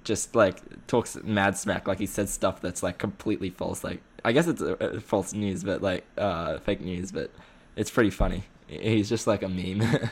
just 0.05 0.34
like 0.34 0.86
talks 0.86 1.16
mad 1.22 1.57
smack. 1.57 1.88
Like 1.88 1.99
he 1.99 2.07
says 2.07 2.30
stuff 2.30 2.61
that's 2.61 2.82
like 2.82 2.99
completely 2.99 3.51
false. 3.51 3.84
Like 3.84 4.03
I 4.24 4.32
guess 4.32 4.47
it's 4.47 4.61
uh, 4.61 4.76
uh, 4.80 5.01
false 5.01 5.32
news, 5.32 5.64
but 5.64 5.82
like 5.82 6.05
uh, 6.18 6.59
fake 6.59 6.80
news. 6.80 7.12
But 7.12 7.30
it's 7.76 7.91
pretty 7.91 8.11
funny. 8.11 8.45
He's 8.66 9.09
just 9.09 9.26
like 9.26 9.43
a 9.43 9.49
meme. 9.49 9.82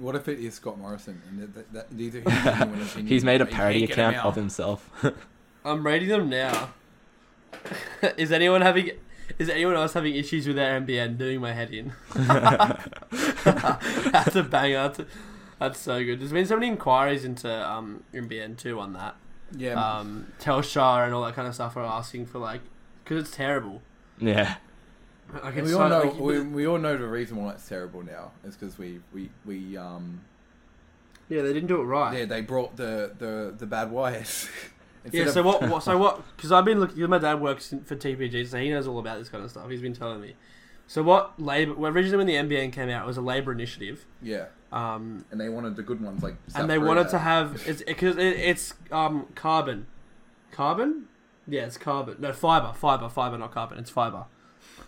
What 0.00 0.14
if 0.16 0.28
it 0.28 0.38
is 0.40 0.54
Scott 0.54 0.78
Morrison? 0.78 1.20
And 1.28 1.40
that, 1.40 1.54
that, 1.54 1.72
that, 1.74 1.90
these 1.90 2.16
are 2.16 2.22
his 2.22 2.94
he's 3.06 3.22
made 3.22 3.42
a 3.42 3.46
parody 3.46 3.80
can't 3.80 3.88
get 3.88 3.98
'em 3.98 4.08
account 4.10 4.26
of 4.26 4.34
himself. 4.34 4.90
I'm 5.64 5.86
rating 5.86 6.08
them 6.08 6.30
now. 6.30 6.70
is 8.16 8.32
anyone 8.32 8.62
having? 8.62 8.92
Is 9.38 9.48
anyone 9.48 9.74
else 9.76 9.92
having 9.94 10.14
issues 10.14 10.46
with 10.46 10.56
their 10.56 10.80
NBN 10.80 11.18
doing 11.18 11.40
my 11.40 11.52
head 11.52 11.70
in? 11.72 11.92
that's 12.14 14.36
a 14.36 14.42
banger. 14.42 14.88
That's, 14.88 15.00
that's 15.58 15.78
so 15.80 16.02
good. 16.04 16.20
There's 16.20 16.32
been 16.32 16.46
so 16.46 16.56
many 16.56 16.68
inquiries 16.68 17.24
into 17.24 17.50
um, 17.50 18.02
NBN 18.14 18.56
too 18.58 18.78
on 18.80 18.92
that. 18.94 19.16
Yeah, 19.56 19.74
Um, 19.74 20.32
Telstra 20.40 21.04
and 21.04 21.14
all 21.14 21.24
that 21.24 21.34
kind 21.34 21.48
of 21.48 21.54
stuff 21.54 21.76
are 21.76 21.84
asking 21.84 22.26
for 22.26 22.38
like, 22.38 22.60
because 23.04 23.24
it's 23.24 23.36
terrible. 23.36 23.82
yeah. 24.18 24.56
Like 25.32 25.56
And 25.56 25.58
it's 25.58 25.66
we 25.66 25.72
so, 25.72 25.82
all 25.82 25.88
know 25.88 26.02
like, 26.02 26.18
we, 26.18 26.40
we 26.40 26.66
all 26.66 26.78
know 26.78 26.96
the 26.96 27.06
reason 27.06 27.36
why 27.36 27.52
it's 27.52 27.68
terrible 27.68 28.02
now 28.02 28.32
is 28.44 28.56
because 28.56 28.78
we 28.78 28.98
we 29.14 29.30
we 29.44 29.76
um 29.76 30.22
yeah, 31.28 31.42
they 31.42 31.52
didn't 31.52 31.68
do 31.68 31.80
it 31.80 31.84
right. 31.84 32.18
yeah 32.18 32.24
they 32.24 32.40
brought 32.40 32.76
the 32.76 33.12
the 33.18 33.54
the 33.56 33.66
bad 33.66 33.90
wires. 33.92 34.48
Instead 35.04 35.26
Yeah. 35.26 35.32
So 35.32 35.42
what? 35.42 35.62
what 35.68 35.82
so 35.82 35.96
what? 35.98 36.22
Because 36.36 36.52
I've 36.52 36.64
been 36.64 36.80
looking. 36.80 37.08
My 37.08 37.18
dad 37.18 37.40
works 37.40 37.72
in, 37.72 37.82
for 37.84 37.96
TPG, 37.96 38.46
so 38.48 38.58
he 38.58 38.70
knows 38.70 38.86
all 38.86 38.98
about 38.98 39.18
this 39.18 39.28
kind 39.28 39.42
of 39.44 39.50
stuff. 39.50 39.68
He's 39.70 39.80
been 39.82 39.94
telling 39.94 40.20
me. 40.20 40.34
So 40.86 41.02
what? 41.02 41.40
Labor. 41.40 41.74
Well, 41.74 41.92
originally 41.92 42.18
when 42.18 42.26
the 42.26 42.34
NBN 42.56 42.72
came 42.72 42.88
out, 42.90 43.04
it 43.04 43.06
was 43.06 43.16
a 43.16 43.20
labor 43.22 43.52
initiative. 43.52 44.04
yeah, 44.20 44.46
Um, 44.72 45.24
and 45.30 45.40
they 45.40 45.48
wanted 45.48 45.76
the 45.76 45.82
good 45.82 46.00
ones 46.00 46.22
like. 46.22 46.34
South 46.48 46.62
and 46.62 46.70
they 46.70 46.76
Korea. 46.76 46.88
wanted 46.88 47.08
to 47.10 47.18
have 47.18 47.62
it's 47.66 47.82
because 47.82 48.16
it, 48.16 48.36
it's 48.36 48.74
um 48.90 49.26
carbon, 49.34 49.86
carbon. 50.52 51.06
Yeah, 51.46 51.62
it's 51.66 51.78
carbon. 51.78 52.16
No, 52.18 52.32
fiber, 52.32 52.72
fiber, 52.74 53.08
fiber, 53.08 53.38
not 53.38 53.52
carbon. 53.52 53.78
It's 53.78 53.90
fiber. 53.90 54.24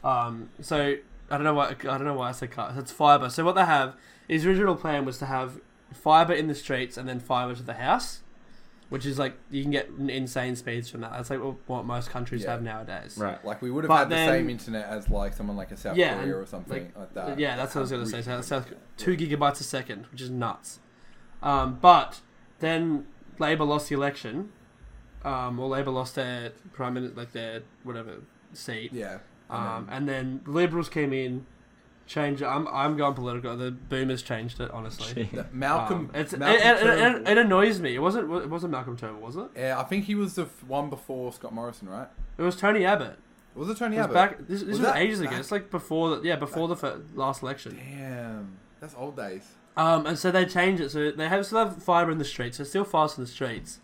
Um, 0.04 0.50
so 0.60 0.96
I 1.30 1.34
don't 1.36 1.44
know 1.44 1.54
why 1.54 1.68
I 1.70 1.74
don't 1.74 2.04
know 2.04 2.14
why 2.14 2.28
I 2.28 2.32
said 2.32 2.50
carbon. 2.50 2.78
It's 2.78 2.92
fiber. 2.92 3.30
So 3.30 3.44
what 3.44 3.54
they 3.54 3.64
have, 3.64 3.94
his 4.28 4.44
original 4.44 4.74
plan 4.74 5.04
was 5.04 5.18
to 5.18 5.26
have 5.26 5.60
fiber 5.94 6.32
in 6.32 6.48
the 6.48 6.54
streets 6.54 6.96
and 6.96 7.08
then 7.08 7.20
fiber 7.20 7.54
to 7.54 7.62
the 7.62 7.74
house, 7.74 8.21
which 8.92 9.06
is 9.06 9.18
like 9.18 9.32
you 9.50 9.62
can 9.62 9.70
get 9.70 9.88
insane 10.08 10.54
speeds 10.54 10.90
from 10.90 11.00
that. 11.00 11.12
That's 11.12 11.30
like 11.30 11.40
what- 11.40 11.86
most 11.86 12.10
countries 12.10 12.42
Yeah. 12.42 12.50
have 12.52 12.62
nowadays. 12.62 13.16
Right. 13.16 13.42
Like 13.42 13.62
we 13.62 13.70
would 13.70 13.84
have 13.84 13.88
But 13.88 13.96
had 13.96 14.08
the 14.10 14.16
same 14.26 14.50
internet 14.50 14.84
as 14.86 15.08
like 15.08 15.32
someone 15.32 15.56
like 15.56 15.70
a 15.70 15.78
South 15.78 15.96
Yeah, 15.96 16.20
Korea 16.20 16.36
or 16.36 16.44
something 16.44 16.84
like, 16.94 16.96
like, 16.98 17.14
that. 17.14 17.38
Yeah, 17.38 17.56
that's 17.56 17.74
what 17.74 17.78
I 17.80 17.82
was 17.82 17.90
gonna 17.90 18.04
say. 18.06 18.20
So 18.20 18.42
South, 18.42 18.70
two 18.98 19.16
gigabytes 19.16 19.60
a 19.60 19.64
second, 19.64 20.04
which 20.12 20.20
is 20.20 20.28
nuts. 20.28 20.80
Um, 21.42 21.78
but 21.80 22.20
then 22.58 23.06
Labor 23.38 23.64
lost 23.64 23.88
the 23.88 23.94
election, 23.94 24.52
um, 25.24 25.58
or 25.58 25.68
Labor 25.68 25.90
lost 25.90 26.14
their 26.14 26.50
prime 26.74 26.92
minister, 26.92 27.16
like 27.16 27.32
their 27.32 27.62
whatever 27.84 28.16
seat. 28.52 28.92
Yeah. 28.92 29.20
Um, 29.48 29.88
and 29.90 30.06
then 30.06 30.42
the 30.44 30.50
Liberals 30.50 30.90
came 30.90 31.14
in, 31.14 31.46
changed. 32.06 32.42
I'm 32.42 32.66
I'm 32.68 32.96
going 32.96 33.14
political. 33.14 33.56
The 33.56 33.70
Boomers 33.70 34.22
changed 34.22 34.60
it. 34.60 34.70
Honestly, 34.70 35.24
The- 35.32 35.46
Malcolm. 35.52 36.10
Um, 36.14 36.20
it's, 36.20 36.36
Malcolm 36.36 36.60
it, 36.60 36.66
it, 36.66 36.86
it, 36.86 36.98
Turnbull- 36.98 37.28
it 37.32 37.38
annoys 37.38 37.80
me. 37.80 37.94
It 37.94 38.00
wasn't 38.00 38.30
it 38.42 38.50
wasn't 38.50 38.72
Malcolm 38.72 38.96
Turnbull, 38.96 39.20
was 39.22 39.36
it? 39.36 39.46
yeah, 39.56 39.78
I 39.78 39.84
think 39.84 40.04
he 40.04 40.14
was 40.14 40.34
the 40.34 40.42
f- 40.42 40.64
one 40.64 40.90
before 40.90 41.32
Scott 41.32 41.52
Morrison, 41.54 41.88
right? 41.88 42.08
It 42.38 42.42
was 42.42 42.56
Tony 42.56 42.84
Abbott. 42.84 43.16
Was 43.54 43.68
it 43.68 43.76
Tony 43.76 43.96
It 43.96 43.98
was 44.00 44.04
Abbott? 44.04 44.14
back. 44.14 44.38
This, 44.48 44.60
this 44.60 44.62
Was 44.62 44.78
was, 44.78 44.86
that 44.88 44.96
ages 44.96 45.20
ago. 45.20 45.36
It's 45.36 45.50
like 45.52 45.70
before 45.70 46.16
the 46.16 46.22
yeah 46.26 46.36
before 46.36 46.68
the 46.68 46.76
fir- 46.76 47.00
last 47.14 47.42
election. 47.42 47.76
Damn, 47.76 48.56
that's 48.80 48.94
old 48.96 49.16
days. 49.16 49.46
Um, 49.76 50.06
and 50.06 50.18
so 50.18 50.30
they 50.30 50.44
changed 50.44 50.82
it. 50.82 50.90
So 50.90 51.10
they 51.12 51.28
have 51.28 51.44
still 51.46 51.58
have 51.58 51.82
fiber 51.82 52.10
in 52.10 52.18
the 52.18 52.24
streets. 52.24 52.56
So 52.58 52.62
it's 52.62 52.70
still 52.70 52.84
fast 52.84 53.16
in 53.18 53.24
the 53.24 53.30
streets. 53.30 53.80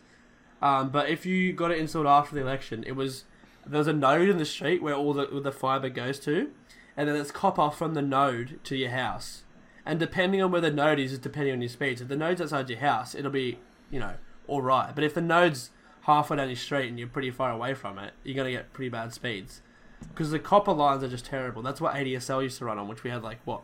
Um, 0.61 0.89
but 0.91 1.09
if 1.09 1.25
you 1.25 1.53
got 1.53 1.71
it 1.71 1.79
installed 1.79 2.07
after 2.07 2.35
the 2.35 2.41
election, 2.41 2.83
it 2.87 2.93
was 2.97 3.25
there 3.67 3.79
was 3.79 3.87
a 3.87 3.93
node 3.93 4.29
in 4.29 4.39
the 4.39 4.45
street 4.45 4.83
where 4.83 4.95
all 4.95 5.13
the 5.13 5.25
where 5.27 5.41
the 5.43 5.53
fiber 5.53 5.89
goes 5.89 6.19
to, 6.21 6.51
and 6.99 7.09
then 7.09 7.15
it's 7.15 7.31
copper 7.31 7.71
from 7.71 7.95
the 7.95 8.03
node 8.03 8.59
to 8.65 8.77
your 8.77 8.91
house. 8.91 9.45
And 9.87 10.01
depending 10.01 10.43
on 10.43 10.51
where 10.51 10.61
the 10.61 10.71
node 10.73 10.99
is, 10.99 11.13
is 11.13 11.19
depending 11.21 11.53
on 11.55 11.63
your 11.63 11.69
speeds. 11.71 12.01
If 12.01 12.09
the 12.09 12.17
node's 12.17 12.43
outside 12.43 12.69
your 12.69 12.81
house, 12.81 13.15
it'll 13.15 13.31
be 13.31 13.61
you 13.91 14.01
know 14.01 14.15
all 14.49 14.61
right. 14.61 14.93
But 14.95 15.05
if 15.05 15.15
the 15.15 15.21
node's 15.23 15.71
halfway 16.03 16.37
down 16.39 16.49
your 16.49 16.57
street 16.57 16.89
and 16.89 16.99
you're 16.99 17.09
pretty 17.09 17.31
far 17.31 17.53
away 17.53 17.73
from 17.73 17.99
it, 17.99 18.15
you're 18.25 18.35
gonna 18.37 18.51
get 18.51 18.73
pretty 18.73 18.89
bad 18.89 19.15
speeds. 19.15 19.63
Because 20.09 20.33
the 20.33 20.41
copper 20.41 20.73
lines 20.73 21.03
are 21.05 21.09
just 21.09 21.25
terrible. 21.25 21.63
That's 21.63 21.81
what 21.81 21.95
ADSL 21.95 22.43
used 22.43 22.59
to 22.59 22.65
run 22.65 22.79
on, 22.79 22.89
which 22.89 23.05
we 23.05 23.11
had 23.11 23.23
like 23.23 23.39
what, 23.45 23.63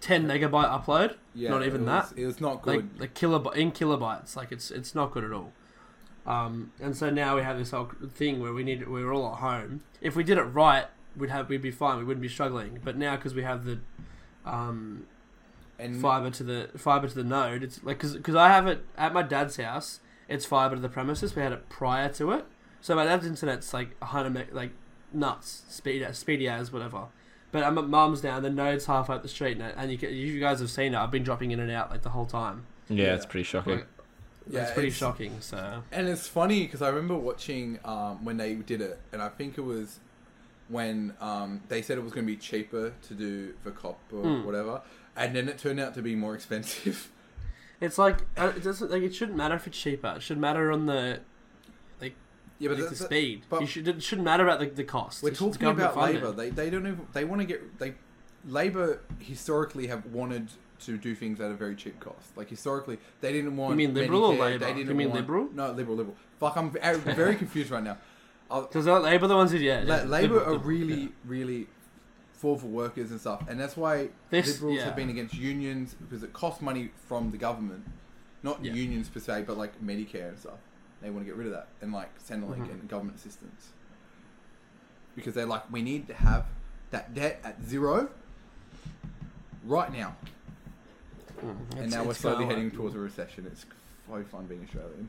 ten 0.00 0.26
megabyte 0.26 0.84
upload 0.84 1.16
Yeah, 1.34 1.50
Not 1.50 1.66
even 1.66 1.82
it 1.82 1.92
was, 1.92 2.10
that? 2.10 2.18
It 2.18 2.26
was 2.26 2.40
not 2.40 2.60
good. 2.62 3.00
like 3.00 3.14
kilobyte 3.14 3.56
in 3.56 3.72
kilobytes. 3.72 4.36
Like 4.36 4.52
it's 4.52 4.70
it's 4.70 4.94
not 4.94 5.12
good 5.12 5.24
at 5.24 5.32
all. 5.32 5.52
Um, 6.26 6.72
and 6.80 6.94
so 6.96 7.08
now 7.10 7.36
we 7.36 7.42
have 7.42 7.58
this 7.58 7.70
whole 7.72 7.90
thing 8.14 8.40
where 8.40 8.52
we 8.52 8.62
need 8.62 8.86
we're 8.86 9.12
all 9.12 9.32
at 9.32 9.38
home. 9.38 9.80
If 10.02 10.14
we 10.14 10.22
did 10.24 10.36
it 10.38 10.42
right, 10.42 10.86
we'd 11.16 11.30
have 11.30 11.48
we'd 11.48 11.62
be 11.62 11.70
fine. 11.70 11.98
We 11.98 12.04
wouldn't 12.04 12.22
be 12.22 12.28
struggling. 12.28 12.78
But 12.84 12.96
now 12.96 13.16
because 13.16 13.34
we 13.34 13.42
have 13.42 13.64
the 13.64 13.78
um, 14.44 15.06
and 15.78 16.00
fiber 16.00 16.30
to 16.30 16.42
the 16.44 16.68
fiber 16.76 17.08
to 17.08 17.14
the 17.14 17.24
node, 17.24 17.62
it's 17.62 17.82
like 17.82 17.98
because 18.00 18.34
I 18.34 18.48
have 18.48 18.66
it 18.66 18.84
at 18.96 19.12
my 19.12 19.22
dad's 19.22 19.56
house. 19.56 20.00
It's 20.28 20.44
fiber 20.44 20.76
to 20.76 20.80
the 20.80 20.88
premises. 20.88 21.34
We 21.36 21.42
had 21.42 21.52
it 21.52 21.68
prior 21.68 22.08
to 22.10 22.32
it, 22.32 22.44
so 22.80 22.94
my 22.94 23.04
dad's 23.04 23.26
internet's 23.26 23.74
like 23.74 24.00
hundred 24.02 24.30
meg, 24.30 24.52
like 24.52 24.70
nuts, 25.12 25.62
speed 25.68 26.06
speedy 26.12 26.48
as 26.48 26.72
whatever. 26.72 27.06
But 27.50 27.64
I'm 27.64 27.76
at 27.76 27.86
mum's 27.86 28.22
down. 28.22 28.42
The 28.42 28.48
node's 28.50 28.86
half 28.86 29.10
up 29.10 29.22
the 29.22 29.28
street, 29.28 29.58
and, 29.58 29.74
and 29.76 29.92
you 29.92 29.98
can, 29.98 30.10
you 30.14 30.40
guys 30.40 30.60
have 30.60 30.70
seen 30.70 30.94
it. 30.94 30.96
I've 30.96 31.10
been 31.10 31.22
dropping 31.22 31.50
in 31.50 31.60
and 31.60 31.70
out 31.70 31.90
like 31.90 32.00
the 32.02 32.08
whole 32.10 32.24
time. 32.24 32.64
Yeah, 32.88 33.04
Yeah. 33.06 33.14
it's 33.16 33.26
pretty 33.26 33.44
shocking. 33.44 33.74
Like, 33.74 33.86
Yeah, 34.48 34.62
it's 34.62 34.70
pretty 34.72 34.88
it's- 34.88 34.98
shocking. 34.98 35.36
So 35.40 35.82
And 35.92 36.08
it's 36.08 36.26
funny 36.26 36.62
because 36.62 36.80
I 36.80 36.88
remember 36.88 37.16
watching 37.16 37.78
um, 37.84 38.24
when 38.24 38.38
they 38.38 38.54
did 38.54 38.80
it, 38.80 38.98
and 39.12 39.20
I 39.20 39.28
think 39.28 39.58
it 39.58 39.62
was 39.62 40.00
when 40.72 41.14
um, 41.20 41.60
they 41.68 41.82
said 41.82 41.98
it 41.98 42.02
was 42.02 42.12
going 42.12 42.26
to 42.26 42.32
be 42.32 42.36
cheaper 42.36 42.92
to 43.08 43.14
do 43.14 43.54
the 43.62 43.70
cop 43.70 44.00
or 44.12 44.24
Mm. 44.24 44.44
whatever, 44.44 44.80
and 45.16 45.36
then 45.36 45.48
it 45.48 45.58
turned 45.58 45.78
out 45.78 45.94
to 45.94 46.02
be 46.02 46.14
more 46.16 46.34
expensive. 46.34 47.10
It's 47.80 47.98
like 47.98 48.18
uh, 48.38 48.52
it 48.56 48.62
doesn't 48.62 48.92
like 48.92 49.02
it 49.02 49.12
shouldn't 49.12 49.36
matter 49.36 49.56
if 49.56 49.66
it's 49.66 49.76
cheaper. 49.76 50.14
It 50.16 50.22
should 50.22 50.38
matter 50.38 50.70
on 50.70 50.86
the 50.86 51.18
like 52.00 52.14
Yeah, 52.60 52.68
like, 52.70 52.78
but 52.78 52.84
the 52.84 52.90
that's- 52.90 52.98
speed. 53.04 53.42
but- 53.50 53.60
you 53.60 53.66
should, 53.66 53.88
it 53.88 54.00
shouldn't 54.04 54.24
matter 54.24 54.44
about 54.44 54.60
the, 54.60 54.66
the 54.66 54.84
cost. 54.84 55.20
We're 55.20 55.30
It's 55.30 55.40
talking 55.40 55.66
about. 55.66 55.96
Labor. 55.96 56.30
They 56.30 56.50
they 56.50 56.70
don't 56.70 56.86
even 56.86 57.06
they 57.12 57.24
want 57.24 57.40
to 57.40 57.44
get 57.46 57.78
they 57.80 57.94
Labor 58.46 59.00
historically 59.18 59.88
have 59.88 60.06
wanted 60.06 60.48
to 60.84 60.96
do 60.96 61.14
things 61.16 61.40
at 61.40 61.50
a 61.50 61.54
very 61.54 61.74
cheap 61.74 61.98
cost. 61.98 62.36
Like 62.36 62.48
historically, 62.50 62.98
they 63.20 63.32
didn't 63.32 63.56
want. 63.56 63.72
You 63.72 63.76
mean 63.88 63.94
Liberal 63.94 64.26
or 64.26 64.34
Labour? 64.36 64.64
They 64.64 64.74
didn't 64.74 64.96
mean 64.96 65.08
want, 65.10 65.20
Liberal? 65.22 65.48
No, 65.52 65.72
liberal, 65.72 65.96
liberal. 65.96 66.16
Fuck, 66.38 66.56
I'm 66.56 66.70
very 66.70 67.34
confused 67.42 67.72
right 67.72 67.82
now. 67.82 67.98
Because 68.48 68.86
Labour 68.86 69.26
the 69.26 69.34
ones 69.36 69.50
who 69.52 69.58
yeah. 69.58 69.82
La- 69.86 69.96
yeah, 69.96 70.02
Labor 70.04 70.34
Liberal, 70.34 70.54
are 70.54 70.58
really, 70.58 71.00
yeah. 71.02 71.08
really 71.24 71.66
for 72.32 72.58
for 72.58 72.66
workers 72.66 73.10
and 73.10 73.20
stuff, 73.20 73.48
and 73.48 73.58
that's 73.58 73.76
why 73.76 74.08
This- 74.30 74.54
liberals 74.60 74.78
yeah. 74.78 74.84
have 74.86 74.96
been 74.96 75.08
against 75.10 75.34
unions 75.34 75.94
because 75.94 76.22
it 76.22 76.32
costs 76.32 76.60
money 76.60 76.90
from 77.06 77.30
the 77.30 77.38
government, 77.38 77.84
not 78.42 78.62
Yeah. 78.64 78.72
unions 78.74 79.08
per 79.08 79.20
se, 79.20 79.44
but 79.46 79.56
like 79.56 79.80
Medicare 79.80 80.28
and 80.28 80.38
stuff. 80.38 80.58
They 81.00 81.10
want 81.10 81.24
to 81.24 81.26
get 81.26 81.36
rid 81.36 81.46
of 81.46 81.52
that 81.52 81.68
and 81.80 81.92
like 81.92 82.10
Centrelink 82.22 82.66
Mhm. 82.66 82.70
and 82.72 82.88
government 82.88 83.16
assistance 83.18 83.70
because 85.16 85.34
they're 85.34 85.46
like, 85.46 85.70
we 85.70 85.82
need 85.82 86.06
to 86.08 86.14
have 86.14 86.46
that 86.90 87.14
debt 87.14 87.40
at 87.44 87.62
zero 87.64 88.10
right 89.64 89.92
now, 89.92 90.16
Mm, 91.42 91.76
and 91.78 91.90
now 91.90 92.04
we're 92.04 92.14
slowly 92.14 92.44
heading 92.46 92.70
towards 92.70 92.94
a 92.94 92.98
recession. 92.98 93.46
It's 93.46 93.64
so 94.08 94.22
fun 94.24 94.46
being 94.46 94.62
Australian. 94.64 95.08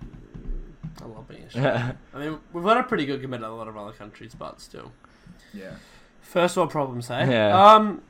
I 1.01 1.05
love 1.05 1.27
being 1.27 1.45
Australian. 1.45 1.97
I 2.13 2.19
mean, 2.19 2.39
we've 2.53 2.63
got 2.63 2.77
a 2.77 2.83
pretty 2.83 3.05
good 3.05 3.21
compared 3.21 3.41
to 3.41 3.47
a 3.47 3.49
lot 3.49 3.67
of 3.67 3.75
other 3.77 3.91
countries, 3.93 4.35
but 4.37 4.61
still. 4.61 4.91
Yeah. 5.53 5.71
First 6.21 6.55
world 6.57 6.69
problems, 6.71 7.09
eh? 7.09 7.25
Yeah. 7.29 7.73
Um, 7.73 8.01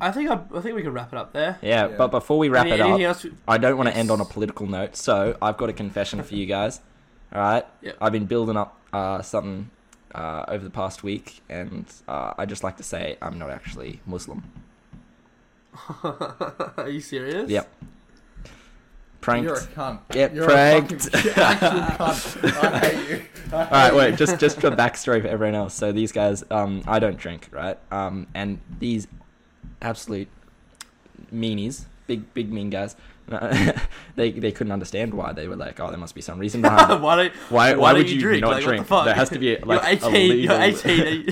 I 0.00 0.10
think 0.12 0.30
I, 0.30 0.40
I 0.54 0.60
think 0.60 0.74
we 0.76 0.82
could 0.82 0.94
wrap 0.94 1.12
it 1.12 1.18
up 1.18 1.32
there. 1.32 1.58
Yeah, 1.62 1.88
Yeah. 1.88 1.96
but 1.96 2.08
before 2.08 2.38
we 2.38 2.48
wrap 2.48 2.66
Any- 2.66 2.74
it 2.74 2.80
up, 2.80 3.00
else? 3.00 3.24
we- 3.24 3.32
I 3.46 3.58
don't 3.58 3.76
want 3.76 3.88
to 3.88 3.96
end 3.96 4.10
on 4.10 4.20
a 4.20 4.24
political 4.24 4.66
note, 4.66 4.96
so 4.96 5.36
I've 5.42 5.56
got 5.56 5.68
a 5.68 5.72
confession 5.72 6.22
for 6.22 6.34
you 6.34 6.46
guys. 6.46 6.80
All 7.34 7.40
right, 7.40 7.64
Yep. 7.82 7.96
I've 8.00 8.12
been 8.12 8.26
building 8.26 8.56
up 8.56 8.76
uh, 8.92 9.22
something 9.22 9.70
uh, 10.14 10.44
over 10.48 10.64
the 10.64 10.70
past 10.70 11.02
week, 11.04 11.42
and 11.48 11.86
uh, 12.08 12.34
I 12.36 12.44
just 12.46 12.64
like 12.64 12.76
to 12.78 12.82
say 12.82 13.16
I'm 13.22 13.38
not 13.38 13.50
actually 13.50 14.00
Muslim. 14.06 14.42
Are 16.04 16.88
you 16.88 17.00
serious? 17.00 17.48
Yep. 17.50 17.72
Pranked. 19.20 19.44
You're 19.44 19.56
a 19.56 19.60
cunt. 19.60 20.00
Get 20.10 20.34
You're 20.34 20.46
pranked. 20.46 20.92
A 20.92 21.10
fucking, 21.10 21.32
cunt. 21.32 22.64
I 22.64 22.78
hate 22.78 23.08
you. 23.08 23.22
I 23.52 23.56
All 23.64 23.70
right, 23.70 23.94
wait. 23.94 24.16
Just 24.16 24.38
just 24.38 24.60
for 24.60 24.70
backstory 24.70 25.20
for 25.20 25.28
everyone 25.28 25.54
else. 25.54 25.74
So 25.74 25.92
these 25.92 26.12
guys, 26.12 26.44
um, 26.50 26.82
I 26.86 26.98
don't 26.98 27.18
drink, 27.18 27.48
right? 27.50 27.78
Um, 27.90 28.28
and 28.34 28.60
these 28.78 29.08
absolute 29.82 30.28
meanies, 31.32 31.84
big 32.06 32.32
big 32.32 32.50
mean 32.50 32.70
guys, 32.70 32.96
they 34.16 34.30
they 34.32 34.52
couldn't 34.52 34.72
understand 34.72 35.14
why 35.14 35.32
they 35.32 35.48
were 35.48 35.56
like, 35.56 35.78
oh, 35.80 35.88
there 35.90 35.98
must 35.98 36.14
be 36.14 36.20
some 36.20 36.38
reason 36.38 36.62
behind 36.62 36.90
it. 36.90 37.00
why 37.00 37.16
don't 37.16 37.34
Why, 37.50 37.72
why, 37.72 37.78
why, 37.78 37.92
would 37.92 38.10
you, 38.10 38.20
drink? 38.20 38.40
not 38.42 38.52
like, 38.52 38.64
drink? 38.64 38.86
The? 38.86 39.02
There 39.04 39.14
has 39.14 39.28
to 39.30 39.38
be 39.38 39.56
like 39.58 39.82
you're 39.82 40.08
18. 40.08 40.08
a 40.08 40.10
legal. 40.10 40.56
You're 40.56 40.62
18. 40.62 41.26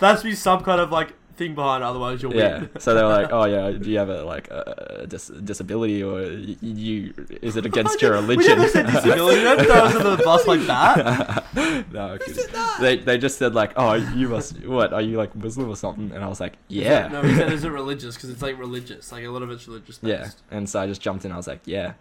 there 0.00 0.10
has 0.10 0.20
to 0.20 0.24
be 0.24 0.34
some 0.34 0.62
kind 0.62 0.80
of 0.80 0.90
like 0.90 1.14
thing 1.38 1.54
behind, 1.54 1.82
otherwise 1.84 2.20
you'll 2.22 2.34
Yeah. 2.34 2.58
win. 2.58 2.70
So 2.78 2.94
they 2.94 3.02
were 3.02 3.08
like, 3.08 3.32
"Oh 3.38 3.46
yeah, 3.46 3.70
do 3.70 3.88
you 3.90 3.98
have 3.98 4.10
a 4.10 4.24
like 4.24 4.48
a, 4.50 5.00
a 5.04 5.06
dis- 5.06 5.28
disability 5.50 6.02
or 6.02 6.20
y- 6.20 6.56
you 6.60 7.14
is 7.40 7.56
it 7.56 7.64
against 7.64 8.02
your 8.02 8.12
We 8.12 8.18
religion?" 8.20 8.58
never 8.58 8.68
said 8.68 8.86
disability. 8.86 9.40
Don't 9.42 9.64
throw 9.64 9.74
us 9.76 9.94
under 9.94 10.16
the 10.16 10.22
bus 10.22 10.46
like 10.46 10.60
that. 10.66 11.44
no, 11.92 12.18
I'm 12.18 12.82
they 12.82 12.96
they 12.98 13.16
just 13.18 13.38
said 13.38 13.54
like, 13.54 13.72
"Oh, 13.76 13.94
you 13.94 14.28
must 14.28 14.62
what? 14.66 14.92
Are 14.92 15.00
you 15.02 15.16
like 15.16 15.34
Muslim 15.36 15.68
or 15.70 15.76
something?" 15.76 16.10
And 16.14 16.22
I 16.22 16.28
was 16.28 16.40
like, 16.40 16.54
"Yeah." 16.68 17.08
No, 17.08 17.22
we 17.22 17.34
said 17.34 17.52
is 17.52 17.64
it 17.64 17.70
religious 17.82 18.14
because 18.16 18.30
it's 18.30 18.42
like 18.42 18.58
religious. 18.58 19.10
Like 19.12 19.24
a 19.24 19.28
lot 19.28 19.42
of 19.42 19.50
it's 19.50 19.66
religious. 19.68 19.98
yeah, 20.02 20.30
and 20.50 20.68
so 20.68 20.80
I 20.80 20.86
just 20.86 21.00
jumped 21.00 21.24
in. 21.24 21.32
I 21.32 21.36
was 21.36 21.46
like, 21.46 21.60
"Yeah, 21.64 21.92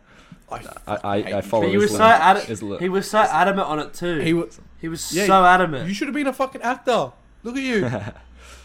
I, 0.51 0.55
I 0.55 0.97
I, 1.03 1.21
hate 1.21 1.33
I 1.33 1.35
you. 1.37 1.41
follow 1.43 1.69
he 1.69 1.77
was 1.77 1.91
so 1.91 1.95
Islam." 1.95 2.21
adamant. 2.21 2.49
Islam. 2.49 2.79
He 2.79 2.89
was 2.89 3.09
so 3.09 3.19
adamant 3.19 3.67
on 3.67 3.79
it 3.79 3.93
too. 3.93 4.17
He 4.19 4.33
was. 4.33 4.59
He 4.79 4.87
was 4.87 5.13
Yeah, 5.13 5.25
so 5.25 5.43
adamant. 5.45 5.87
You 5.87 5.93
should 5.93 6.07
have 6.07 6.15
been 6.15 6.27
a 6.27 6.33
fucking 6.33 6.61
actor. 6.61 7.11
Look 7.43 7.55
at 7.57 7.63
you. 7.63 7.89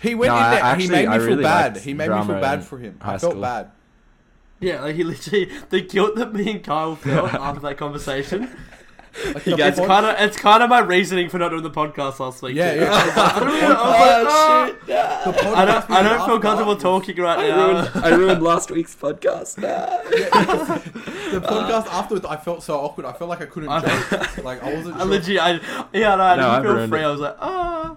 He 0.03 0.15
went 0.15 0.33
No, 0.33 0.37
in 0.39 0.43
I 0.43 0.51
there. 0.51 0.59
he 0.59 0.65
actually- 0.71 0.89
made 0.89 1.09
me 1.09 1.15
I 1.15 1.19
feel 1.19 1.27
really 1.29 1.43
bad. 1.45 1.77
He 1.79 1.95
made 1.95 2.11
me 2.11 2.23
feel 2.25 2.41
bad 2.41 2.65
for 2.65 2.79
him. 2.79 2.99
I 3.01 3.19
felt 3.19 3.33
school. 3.33 3.43
bad. 3.43 3.71
Yeah, 4.61 4.83
like 4.83 4.95
he 4.97 5.03
literally 5.05 5.51
the 5.71 5.81
guilt 5.81 6.17
that 6.17 6.33
me 6.35 6.51
and 6.51 6.63
Kyle 6.63 6.95
felt 6.97 7.33
after 7.35 7.61
that 7.63 7.77
conversation. 7.79 8.49
Like, 9.35 9.45
You 9.45 9.53
the 9.53 9.57
guys 9.59 9.77
It's 9.79 9.87
kind 9.87 10.07
of 10.07 10.17
it's 10.21 10.37
kind 10.39 10.63
of 10.63 10.71
my 10.71 10.79
reasoning 10.79 11.29
for 11.29 11.39
not 11.39 11.51
doing 11.51 11.63
the 11.63 11.71
podcast 11.71 12.19
last 12.19 12.41
week. 12.43 12.55
Yeah, 12.57 12.73
yeah. 12.75 12.89
I 13.17 13.39
don't, 13.39 13.47
really- 13.49 13.61
I 13.63 14.23
was 14.23 14.71
like, 14.71 14.87
the 14.87 15.33
podcast 15.43 15.55
I 15.57 15.65
don't, 15.67 15.89
we 15.91 15.95
I 15.97 16.03
did 16.03 16.09
don't 16.09 16.27
feel 16.29 16.41
comfortable 16.41 16.75
was- 16.75 16.83
talking 16.83 17.17
right 17.19 17.39
I 17.39 17.49
now. 17.49 17.67
ruined, 17.69 17.91
I 18.05 18.09
ruined 18.15 18.43
last 18.43 18.71
week's 18.71 18.95
podcast. 18.95 19.57
The 19.57 21.41
podcast 21.41 21.87
afterwards, 21.89 22.25
I 22.27 22.37
felt 22.37 22.63
so 22.63 22.79
awkward. 22.79 23.07
I 23.07 23.13
felt 23.13 23.31
like 23.31 23.43
I 23.43 23.47
couldn't 23.47 23.69
I- 23.69 23.81
joke. 23.81 24.45
Like 24.45 24.63
I 24.63 24.75
wasn't. 24.75 24.95
I 24.97 24.99
Sure. 25.01 25.07
legit, 25.07 25.41
I, 25.41 25.51
yeah, 25.93 26.15
no, 26.15 26.23
I 26.23 26.37
No, 26.37 26.63
didn't 26.63 26.79
feel 26.79 26.89
free. 26.89 27.01
it. 27.01 27.05
I 27.05 27.11
was 27.11 27.21
like, 27.21 27.37
ah, 27.41 27.97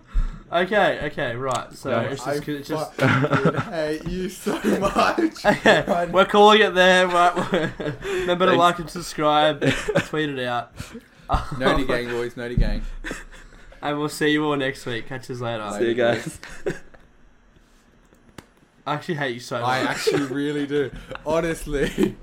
okay, 0.52 1.00
okay, 1.06 1.36
right. 1.36 1.74
So 1.74 1.90
No, 1.92 2.00
it's 2.02 2.26
I 2.26 2.36
just, 2.38 2.48
it's 2.50 2.70
just 2.70 2.94
fucking 2.94 3.62
hate 3.72 4.08
you 4.08 4.30
so 4.30 4.54
much. 4.80 5.46
okay. 5.46 5.84
Right. 5.88 6.12
We're 6.12 6.26
calling 6.26 6.62
it 6.62 6.74
there. 6.74 7.08
Right? 7.08 7.72
Remember 8.04 8.46
to 8.48 8.56
like 8.56 8.80
and 8.80 8.90
subscribe. 8.90 9.62
tweet 9.62 10.30
it 10.30 10.46
out. 10.46 10.76
Nerdy 11.30 11.88
gang, 11.88 12.08
boys. 12.10 12.36
Nerdy 12.36 12.58
gang. 12.58 12.82
And 13.82 13.98
we'll 14.00 14.10
see 14.10 14.30
you 14.30 14.46
all 14.46 14.56
next 14.56 14.86
week. 14.86 15.08
Catch 15.08 15.30
us 15.30 15.40
later. 15.40 15.64
Later. 15.66 15.80
See 15.80 15.88
you 15.90 15.94
guys. 15.96 16.40
I 18.88 18.94
actually 18.94 19.16
hate 19.16 19.34
you 19.34 19.40
so 19.40 19.60
much. 19.62 19.68
I 19.70 19.80
actually 19.80 20.24
really 20.28 20.68
do. 20.68 20.92
Honestly. 21.26 22.16